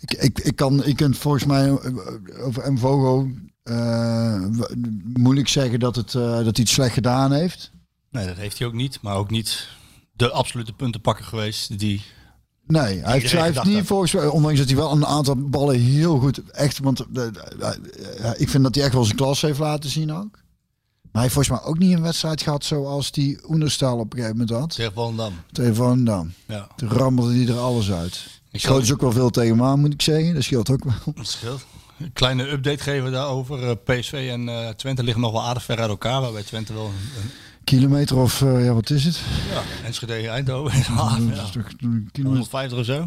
[0.00, 1.70] ik, ik, ik kan, ik kunt volgens mij
[2.44, 3.30] over Mvogo eh,
[3.62, 4.74] w-
[5.18, 7.70] moeilijk zeggen dat, het, eh, dat hij het slecht gedaan heeft.
[8.10, 8.98] Nee, dat heeft hij ook niet.
[9.02, 9.68] Maar ook niet
[10.12, 12.02] de absolute puntenpakker geweest die...
[12.66, 13.86] Nee, hij heeft, hij heeft niet had.
[13.86, 17.74] volgens mij, ondanks dat hij wel een aantal ballen heel goed, echt, want eh, eh,
[18.24, 20.30] eh, ik vind dat hij echt wel zijn klas heeft laten zien ook.
[21.02, 24.18] Maar hij heeft volgens mij ook niet een wedstrijd gehad zoals die Oenerstal op een
[24.18, 24.74] gegeven moment had.
[24.74, 25.32] Tegen Volendam.
[25.52, 26.32] Tegen Van Dam.
[26.46, 28.26] Ja, Toen rammelde hij er alles uit.
[28.50, 30.34] Ik Schoot dus ook wel veel tegen aan, moet ik zeggen.
[30.34, 30.94] Dat scheelt ook wel.
[31.14, 31.64] dat scheelt.
[32.00, 33.68] Een kleine update geven daarover.
[33.68, 36.20] Eh, PSV en eh, Twente liggen nog wel aardig ver uit elkaar.
[36.20, 36.86] Waarbij Twente wel...
[36.86, 37.30] een-
[37.64, 39.20] Kilometer of, eh, ja, wat is het?
[39.52, 40.78] ja, Enschede, Eindhoven.
[40.78, 40.82] Ja,
[41.16, 41.64] is een
[42.12, 43.06] kilometer 150 of zo.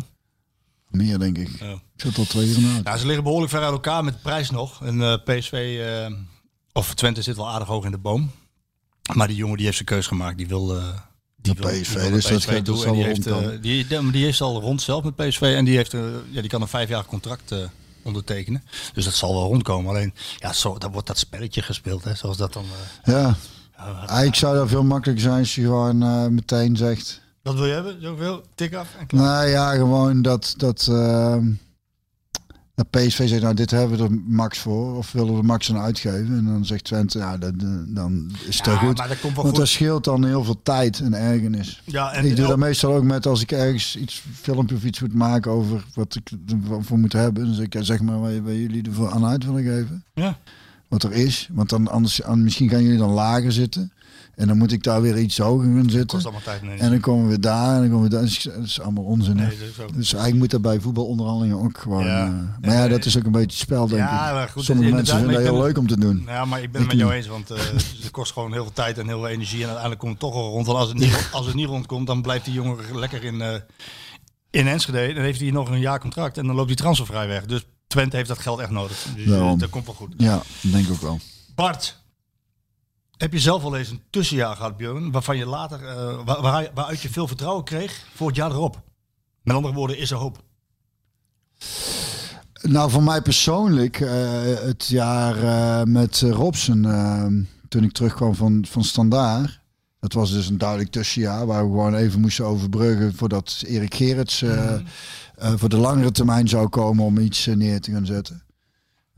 [0.90, 1.50] meer, denk ik.
[1.60, 1.72] Ja.
[1.72, 2.80] Ik zat al twee uur na.
[2.84, 4.84] Ja, ze liggen behoorlijk ver uit elkaar met de prijs nog.
[4.86, 5.82] En PSV,
[6.74, 8.32] of Twente zit wel aardig hoog in de boom.
[9.14, 10.38] Maar die jongen die heeft zijn keus gemaakt.
[10.38, 10.68] Die wil...
[11.36, 13.24] die wil- PSV, die wil dus dat gaat- wel heeft,
[13.62, 15.42] die, die, die heeft al rond zelf met PSV.
[15.42, 15.92] En die, heeft,
[16.32, 17.52] ja, die kan een vijfjarig contract
[18.04, 18.64] ondertekenen.
[18.94, 19.90] Dus dat zal wel rondkomen.
[19.90, 22.04] Alleen, ja, zo, dan wordt dat spelletje gespeeld.
[22.04, 22.66] Hè, zoals dat dan...
[23.04, 23.36] eh, Ja,
[23.98, 27.22] eigenlijk zou dat veel makkelijker zijn als je gewoon eh, meteen zegt...
[27.44, 28.02] wat wil je hebben?
[28.02, 28.44] Zoveel?
[28.56, 29.22] Tik af en klaar.
[29.24, 31.46] Nou ja, gewoon dat, dat, ehm,
[32.76, 34.98] dat PSV zegt, nou dit hebben we er max voor.
[34.98, 36.38] Of willen we er max aan uitgeven.
[36.38, 38.98] En dan zegt Twente, ja, dat, eh, dan is het Ja, goed.
[38.98, 39.66] maar dat komt wel Want goed.
[39.66, 41.82] dat scheelt dan heel veel tijd en ergernis.
[41.86, 45.00] Ja, en ik doe dat meestal ook met als ik ergens iets filmpje of iets
[45.00, 46.32] moet maken over wat ik
[46.72, 47.56] ervoor moet hebben.
[47.56, 50.04] Zeg ik, zeg maar waar, waar jullie ervoor aan uit willen geven.
[50.14, 50.38] Ja.
[50.88, 51.50] Wat er is.
[51.52, 53.92] Want dan anders, an- misschien gaan jullie dan lager zitten.
[54.36, 56.08] En dan moet ik daar weer iets hoger gaan zitten.
[56.08, 56.62] kost allemaal tijd.
[56.62, 58.20] Nee, En dan komen we daar en dan komen we daar.
[58.22, 59.36] Dat is, dat is allemaal onzin.
[59.36, 62.06] Nee, dat is ook- Dus eigenlijk moet dat bij voetbalonderhandelingen ook gewoon.
[62.06, 62.26] Ja.
[62.26, 62.34] eh,
[62.68, 64.34] maar ja, dat is ook een beetje het spel, denk Ja, ik.
[64.34, 66.24] maar goed, Sommige mensen vinden dat heel leuk om te doen.
[66.28, 67.60] Ja, maar ik ben het met jou eens, want eh,
[68.02, 69.58] het kost gewoon heel veel tijd en heel veel energie.
[69.58, 70.66] En uiteindelijk komt het toch wel rond.
[70.66, 73.54] Want als het niet, als het niet rondkomt, dan blijft die jongen lekker in, eh
[74.50, 75.14] in Enschede.
[75.14, 77.46] Dan heeft hij nog een jaar contract en dan loopt hij transfervrij weg.
[77.46, 79.06] Dus Twente heeft dat geld echt nodig.
[79.16, 79.26] Dus
[79.60, 80.14] dat komt wel goed.
[80.18, 81.20] Ja, dat denk ik ook wel.
[81.56, 82.02] Bart,
[83.24, 86.72] heb je zelf al eens een tussenjaar gehad, Björn, waarvan je later, eh, waar, waar-
[86.74, 88.82] waaruit je veel vertrouwen kreeg voor het jaar erop?
[89.44, 90.44] Met andere woorden, is er hoop.
[92.62, 94.10] Nou, voor mij persoonlijk, eh,
[94.44, 96.82] het jaar eh, met Robson,
[97.70, 99.60] toen ik terugkwam van, van Standaard.
[100.00, 104.42] Dat was dus een duidelijk tussenjaar waar we gewoon even moesten overbruggen voordat Erik Gerrits
[104.42, 104.76] eh,
[105.56, 108.43] voor de langere termijn zou komen om iets neer te gaan zetten.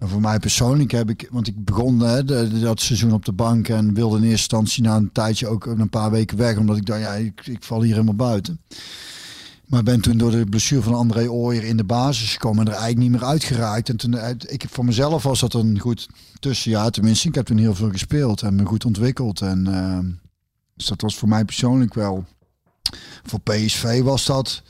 [0.07, 2.23] Voor mij persoonlijk heb ik, want ik begon hè,
[2.59, 5.89] dat seizoen op de bank en wilde in eerste instantie na een tijdje ook een
[5.89, 8.59] paar weken weg, omdat ik dacht, ja, ik, ik val hier helemaal buiten.
[9.65, 12.77] Maar ben toen door de blessure van André Ooyer in de basis gekomen en er
[12.77, 13.89] eigenlijk niet meer uitgeraakt.
[13.89, 16.91] En toen, eh, ik, voor mezelf was dat een goed tussenjaar.
[16.91, 19.41] Tenminste, ik heb toen heel veel gespeeld en me goed ontwikkeld.
[19.41, 19.99] En, eh,
[20.75, 22.25] dus dat was voor mij persoonlijk wel.
[23.23, 24.63] Voor PSV was dat.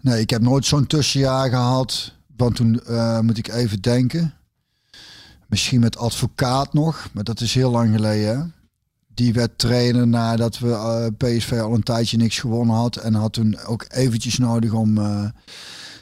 [0.00, 2.14] Nee, ik heb nooit zo'n tussenjaar gehad.
[2.36, 4.34] Want toen eh, moet ik even denken.
[5.52, 8.54] Misschien met advocaat nog, maar dat is heel lang geleden.
[9.14, 12.96] Die werd trainer nadat we eh, PSV al een tijdje niks gewonnen had.
[12.96, 15.24] En had toen ook eventjes nodig om eh,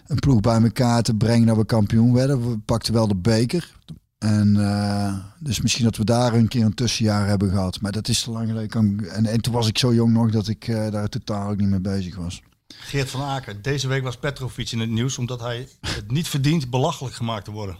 [0.06, 2.50] een ploeg bij elkaar te brengen dat we kampioen werden.
[2.50, 3.74] We pakten wel de beker.
[4.18, 7.80] En eh, dus misschien dat we daar een keer een tussenjaar hebben gehad.
[7.80, 9.08] Maar dat is te lang geleden.
[9.08, 11.80] En, en toen was ik zo jong nog dat ik daar totaal ook niet mee
[11.80, 12.42] bezig was.
[12.68, 13.62] Geert van Aken.
[13.62, 17.50] Deze week was Petrovic in het nieuws omdat hij het niet verdient belachelijk gemaakt te
[17.50, 17.78] worden.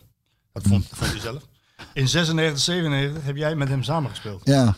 [0.53, 1.49] Dat vond, vond hij zelf.
[1.93, 4.41] In 96, 97 heb jij met hem samengespeeld.
[4.45, 4.75] Ja,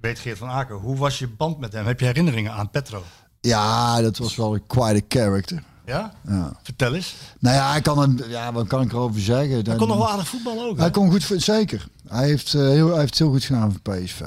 [0.00, 1.86] Weet Geert van Aken, hoe was je band met hem?
[1.86, 3.02] Heb je herinneringen aan Petro?
[3.40, 5.62] ja dat was wel een quite a character.
[5.86, 6.12] Ja?
[6.28, 6.52] Ja.
[6.62, 7.14] Vertel eens.
[7.38, 9.64] Nou ja, hij kan een, ja, wat kan ik erover zeggen?
[9.64, 10.76] Hij kon nog wel aardig voetballen ook.
[10.76, 10.80] hè?
[10.82, 11.86] Hij kon goed, zeker.
[12.08, 14.20] Hij heeft, eh, heel, hij heeft heel goed gedaan voor PSV.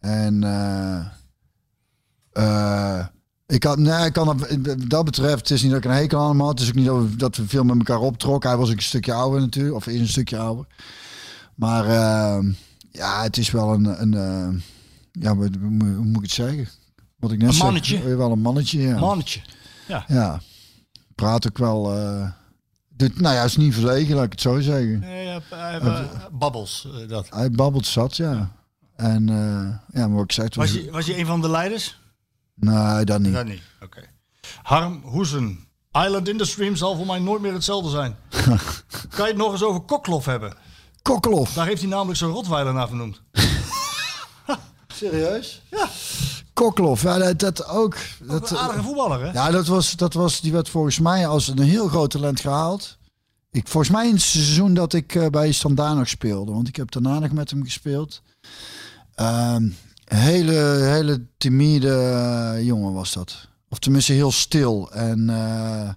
[0.00, 0.44] En
[2.32, 3.06] eh,
[3.46, 4.40] ik had, nee, ik kan
[4.88, 6.50] dat betreft, het is niet dat ik een hekel aan hem had.
[6.50, 8.50] Het is ook niet dat we, dat we veel met elkaar optrokken.
[8.50, 10.66] Hij was ook een stukje ouder natuurlijk, of is een stukje ouder.
[11.56, 12.44] Maar eh,
[12.90, 14.60] ja, het is wel een, een eh,
[15.12, 16.68] ja, hoe, hoe hoe moet ik het zeggen?
[17.18, 17.96] Wat ik net Een zeg, mannetje.
[18.10, 18.98] eh, wel een mannetje, ja.
[18.98, 19.40] Mannetje.
[19.88, 20.04] Ja.
[20.08, 20.40] Ja,
[21.14, 21.94] praat ook wel.
[21.96, 22.28] eh
[23.14, 24.98] nou ja, is niet verlegen, laat ik het zo zeggen.
[25.00, 27.26] Nee, hij- hij- babbels, dat.
[27.30, 28.50] Hij babbelt zat, ja.
[28.96, 31.50] En eh, ja, maar wat ik zei, het Was je, was je een van de
[31.50, 32.00] leiders?
[32.54, 33.32] Nee, dat niet.
[33.32, 33.62] Dat niet.
[33.82, 34.00] Oké.
[34.62, 35.58] Harm Hoesen.
[35.92, 38.16] Island in the Stream zal voor mij nooit meer hetzelfde zijn.
[39.16, 40.54] kan je het nog eens over Koklof hebben?
[41.06, 41.52] Kokkelof.
[41.52, 43.20] Daar heeft hij namelijk zo'n rotweiler naar vernoemd.
[44.94, 45.62] Serieus?
[45.70, 45.88] Ja.
[46.52, 47.96] Kokkelof, ja, dat, dat ook.
[48.22, 49.32] Dat, een aardige voetballer, hè?
[49.32, 52.98] Ja, dat was, dat was, die werd volgens mij als een heel groot talent gehaald.
[53.50, 56.52] Ik, volgens mij in het seizoen dat ik eh, bij Standaard nog speelde.
[56.52, 58.22] Want ik heb daarna nog met hem gespeeld.
[59.14, 59.68] Ehm,
[60.04, 60.52] hele,
[60.82, 63.48] hele timide eh, jongen was dat.
[63.68, 64.92] Of tenminste heel stil.
[64.92, 65.90] En eh,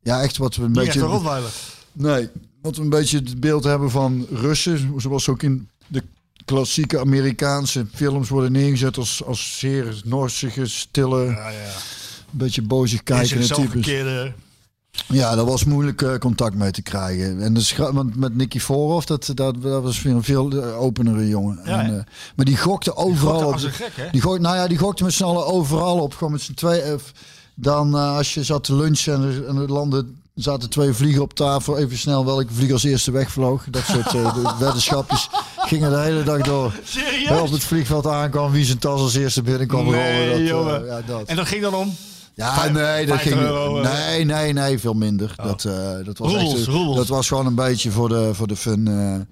[0.00, 1.00] ja, echt wat we een Niet echt beetje...
[1.00, 1.50] een rotweiler.
[1.92, 2.28] Nee,
[2.66, 6.02] wat we een beetje het beeld hebben van Russen, zoals ook in de
[6.44, 11.56] klassieke Amerikaanse films worden neergezet als, als zeer norsige, stille, Ja, ja.
[11.56, 13.86] een beetje bozig In kijkende types.
[15.08, 17.40] Ja, daar was moeilijk eh, contact mee te krijgen.
[17.42, 21.28] En de want met Nicky Voorhoff, dat, dat, dat was weer een veel eh, openere
[21.28, 21.60] jongen.
[21.64, 22.04] Ja, en, eh,
[22.36, 23.72] maar die gokte overal gokte op.
[23.72, 24.10] gek, hè?
[24.10, 26.14] Die gokte, nou ja, die gokte met z'n allen overal op.
[26.14, 26.80] Gewoon met z'n twee.
[26.80, 26.94] eh,
[27.54, 31.34] dan als je zat te lunchen en er, en er landden, zaten twee vliegen op
[31.34, 31.78] tafel.
[31.78, 33.64] Even snel welke vlieg als eerste wegvloog.
[33.70, 36.72] Dat soort de weddenschapjes gingen de hele dag door.
[36.84, 37.28] Serieus?
[37.28, 40.72] Wel op het vliegveld aankwam, wie zijn tas als eerste binnenkwam Nee, rollen.
[40.72, 41.26] Dat, eh, ja, dat.
[41.26, 41.94] En dat ging dan om...
[42.34, 43.48] Ja, Vijf- nee, dat 50 ging.
[43.48, 43.92] euro, eh.
[43.92, 45.32] nee, nee, nee, veel minder.
[45.36, 46.96] Dat, eh, dat was Roebels, echt, roebels.
[46.96, 49.26] Dat was gewoon een beetje voor de, voor de fun.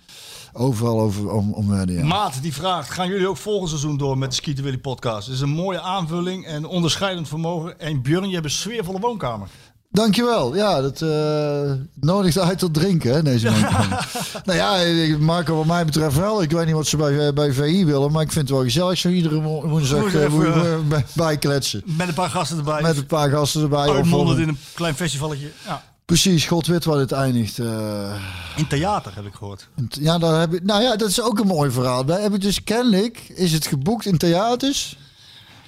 [0.53, 2.05] overal over om, om ja.
[2.05, 5.27] Maat die vraagt, gaan jullie ook volgend seizoen door met de Skieten Willy podcast?
[5.27, 7.81] Het is een mooie aanvulling en onderscheidend vermogen.
[7.81, 9.49] En Björn, je hebt een sfeervolle woonkamer.
[9.95, 10.55] Dankjewel.
[10.57, 13.61] Ja, dat eh nodigt uit tot drinken, hè, deze man.
[14.45, 16.43] nou ja, Marco, wat mij betreft wel.
[16.43, 18.99] Ik weet niet wat ze bij, bij VI willen, maar ik vind het wel gezellig
[18.99, 21.83] zo iedere wo- woensdag eh, bij- bijkletsen.
[21.85, 22.83] Met een paar gasten erbij.
[22.83, 23.89] Met een paar gasten erbij.
[23.89, 25.51] Of, Uitmondend eh, in een klein festivalletje.
[25.67, 25.83] Ja.
[26.05, 27.59] Precies, God weet waar dit eindigt.
[27.59, 28.15] eh.
[28.57, 29.69] In theater heb ik gehoord.
[29.89, 32.05] Ja, daar heb ik, nou ja, dat is ook een mooi verhaal.
[32.07, 34.97] Wij hebben dus kennelijk, is het geboekt in theaters.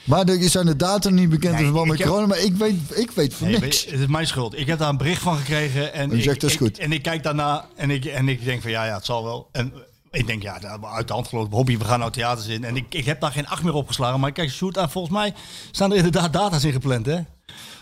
[0.07, 2.27] Maar er zijn de data niet bekend in verband met corona.
[2.27, 3.85] Maar ik weet, ik weet van Nee, niks.
[3.85, 4.59] het is mijn schuld.
[4.59, 5.93] Ik heb daar een bericht van gekregen.
[5.93, 6.79] En Je ik, zegt, dat is goed.
[6.79, 9.49] en ik kijk daarna en ik, en ik denk van ja, ja, het zal wel.
[9.53, 9.73] En
[10.11, 11.57] ik denk ja, uit de hand gelopen.
[11.57, 12.65] Hobby, we gaan nou theaters in.
[12.65, 14.21] En ik, ik heb daar geen acht meer opgeslagen.
[14.21, 14.91] Maar kijk, shoot aan.
[14.91, 15.35] Volgens mij
[15.71, 17.19] staan er inderdaad data's in gepland, hè?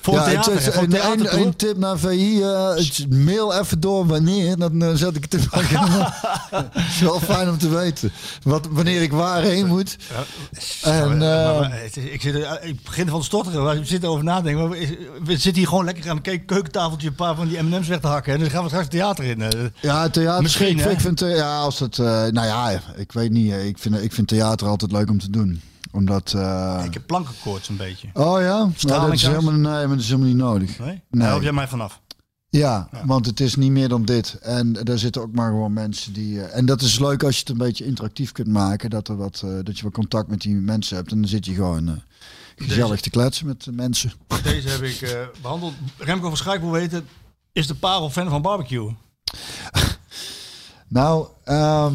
[0.00, 0.52] Voor Ja, een theater.
[0.52, 1.46] het is hè, voor een een, theater, een, toch?
[1.46, 2.42] een tip naar VI.
[2.42, 4.56] eh, mail even door wanneer.
[4.56, 5.40] Dan eh, zet ik het in.
[5.50, 8.12] Het is wel fijn om te weten.
[8.42, 9.96] Wat, wanneer ik waarheen moet.
[10.82, 13.64] En, Maar- eh, maar ik, zit, ik begin van te stotteren.
[13.80, 14.68] We zitten over nadenken.
[14.68, 14.78] Maar
[15.24, 18.06] we, zitten hier gewoon lekker aan een keukentafeltje een paar van die M&M's weg te
[18.06, 18.32] hakken.
[18.34, 19.42] En dan gaan we straks het theater in.
[19.80, 20.42] Ja, theater.
[20.42, 23.52] Misschien, ik, ik vind, ja, als het, nou ja, ik weet niet.
[23.52, 25.60] Ik vind, ik vind theater altijd leuk om te doen.
[25.94, 26.32] Omdat.
[26.36, 28.08] eh, Ik heb plankenkoorts een beetje.
[28.14, 30.78] oh ja, nou, dat is helemaal, nee, maar dat is helemaal niet nodig.
[30.78, 31.02] Nee?
[31.10, 31.26] Nee.
[31.28, 32.02] Help jij mij vanaf?
[32.48, 34.34] Ja, want het is niet meer dan dit.
[34.42, 36.40] En daar zitten ook maar gewoon mensen die.
[36.42, 38.90] eh, en dat is leuk als je het een beetje interactief kunt maken.
[38.90, 41.10] Dat, er wat, eh, dat je wat contact met die mensen hebt.
[41.12, 42.02] En dan zit je gewoon
[42.56, 44.12] gezellig te kletsen met de mensen.
[44.42, 45.74] Deze heb ik eh, behandeld.
[45.98, 47.06] Remco van Schaik wil weten,
[47.52, 48.94] is de parel fan van barbecue?
[50.88, 51.94] Nou, ehm,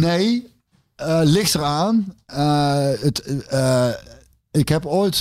[0.00, 0.54] nee.
[0.96, 2.14] Eh, ligt eraan.
[2.26, 3.88] Eh, het, eh,
[4.50, 5.18] ik heb ooit,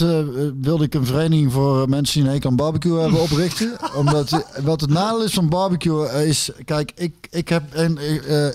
[0.61, 3.77] wilde ik een vereniging voor mensen die een hekel aan barbecue hebben oprichten.
[3.95, 7.97] omdat, wat het nadeel is van barbecue is, kijk, ik, ik, heb en,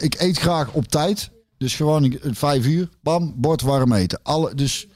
[0.02, 1.30] ik eet graag op tijd.
[1.58, 4.20] Dus gewoon vijf uur, bam, bord warm eten.
[4.22, 4.86] Alle, dus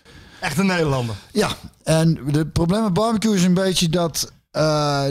[0.40, 1.14] Echt een Nederlander.
[1.32, 1.48] ja,
[1.82, 4.32] en het probleem met barbecue is een beetje dat.
[4.54, 4.62] Eh,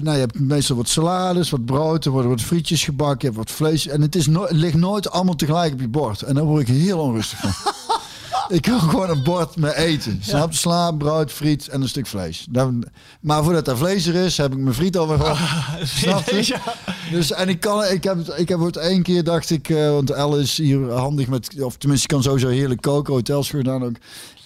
[0.02, 3.38] nou, je hebt meestal wat salades, wat brood, er worden wat frietjes gebakken, je hebt
[3.38, 3.88] wat vlees.
[3.88, 6.22] En het, is no- ligt nooit allemaal tegelijk op je bord.
[6.22, 7.52] En daar word ik heel onrustig van.
[8.58, 10.20] ik wil gewoon een bord met eten.
[10.22, 10.54] Snap?
[10.54, 12.46] Sla, brood, friet en een stuk vlees.
[12.50, 12.84] Dan,
[13.20, 15.38] maar voordat er vlees er is, heb ik mijn friet alweer op.
[15.84, 16.48] Snap je?
[16.48, 16.62] Ja.
[17.12, 20.10] Dus, en ik kan, ik heb, ik heb het één keer dacht ik, eh, want
[20.10, 23.96] Elle is hier handig met, of tenminste kan sowieso heerlijk koken, hotels gedaan ook.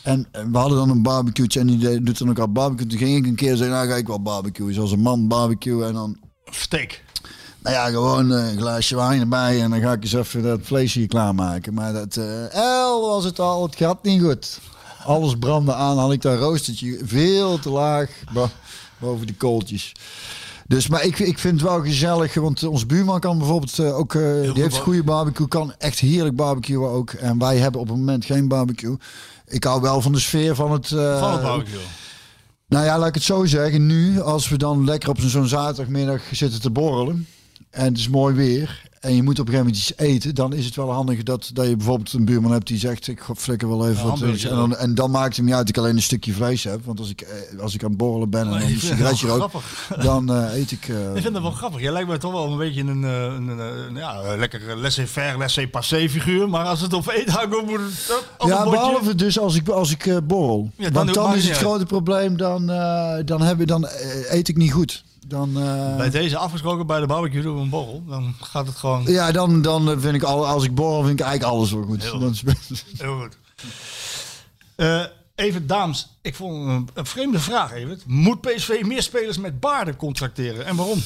[0.08, 2.88] En we hadden dan een barbecue en die doet dan ook al barbecue.
[2.88, 4.74] Toen ging ik een keer zeggen, nou ga ik wel barbecue.
[4.74, 7.04] Zoals een man barbecue en dan, Steak.
[7.62, 10.60] nou ja, gewoon eh, een glaasje wijn erbij en dan ga ik eens even dat
[10.64, 11.74] vlees hier klaarmaken.
[11.74, 14.60] Maar dat, eh El was het al, het gaat niet goed.
[15.06, 18.50] Alles brandde aan, had ik daar roostertje veel te laag bo-
[18.98, 19.92] boven die kooltjes.
[20.68, 24.12] Dus, maar ik, ik vind het wel gezellig, want onze buurman kan bijvoorbeeld eh, ook,
[24.54, 27.12] die heeft goede barbecue, kan echt heerlijk barbecuen ook.
[27.12, 28.96] En wij hebben op het moment geen barbecue.
[29.48, 30.88] Ik hou wel van de sfeer van het...
[30.88, 31.80] Van het barbecue.
[32.68, 33.86] nou ja, laat ik het zo zeggen.
[33.86, 37.28] Nu, als we dan lekker op zo'n zaterdagmiddag zitten te borrelen.
[37.70, 38.82] En het is mooi weer.
[39.08, 40.36] En je moet op een gegeven moment iets eten.
[40.36, 43.08] Dan is het wel handig dat, dat je bijvoorbeeld een buurman hebt die zegt...
[43.08, 44.20] Ik flikker wel even wat.
[44.20, 44.50] hamburger.
[44.50, 46.86] En dan, en dan maakt het niet uit dat ik alleen een stukje vlees heb.
[46.86, 49.52] Want als ik, eh, als ik aan het borrelen ben en een sigaretje rook...
[50.02, 50.88] Dan eh, eet ik...
[50.88, 51.82] eh, Ik vind dat wel grappig.
[51.82, 55.38] Jij lijkt mij toch wel een beetje een, eh, een, een, een, ja, lekker laissez-faire,
[55.38, 56.50] laissez-passer figuur.
[56.50, 59.92] Maar als het op eten aankomt, moet het op, ja, behalve dus als ik, als
[59.92, 60.70] ik eh, borrel.
[60.76, 64.32] Ja, dan Want dan is het grote probleem, dan, eh, dan, heb je, dan eh,
[64.34, 65.04] eet ik niet goed.
[65.28, 68.04] Dan, eh, Bij deze afgesproken bij de barbecue doen we een borrel.
[68.08, 71.26] Dan gaat het gewoon Ja, dan, dan vind ik al, als ik borrel, vind ik
[71.26, 72.02] eigenlijk alles wel goed.
[72.02, 72.32] Heel Dan
[72.70, 73.38] is- heel goed.
[74.76, 75.04] Eh,
[75.36, 78.00] even dames, ik vond een, een vreemde vraag even.
[78.06, 81.00] Moet PSV meer spelers met baarden contracteren en waarom?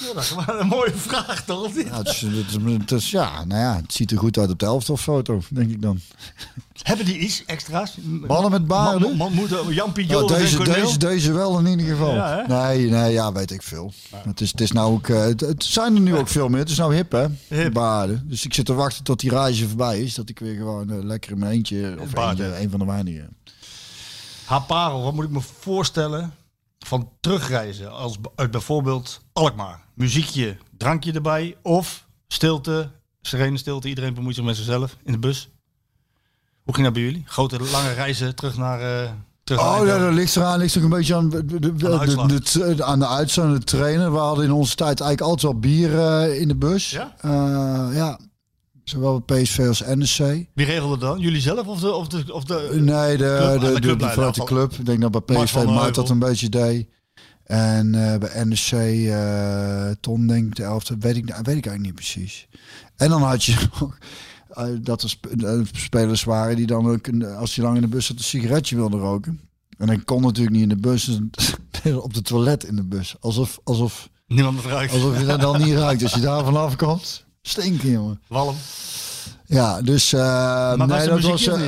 [0.00, 1.74] Ja, dat is wel een mooie vraag toch?
[1.74, 4.50] Ja, het, is, het, is, het is- ja, nou ja, het ziet er goed uit
[4.50, 6.00] op de elftalfoto, denk ik dan.
[6.82, 7.96] Hebben die iets extra's?
[8.26, 9.08] Mannen met baarden?
[9.08, 12.14] Man, man, moeten Jan Piet Nou, deze, deze, deze wel in ieder geval.
[12.14, 13.92] Ja, nee, nee, ja, weet ik veel.
[14.16, 16.58] Het, is, het, is nou ook, eh, het, het zijn er nu ook veel meer.
[16.60, 17.26] Het is nou hip, hè?
[17.48, 17.72] Hip.
[17.72, 18.24] Baarden.
[18.28, 20.14] Dus ik zit te wachten tot die rage voorbij is.
[20.14, 23.36] Dat ik weer gewoon eh, lekker in mijn eentje, of eentje, een van de weinigen.
[24.44, 26.34] Haar parel, wat moet ik me voorstellen
[26.86, 27.92] van terugreizen?
[27.92, 29.84] Als uit bijvoorbeeld Alkmaar.
[29.94, 32.90] Muziekje, drankje erbij of stilte,
[33.20, 33.88] serene stilte.
[33.88, 35.50] Iedereen bemoeit zich met zichzelf in de bus.
[36.62, 37.22] Hoe ging dat bij jullie?
[37.26, 38.80] Grote lange reizen terug naar...
[38.80, 39.10] eh
[39.44, 40.58] terug naar Oh, ja, dat ligt eraan.
[40.58, 44.12] ligt ook een beetje aan de, aan de uitslag, de trainer.
[44.12, 46.90] We hadden in onze tijd eigenlijk altijd wel bier eh, in de bus.
[46.90, 47.14] Ja?
[47.20, 48.18] Eh, ja.
[48.88, 50.46] Zowel bij PSV als NEC.
[50.54, 51.20] Wie regelde dat?
[51.20, 51.92] Jullie zelf of de...
[51.94, 54.72] Of de, of de Nee, de, Club- de, aan de de, vanuit de club.
[54.72, 56.88] Ik denk dat bij PSV Maart dat een beetje deed.
[57.44, 58.70] En eh, bij NEC
[59.10, 60.96] eh Ton, denk ik, de elfde.
[61.00, 62.48] Weet ik, weet ik eigenlijk niet precies.
[62.96, 63.98] En dan had je nog
[64.50, 65.26] eh, dat er sp-
[65.72, 67.08] spelers waren die dan ook,
[67.38, 69.40] als je lang in de bus zat, een sigaretje wilden roken.
[69.78, 71.54] En dan kon natuurlijk niet in de bus, dus
[72.06, 73.16] op de toilet in de bus.
[73.20, 74.92] Alsof, alsof, Niemand het ruikt.
[74.92, 76.02] alsof je dat dan niet ruikt.
[76.02, 78.20] Als je daar vanaf komt, stinken, jongen.
[78.26, 78.56] Walm.
[79.46, 81.60] Ja, dus eh was nee, dat was eh,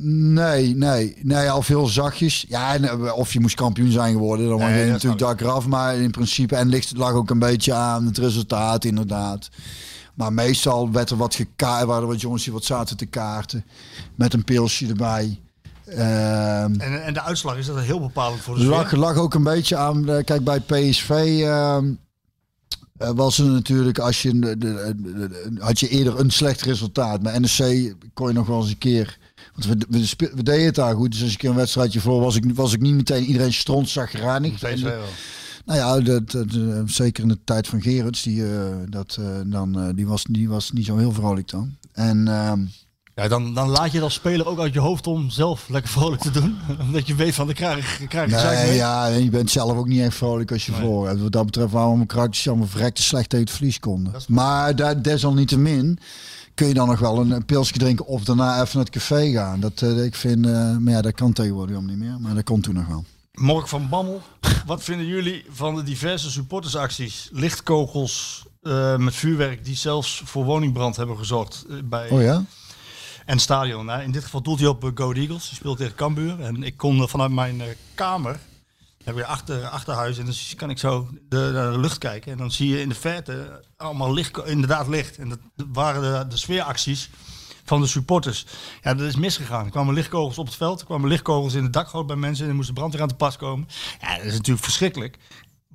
[0.00, 2.44] nee, nee, nee, ja, of heel zachtjes.
[2.48, 5.40] Ja, en, eh, of je moest kampioen zijn geworden, dan Nee, mag je natuurlijk dak
[5.40, 5.66] eraf.
[5.66, 9.48] Maar in principe en ligt lag ook een beetje aan het resultaat, inderdaad.
[10.14, 13.64] Maar meestal werd er wat gekaart, waren er wat jongens die wat zaten te kaarten
[14.14, 15.40] met een pilsje erbij.
[15.86, 18.72] Ehm En, en de uitslag, is dat heel bepalend voor de sfeer?
[18.72, 20.04] lag, lag ook een beetje aan.
[20.24, 21.92] Kijk, bij PSV ehm,
[22.98, 26.62] eh, was er natuurlijk, als je, de, de- de- de- had je eerder een slecht
[26.62, 27.22] resultaat.
[27.22, 29.18] Bij NEC kon je nog wel eens een keer.
[29.54, 31.12] Want we, we, deden het daar goed.
[31.12, 34.60] Dus als ik een wedstrijdje voor was ik, was ik niet meteen iedereen stront zagrijnig.
[35.64, 36.46] Nou ja, dat, dat,
[36.86, 40.70] zeker in de tijd van Gerrits, die, eh, dat, eh, dan, die, was, die was
[40.70, 41.76] niet zo heel vrolijk dan.
[41.92, 42.64] En ehm,
[43.20, 45.90] Ja, dan, dan laat je het als speler ook uit je hoofd om zelf lekker
[45.90, 46.58] vrolijk te doen.
[46.86, 48.74] Omdat je weet van, ik krijg, ik krijg Nee, mee.
[48.74, 51.20] ja, en je bent zelf ook niet echt vrolijk als je voor hebt.
[51.20, 54.12] Wat dat betreft waren mijn karakters allemaal verrekte slecht tegen het vlies konden.
[54.28, 55.98] Maar daar, desalniettemin
[56.54, 59.30] kun je dan nog wel een, een pilsje drinken of daarna even naar het café
[59.30, 59.60] gaan.
[59.60, 62.20] Dat eh, ik vind, eh, maar ja, dat kan tegenwoordig helemaal niet meer.
[62.20, 63.04] Maar dat kon toen nog wel.
[63.32, 64.22] Mork van Bammel,
[64.66, 70.96] wat vinden jullie van de diverse supportersacties, lichtkogels eh, met vuurwerk die zelfs voor woningbrand
[70.96, 72.44] hebben gezorgd bij Oh ja?
[73.26, 73.90] En stadion?
[73.90, 76.76] In dit geval doelt hij op uh, Go Eagles, die speelt tegen Cambuur en ik
[76.76, 78.38] kon eh, vanuit mijn eh, kamer
[79.04, 82.50] heb achter achterhuis en dan kan ik zo de, naar de lucht kijken en dan
[82.50, 85.38] zie je in de verte allemaal licht, inderdaad licht en dat
[85.72, 87.10] waren de, de sfeeracties
[87.64, 88.46] van de supporters.
[88.82, 89.64] Ja, dat is misgegaan.
[89.64, 92.50] Er kwamen lichtkogels op het veld, er kwamen lichtkogels in het dakgoot bij mensen en
[92.50, 93.68] er moest de brandweer aan te pas komen.
[94.00, 95.18] Ja, dat is natuurlijk verschrikkelijk.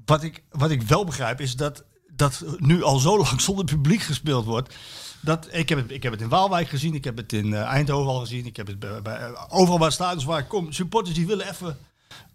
[0.06, 1.84] Wat ik, wat ik wel begrijp is dat
[2.16, 4.76] dat nu al zo lang zonder publiek gespeeld wordt.
[5.22, 7.62] Dat, ik, heb het, ik heb het in Waalwijk gezien, ik heb het in eh,
[7.62, 10.72] Eindhoven al gezien, ik heb het bij, bij, eh, overal bij stadions waar ik kom.
[10.72, 11.78] Supporters die willen even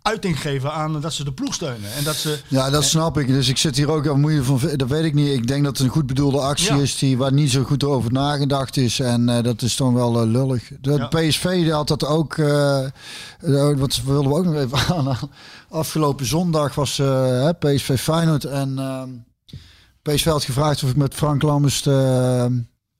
[0.02, 1.92] uiting geven aan dat ze de ploeg steunen.
[1.92, 3.26] En dat ze, Ja, dat snap ik.
[3.26, 5.28] Dus ik zit hier ook, ja, moet je van, dat weet ik niet.
[5.32, 6.80] Ik denk dat het een goed bedoelde actie Ja.
[6.82, 9.00] is die, waar niet zo goed over nagedacht is.
[9.00, 10.70] En eh, dat is dan wel eh, lullig.
[10.80, 11.06] De Ja.
[11.06, 12.90] PSV had dat ook, eh, eh,
[13.78, 15.30] wat wilden we ook nog even aanhalen.
[15.70, 19.08] Afgelopen zondag was eh, PSV Feyenoord en ehm,
[20.02, 22.46] PSV had gevraagd of ik met Frank Lammers eh,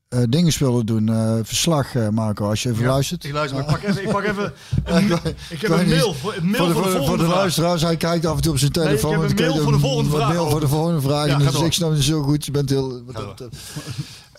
[0.09, 1.09] eh, dingen wilde doen.
[1.09, 3.23] eh, verslag, eh, Marco, als je even Ja, luistert.
[3.23, 4.43] Ik luister, maar ik pak even, ik pak even
[4.83, 5.11] een,
[5.49, 7.81] ik heb een mail voor, een mail voor de, voor de voor de, volgende luisteraars,
[7.81, 9.13] hij kijkt af en toe op zijn telefoon.
[9.13, 11.27] ik heb een mail voor de volgende vraag mail voor de volgende vraag.
[11.27, 11.65] Ja, dus door.
[11.65, 12.45] ik snap het zo goed.
[12.45, 13.01] Je bent heel...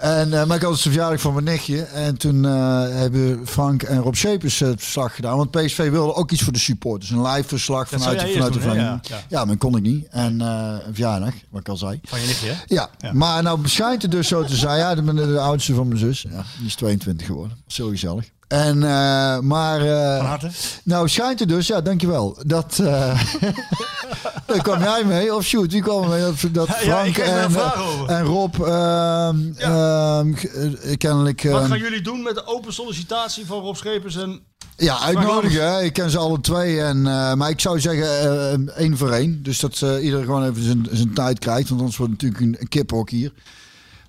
[0.00, 0.10] dat.
[0.10, 1.82] En, eh, maar ik had het de verjaardag van mijn nichtje.
[1.82, 2.52] En toen eh,
[2.88, 5.36] hebben Frank en Rob Schepers het verslag gedaan.
[5.36, 7.10] Want PSV wilde ook iets voor de supporters.
[7.10, 8.74] Een live verslag Dat vanuit, de, vanuit de doen.
[8.74, 10.06] Ja, Ja, maar kon ik niet.
[10.08, 12.00] En eh, een verjaardag, wat ik al zei.
[12.04, 12.54] Van je nichtje, hè?
[12.66, 13.12] Ja, Ja.
[13.12, 14.78] maar nou schijnt het dus zo te zijn.
[14.78, 16.22] Ja, de, de, de oudste van mijn zus.
[16.22, 17.56] Ja, die is 22 geworden.
[17.56, 18.24] Dat is heel gezellig.
[18.48, 19.80] En, eh, maar...
[20.16, 20.50] Van harte.
[20.84, 22.36] nou, schijnt het dus, ja, dankjewel.
[22.46, 22.78] Dat.
[22.78, 23.22] eh
[24.46, 26.20] daar kwam jij mee, of shoot, wie kwam er mee?
[26.20, 31.42] Dat, dat Ja, Frank daar en, en Rob ehm, ehm, eh, kennelijk.
[31.42, 34.40] Wat ehm, gaan jullie doen met de open sollicitatie van Rob Schepers en
[34.76, 35.84] ja, uitnodigen.
[35.84, 36.80] Ik ken ze alle twee.
[36.80, 37.02] En,
[37.38, 39.42] maar ik zou zeggen één voor één.
[39.42, 41.68] Dus dat eh ieder gewoon even zijn, zijn tijd krijgt.
[41.68, 43.32] Want anders wordt het natuurlijk een, een kiphok hier.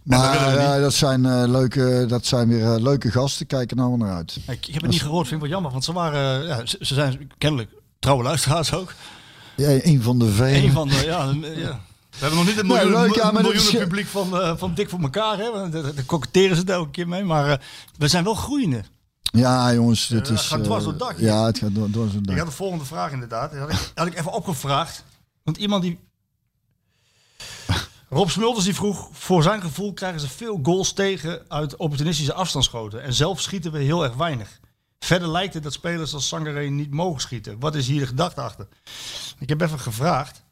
[0.04, 0.60] Dat Maar niet.
[0.60, 3.46] eh, dat, zijn, eh, leuke, dat zijn weer eh, leuke gasten.
[3.48, 4.36] Kijk er nou wel naar uit.
[4.48, 6.78] Ik, ik heb het niet gehoord, vind ik wel jammer, want ze waren, ja, ze,
[6.82, 7.70] ze zijn kennelijk
[8.00, 8.94] trouwe luisteraars ook.
[9.56, 10.64] Ja, een van de velen.
[10.64, 11.80] Een van de, ja, ja.
[12.20, 14.42] We hebben nog niet het Nee, miljoen, leuk, ja, maar dat is- miljoenen publiek van,
[14.42, 15.52] eh, van Dik voor elkaar, hè.
[15.52, 17.58] want Daar daar koketteren ze het elke keer mee, maar eh,
[17.98, 18.84] we zijn wel groeiende.
[19.22, 20.40] Ja, jongens, dit Ja, is.
[20.40, 21.20] het gaat dwars door het dak.
[21.20, 22.34] Ja, het gaat door, dwars door het dak.
[22.36, 25.04] Ik had de volgende vraag inderdaad, die had ik, had ik even opgevraagd.
[25.44, 26.00] Want iemand die...
[28.10, 33.04] Rob Smulders die vroeg, voor zijn gevoel krijgen ze veel goals tegen uit opportunistische afstandsschoten.
[33.04, 34.60] En zelf schieten we heel erg weinig.
[35.00, 37.60] Verder lijkt het dat spelers als Sangaré niet mogen schieten.
[37.60, 38.68] Wat is hier de gedachte achter?
[39.40, 40.44] Ik heb even gevraagd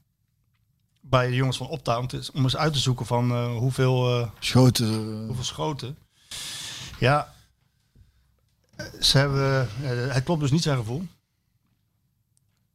[1.01, 2.07] bij de jongens van Opta om,
[2.43, 5.25] eens uit te zoeken van eh, hoeveel, eh, Schoten.
[5.25, 5.97] hoeveel schoten.
[6.99, 7.33] Ja,
[8.75, 9.69] eh, ze hebben,
[10.13, 11.07] het klopt dus niet zijn gevoel.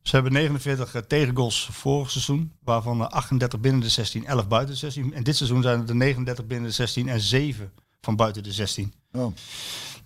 [0.02, 4.74] Ze hebben 49 eh, tegengoals vorig seizoen, waarvan er 38 binnen de 16, 11 buiten
[4.74, 5.14] de 16.
[5.14, 8.52] En dit seizoen zijn het er 39 binnen de 16 en 7 van buiten de
[8.52, 8.92] 16.
[9.12, 9.36] Oh.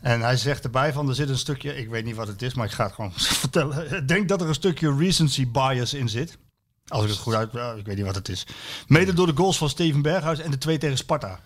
[0.00, 2.54] En hij zegt erbij van, er zit een stukje, ik weet niet wat het is,
[2.54, 3.12] maar ik ga het gewoon
[3.42, 3.96] vertellen.
[3.96, 6.38] Ik denk dat er een stukje recency bias in zit.
[6.86, 8.46] Als ik het goed uit, ja, ik weet niet wat het is.
[8.86, 11.40] Mede door de goals van Steven Berghuis en de twee tegen Sparta.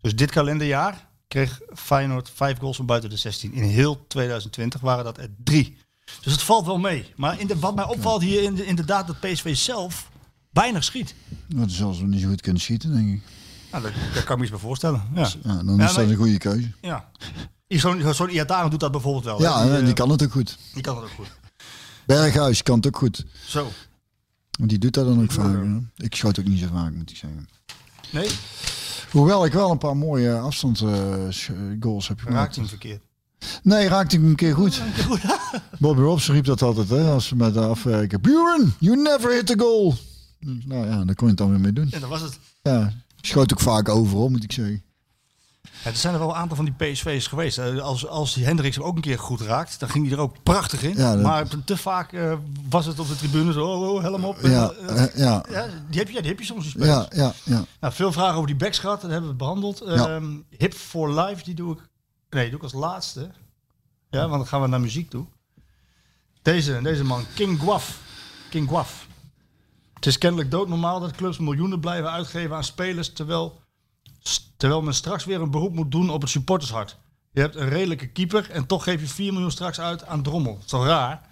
[0.00, 3.52] Dus dit kalenderjaar kreeg Feyenoord vijf goals van buiten de 16.
[3.52, 5.76] In heel 2020 waren dat er drie.
[6.22, 7.12] Dus het valt wel mee.
[7.16, 10.10] Maar in de, wat mij opvalt hier in de, inderdaad dat PSV zelf
[10.50, 11.14] weinig schiet.
[11.46, 13.22] Dat is we niet zo goed kunnen schieten, denk ik.
[13.70, 15.02] Nou, dat, dat kan ik me iets bij voorstellen.
[15.14, 16.72] Ja, Ja, dan Ja, is dat een goede keuze.
[16.80, 17.10] ja.
[18.12, 19.40] Zo'n Iataren doet dat bijvoorbeeld wel.
[19.40, 20.58] Ja, die, die, eh, kan het ook goed.
[20.74, 21.30] die kan dat ook goed.
[22.06, 23.24] Berghuis kan het ook goed.
[23.46, 23.68] Zo.
[24.58, 25.56] Want die doet dat dan ook vaak.
[25.96, 27.48] Ik schoot ook niet zo vaak, moet ik zeggen.
[28.10, 28.28] Nee,
[29.10, 30.88] Hoewel ik wel een paar mooie afstand eh,
[32.08, 32.54] heb raakt gemaakt.
[32.54, 33.02] hij hem verkeerd.
[33.62, 34.82] Nee, raakte ik hem een keer goed.
[35.78, 38.20] Bobby Robson riep dat altijd, hè, als we met de afwerken.
[38.20, 39.94] Buren, you never hit the goal.
[40.40, 41.88] Nou ja, daar kon je het dan weer mee doen.
[41.90, 42.38] En dan was het.
[42.62, 44.82] Ja, schoot ook vaak overal, moet ik zeggen.
[45.84, 47.58] Ja, er zijn er wel een aantal van die PSV's geweest.
[47.58, 50.20] Eh, Als, als die Hendricks hem ook een keer goed raakt, dan ging hij er
[50.22, 50.96] ook prachtig in.
[50.96, 52.32] Ja, dat- Maar te vaak eh,
[52.70, 54.38] was het op de tribune zo, oh, oh, helm op.
[54.42, 57.64] Ja, Eh, ja, ja, die, heb je, die heb je soms ja, ja, ja.
[57.80, 59.80] Nou, veel vragen over die backs gehad, dat hebben we behandeld.
[59.80, 60.24] Ehm,
[60.58, 61.78] Hip for Life, die doe ik.
[62.34, 63.30] Nee, doe ik als laatste.
[64.10, 65.26] Ja, want dan gaan we naar muziek toe.
[66.42, 68.00] Deze, deze man, King Guaf.
[68.50, 69.06] King Guaf.
[69.94, 73.60] Het is kennelijk doodnormaal dat clubs miljoenen blijven uitgeven aan spelers, terwijl,
[74.56, 76.98] terwijl men straks weer een beroep moet doen op het supportershart.
[77.30, 80.58] Je hebt een redelijke keeper en toch geef je 4 miljoen straks uit aan Drommel.
[80.66, 81.28] Dat is raar?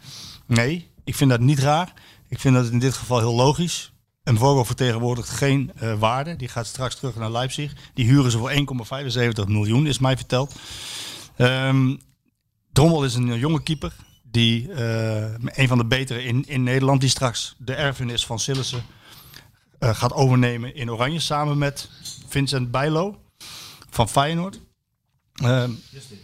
[0.46, 1.92] Nee, ik vind dat niet raar.
[2.28, 3.91] Ik vind dat in dit geval heel logisch.
[4.24, 6.36] En Vogel vertegenwoordigt geen eh, waarde.
[6.36, 7.72] Die gaat straks terug naar Leipzig.
[7.94, 8.50] Die huren ze voor
[9.44, 10.54] 1,75 miljoen, is mij verteld.
[11.36, 11.96] Ehm,
[12.72, 13.92] Drommel is een jonge keeper
[14.22, 18.82] Die, eh, een van de betere in, in Nederland, die straks de erfenis van Sillissen
[19.78, 21.20] eh, gaat overnemen in Oranje.
[21.20, 21.90] Samen met
[22.28, 23.20] Vincent Bijlo
[23.90, 24.60] van Feyenoord.
[25.90, 26.18] Justin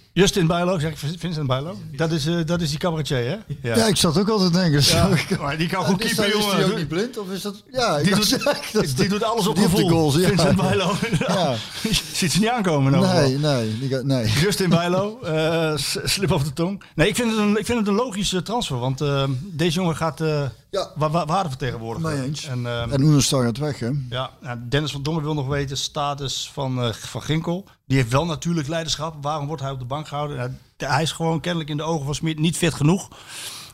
[0.47, 1.77] Bijlo, zeg ik Vincent Bijlo?
[1.97, 3.37] Dat is, eh, dat is die cabaretier, hè?
[3.75, 3.87] Ja.
[3.87, 4.83] ik zat ook altijd te denken.
[4.85, 5.09] Ja,
[5.43, 6.71] maar die kan Ja, goed is keeper, dat- Is die jongen.
[6.73, 7.19] ook niet blind?
[7.19, 7.63] Of is dat...
[7.73, 9.89] Ja, Die doet, zeggen, dat- die doet alles op die de gevoel.
[9.89, 10.29] goals, ja.
[10.29, 10.93] Vincent Bijlo.
[11.29, 11.55] Ja.
[12.13, 12.93] Ziet ze niet aankomen.
[12.93, 14.27] Nou, Nee, nee, die nee.
[14.29, 15.73] Justin Bijlo, eh,
[16.05, 16.83] slip over de tong.
[16.95, 18.79] Nee, ik vind het een, ik vind het een logische transfer.
[18.79, 20.91] Want eh, deze jongen gaat eh Ja.
[20.97, 22.11] wa wa waarde vertegenwoordigen.
[22.13, 22.45] Mee eens.
[22.45, 23.91] En, eh, En Oenerstar gaat weg, hè?
[24.11, 24.31] ja,
[24.69, 27.65] Dennis van Dongen wil nog weten status van, eh, van Ginkel.
[27.87, 29.15] Die heeft wel natuurlijk leiderschap.
[29.23, 30.59] Waarom wordt hij op de bank gehouden?
[30.77, 33.09] De- hij is gewoon kennelijk in de ogen van Smit niet fit genoeg.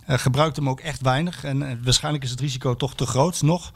[0.06, 1.44] Gebruikt hem ook echt weinig.
[1.44, 3.72] En eh, waarschijnlijk is het risico toch te groot nog.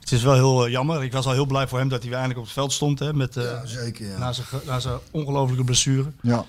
[0.00, 1.02] Het is wel heel eh, jammer.
[1.02, 2.98] Ik was al heel blij voor hem dat hij weer eindelijk op het veld stond.
[2.98, 4.18] Hè, met, Ja, zeker, ja.
[4.18, 6.12] Na zijn, na zijn ongelofelijke blessure.
[6.22, 6.44] Ja.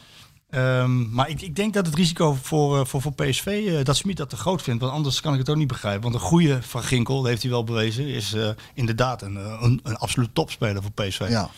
[0.52, 3.98] Ehm, maar ik, ik denk dat het risico voor, eh, voor, voor PSV, eh, dat
[3.98, 4.82] Smit dat te groot vindt.
[4.82, 6.02] Want anders kan ik het ook niet begrijpen.
[6.02, 9.80] Want een goede Van Ginkel, dat heeft hij wel bewezen, is eh, inderdaad een, een,
[9.84, 11.26] een absoluut topspeler voor PSV.
[11.30, 11.50] Ja.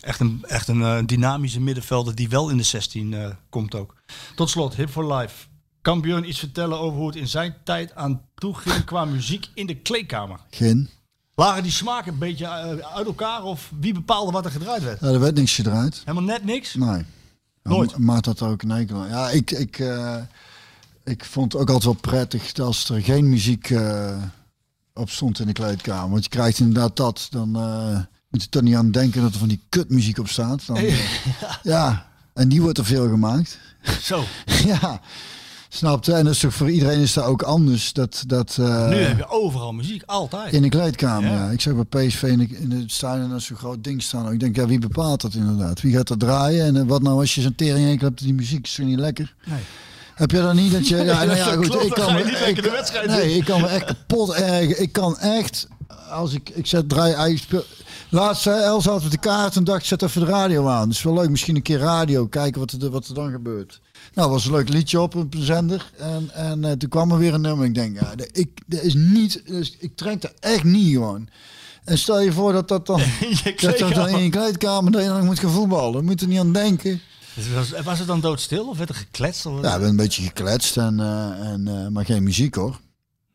[0.00, 3.94] Echt een, echt een dynamische middenvelder die wel in de 16 eh, komt ook.
[4.34, 5.46] Tot slot, Hip for Life.
[5.82, 9.48] Kan Björn iets vertellen over hoe het in zijn tijd aan toe ging qua muziek
[9.54, 10.38] in de kleedkamer?
[10.50, 10.90] Geen.
[11.34, 12.48] Lagen die smaken een beetje
[12.82, 15.00] uit elkaar of wie bepaalde wat er gedraaid werd?
[15.00, 16.02] Ja, er werd niks gedraaid.
[16.04, 16.74] Helemaal net niks?
[16.74, 17.04] Nee.
[17.62, 17.92] Nooit?
[18.24, 19.06] Had er ook een enkel.
[19.06, 20.16] Ja, ik, ik, eh,
[21.04, 24.22] ik vond het ook altijd wel prettig dat als er geen muziek eh,
[24.94, 26.10] op stond in de kleedkamer.
[26.10, 29.38] Want je krijgt inderdaad dat, dan eh, moet je toch niet aan denken dat er
[29.38, 30.66] van die kutmuziek op staat.
[30.66, 30.84] Dan,
[31.62, 33.58] ja, en die wordt er veel gemaakt.
[34.00, 34.24] Zo.
[34.64, 35.00] ja,
[35.74, 36.12] snap je?
[36.12, 37.92] En dat is toch voor iedereen is dat ook anders.
[37.92, 40.52] Dat, dat, eh, nu heb je overal muziek, altijd.
[40.52, 41.44] in de kleedkamer, Ja.
[41.44, 41.50] ja.
[41.50, 44.32] Ik zeg bij PSV in, de, in het stadion dat is zo'n groot ding staan.
[44.32, 45.80] Ik denk, ja, wie bepaalt dat inderdaad?
[45.80, 46.64] Wie gaat er draaien?
[46.64, 48.98] En eh, wat nou als je zo'n tering enkel hebt, die muziek is toch niet
[48.98, 49.34] lekker?
[49.44, 49.60] Nee.
[50.14, 50.96] Heb je dan niet dat je...
[51.12, 53.66] Ja, nou ja, Dat goed, klopt, ik kan me, ik, de Nee, ik kan me
[53.66, 54.82] echt kapot ergen.
[54.82, 55.68] Ik kan echt,
[56.10, 57.64] als ik, ik zet draai, speel,
[58.08, 60.86] laatst hè, Els had de kaart en dacht, zet even de radio aan.
[60.88, 63.80] Dat is wel leuk, misschien een keer radio, kijken wat er, wat er dan gebeurt.
[64.14, 65.90] Nou, was een leuk liedje op een zender.
[65.98, 67.66] En, en eh, toen kwam er weer een nummer.
[67.66, 71.28] Ik denk, ja, ik, dat is niet, dus ik trek er echt niet gewoon.
[71.84, 73.00] En stel je voor dat dat dan,
[73.44, 75.92] je dat dat dan in je kleedkamer dat je dan moet gaan voetballen.
[75.92, 77.00] Daar moet je er niet aan denken.
[77.34, 79.46] Dus was, was het dan doodstil of werd er gekletst?
[79.46, 82.80] Of Ja, we hebben een beetje gekletst, en, eh, en, eh, maar geen muziek hoor.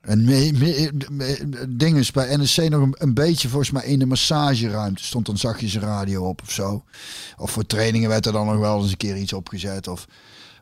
[0.02, 4.00] En me, me, me- dingen is bij NSC nog een, een beetje volgens mij in
[4.00, 5.04] de massageruimte.
[5.04, 6.84] Stond dan zachtjes een radio op of zo.
[7.38, 9.88] Of voor trainingen werd er dan nog wel eens een keer iets opgezet.
[9.88, 10.08] Of,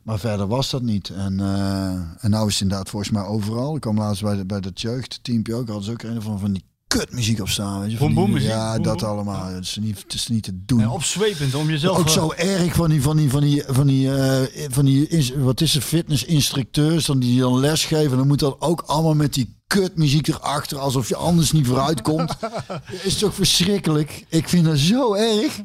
[0.05, 1.09] maar verder was dat niet.
[1.09, 3.75] En, eh, en nou is het inderdaad volgens mij overal.
[3.75, 5.67] Ik kwam laatst bij, de, bij dat jeugdteampje ook.
[5.67, 6.63] Hadden ze ook een van, van die
[6.99, 7.81] kutmuziek op staan.
[7.81, 9.45] Weet je, muziek, Ja, dat allemaal.
[9.45, 10.79] Het is, niet, het is niet te doen.
[10.79, 11.97] Ja, opzwepend om jezelf...
[11.97, 15.07] Ook eh, zo erg van die, van die, van die, van die, eh, van die
[15.07, 18.17] is, wat is het, fitnessinstructeurs dan die dan lesgeven.
[18.17, 22.33] Dan moet dat ook allemaal met die kutmuziek erachter, alsof je anders niet vooruit komt.
[23.03, 24.25] is toch verschrikkelijk?
[24.29, 25.61] Ik vind dat zo erg.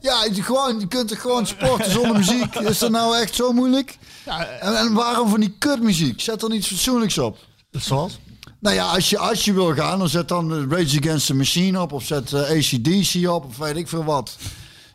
[0.00, 2.54] Ja, gewoon, je kunt er gewoon sporten zonder muziek.
[2.54, 3.98] Is dat nou echt zo moeilijk?
[4.60, 6.20] En, en waarom van die kutmuziek?
[6.20, 7.38] Zet er iets fatsoenlijks op.
[7.70, 8.18] Zoals?
[8.64, 11.34] Nou ja, als je, als je wil gaan, dan zet dan eh, Rage Against the
[11.34, 11.92] Machine op.
[11.92, 13.44] Of zet eh, ACDC op.
[13.44, 14.36] Of weet ik veel wat.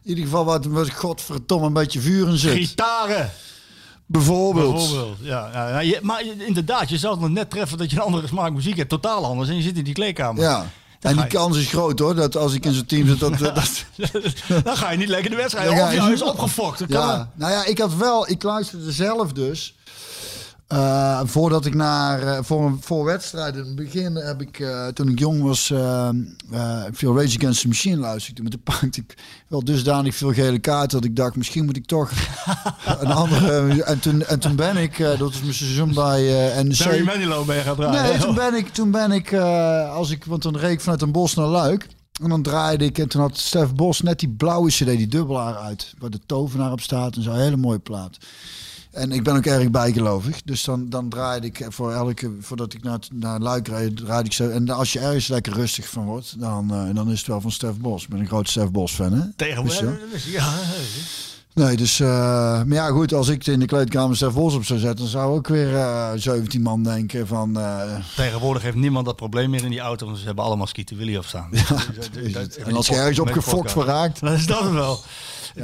[0.04, 2.54] In ieder geval wat, wat godverdomme een beetje vuur in zit.
[2.58, 3.32] Gitaren.
[4.06, 4.74] Bijvoorbeeld.
[4.76, 5.18] Bijvoorbeeld.
[5.22, 8.28] Ja, ja, ja, je- maar inderdaad, je zou het net treffen dat je een andere
[8.28, 8.90] smaak muziek hebt.
[8.90, 9.50] Totaal anders.
[9.50, 10.44] En je zit in die kleedkamer.
[10.44, 10.70] Ja.
[11.00, 13.38] En die kans is groot hoor, dat als ik in zo'n team zit, dat...
[13.40, 13.84] dat
[14.64, 15.70] Dan ga je niet lekker de wedstrijd.
[15.70, 16.78] Dan Of je- je is opgefokt.
[16.78, 19.76] Kan ja, nou ja, ik had wel, ik luisterde zelf dus.
[20.70, 24.88] Eh, voordat ik naar, eh, voor, een- voor wedstrijden, in het begin heb ik, eh,
[24.88, 25.66] toen ik jong was,
[26.92, 28.42] veel Rage Against the Machine luisterde.
[28.42, 29.18] Maar toen pakte ik
[29.48, 32.12] wel dusdanig veel gele kaarten dat ik dacht, misschien moet ik toch
[33.00, 33.84] een andere...
[33.84, 36.78] En toen, en toen ben ik, dat is mijn seizoen bij eh NEC.
[36.84, 38.04] Barry Manilow mee gaat draaien.
[38.04, 39.34] Nee, toen ben ik, toen ben ik
[39.94, 41.88] als ik, want dan reed ik vanuit een bos naar Luik.
[42.22, 45.56] En dan draaide ik en toen had Stef Bos net die blauwe cd, die dubbelaar
[45.56, 45.94] uit.
[45.98, 48.18] Waar de tovenaar op staat en zo'n hele mooie plaat.
[48.92, 50.42] En ik ben ook erg bijgelovig.
[50.42, 54.34] Dus dan, dan draaide ik voor elke, voordat ik naar, naar Luik reed, draaide ik
[54.34, 54.50] zo.
[54.50, 57.52] En als je ergens lekker rustig van wordt, dan, eh, dan is het wel van
[57.52, 58.04] Stef Bos.
[58.04, 59.22] Ik ben een groot Stef Bos fan, hè?
[59.36, 60.00] Tegenwoordig.
[60.12, 60.54] Dus ja.
[61.54, 62.00] Nee, dus...
[62.00, 65.08] eh, maar ja, goed, als ik in de kleedkamer Stef Bos op zou zetten, dan
[65.08, 67.60] zou ook weer eh 17 man denken van...
[68.16, 71.18] Tegenwoordig heeft niemand dat probleem meer in die auto, want ze hebben allemaal Skeeter Willy
[71.18, 71.50] op staan.
[72.66, 74.20] en als je ergens op gefokt voor raakt...
[74.20, 74.74] Dan is dat het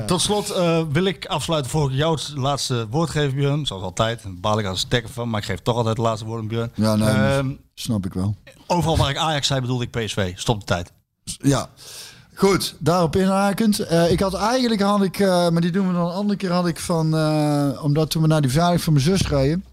[0.05, 3.65] Tot slot eh, wil ik afsluiten voor ik jou het laatste woord geef, Björn.
[3.65, 4.23] Zoals altijd.
[4.23, 6.47] Daar baal ik als stekker van, maar ik geef toch altijd het laatste woord aan
[6.47, 6.71] Björn.
[6.75, 8.35] Ja, nee, Ehm, snap ik wel.
[8.67, 10.31] overal waar ik Ajax zei, bedoelde ik PSV.
[10.35, 10.91] Stop de tijd.
[11.23, 11.69] Ja.
[12.33, 13.79] Goed, daarop inhakend.
[13.79, 16.51] Eh, ik had eigenlijk, had ik, eh, maar die doen we dan een andere keer,
[16.51, 17.05] had ik van,
[17.81, 19.63] omdat toen we naar die verjaardag van mijn zus reden,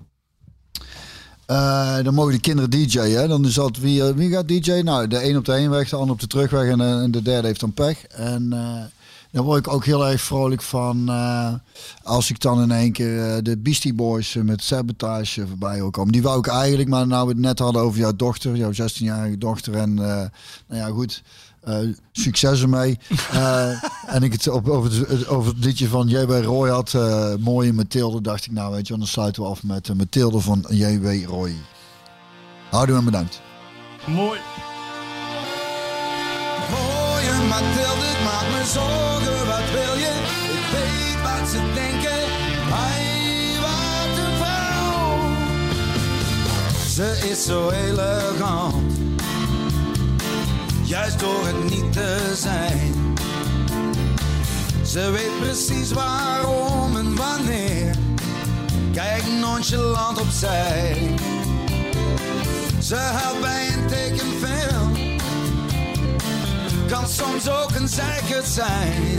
[2.04, 3.28] dan mogen de kinderen DJ'en.
[3.28, 4.72] Dan is dat wie, wie gaat DJ?
[4.72, 7.46] Nou, de een op de heenweg, de ander op de terugweg en, en de derde
[7.46, 8.04] heeft dan pech.
[8.04, 8.52] En
[9.32, 11.52] daar word ik ook heel erg vrolijk van eh,
[12.02, 15.90] als ik dan in één keer eh, de Beastie Boys eh, met Sabotage voorbij hoor
[15.90, 16.12] komen.
[16.12, 19.38] Die wou ik eigenlijk, maar nou we het net hadden over jouw dochter, jouw 16-jarige
[19.38, 19.74] dochter.
[19.74, 20.28] En eh,
[20.68, 21.22] nou ja, goed.
[21.60, 21.76] eh,
[22.12, 22.98] succes ermee.
[23.32, 23.68] Eh,
[24.06, 26.44] en ik het op, over, het, over het liedje van J.W.
[26.44, 29.88] Roy had, eh, mooie Mathilde, dacht ik nou weet je, dan sluiten we af met
[29.88, 31.24] uh, Mathilde van J.W.
[31.26, 31.54] Roy.
[32.70, 33.40] Houden en bedankt.
[34.06, 34.38] Mooi.
[36.70, 39.01] Mooie Mathilde, ik maak me zorgen,
[46.94, 48.92] Ze is zo elegant,
[50.82, 52.94] juist door het niet te zijn.
[54.84, 57.96] Ze weet precies waarom en wanneer,
[58.92, 61.14] kijk nonchalant opzij.
[62.82, 64.92] Ze helpt bij een tekenfilm
[66.88, 69.18] kan soms ook een zeikert zijn.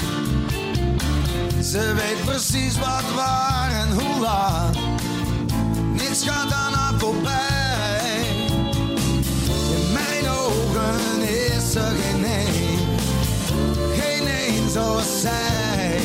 [1.63, 4.77] Ze weet precies wat waar en hoe laat.
[5.93, 7.62] Niets gaat aan haar voorbij.
[11.81, 12.79] Geen één,
[13.99, 16.01] geen één zoals zij.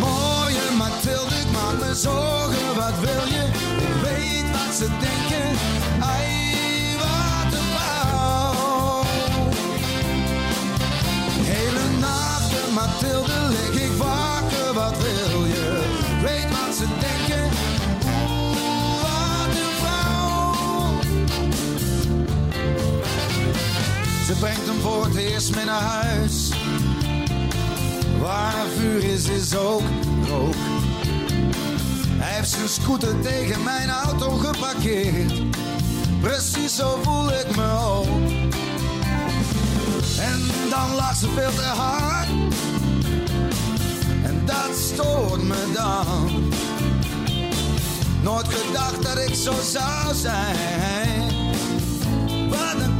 [0.00, 3.44] Mooie Mathilde, ik maak me zorgen, wat wil je?
[3.78, 5.25] Ik weet wat ze denken.
[24.26, 26.48] Ze brengt hem voor het eerst mee naar huis.
[28.20, 29.82] Waar vuur is, is ook
[30.28, 30.54] rook.
[32.08, 35.32] Hij heeft zijn scooter tegen mijn auto geparkeerd.
[36.20, 38.06] Precies zo voel ik me ook.
[40.18, 40.40] En
[40.70, 42.28] dan lacht ze veel te hard.
[44.24, 46.52] En dat stoort me dan.
[48.22, 51.30] Nooit gedacht dat ik zo zou zijn.
[52.48, 52.95] Wat een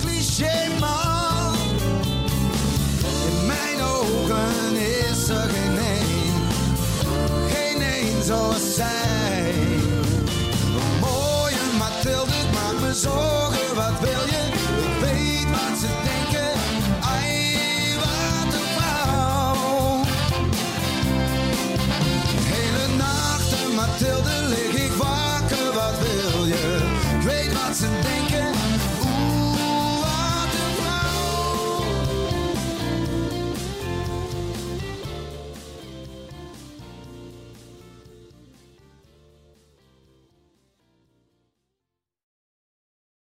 [4.77, 6.33] is er geen een,
[7.49, 9.55] geen een zoals zij.
[10.77, 14.26] Een mooie Mathilde, maar me zorgen, wat wil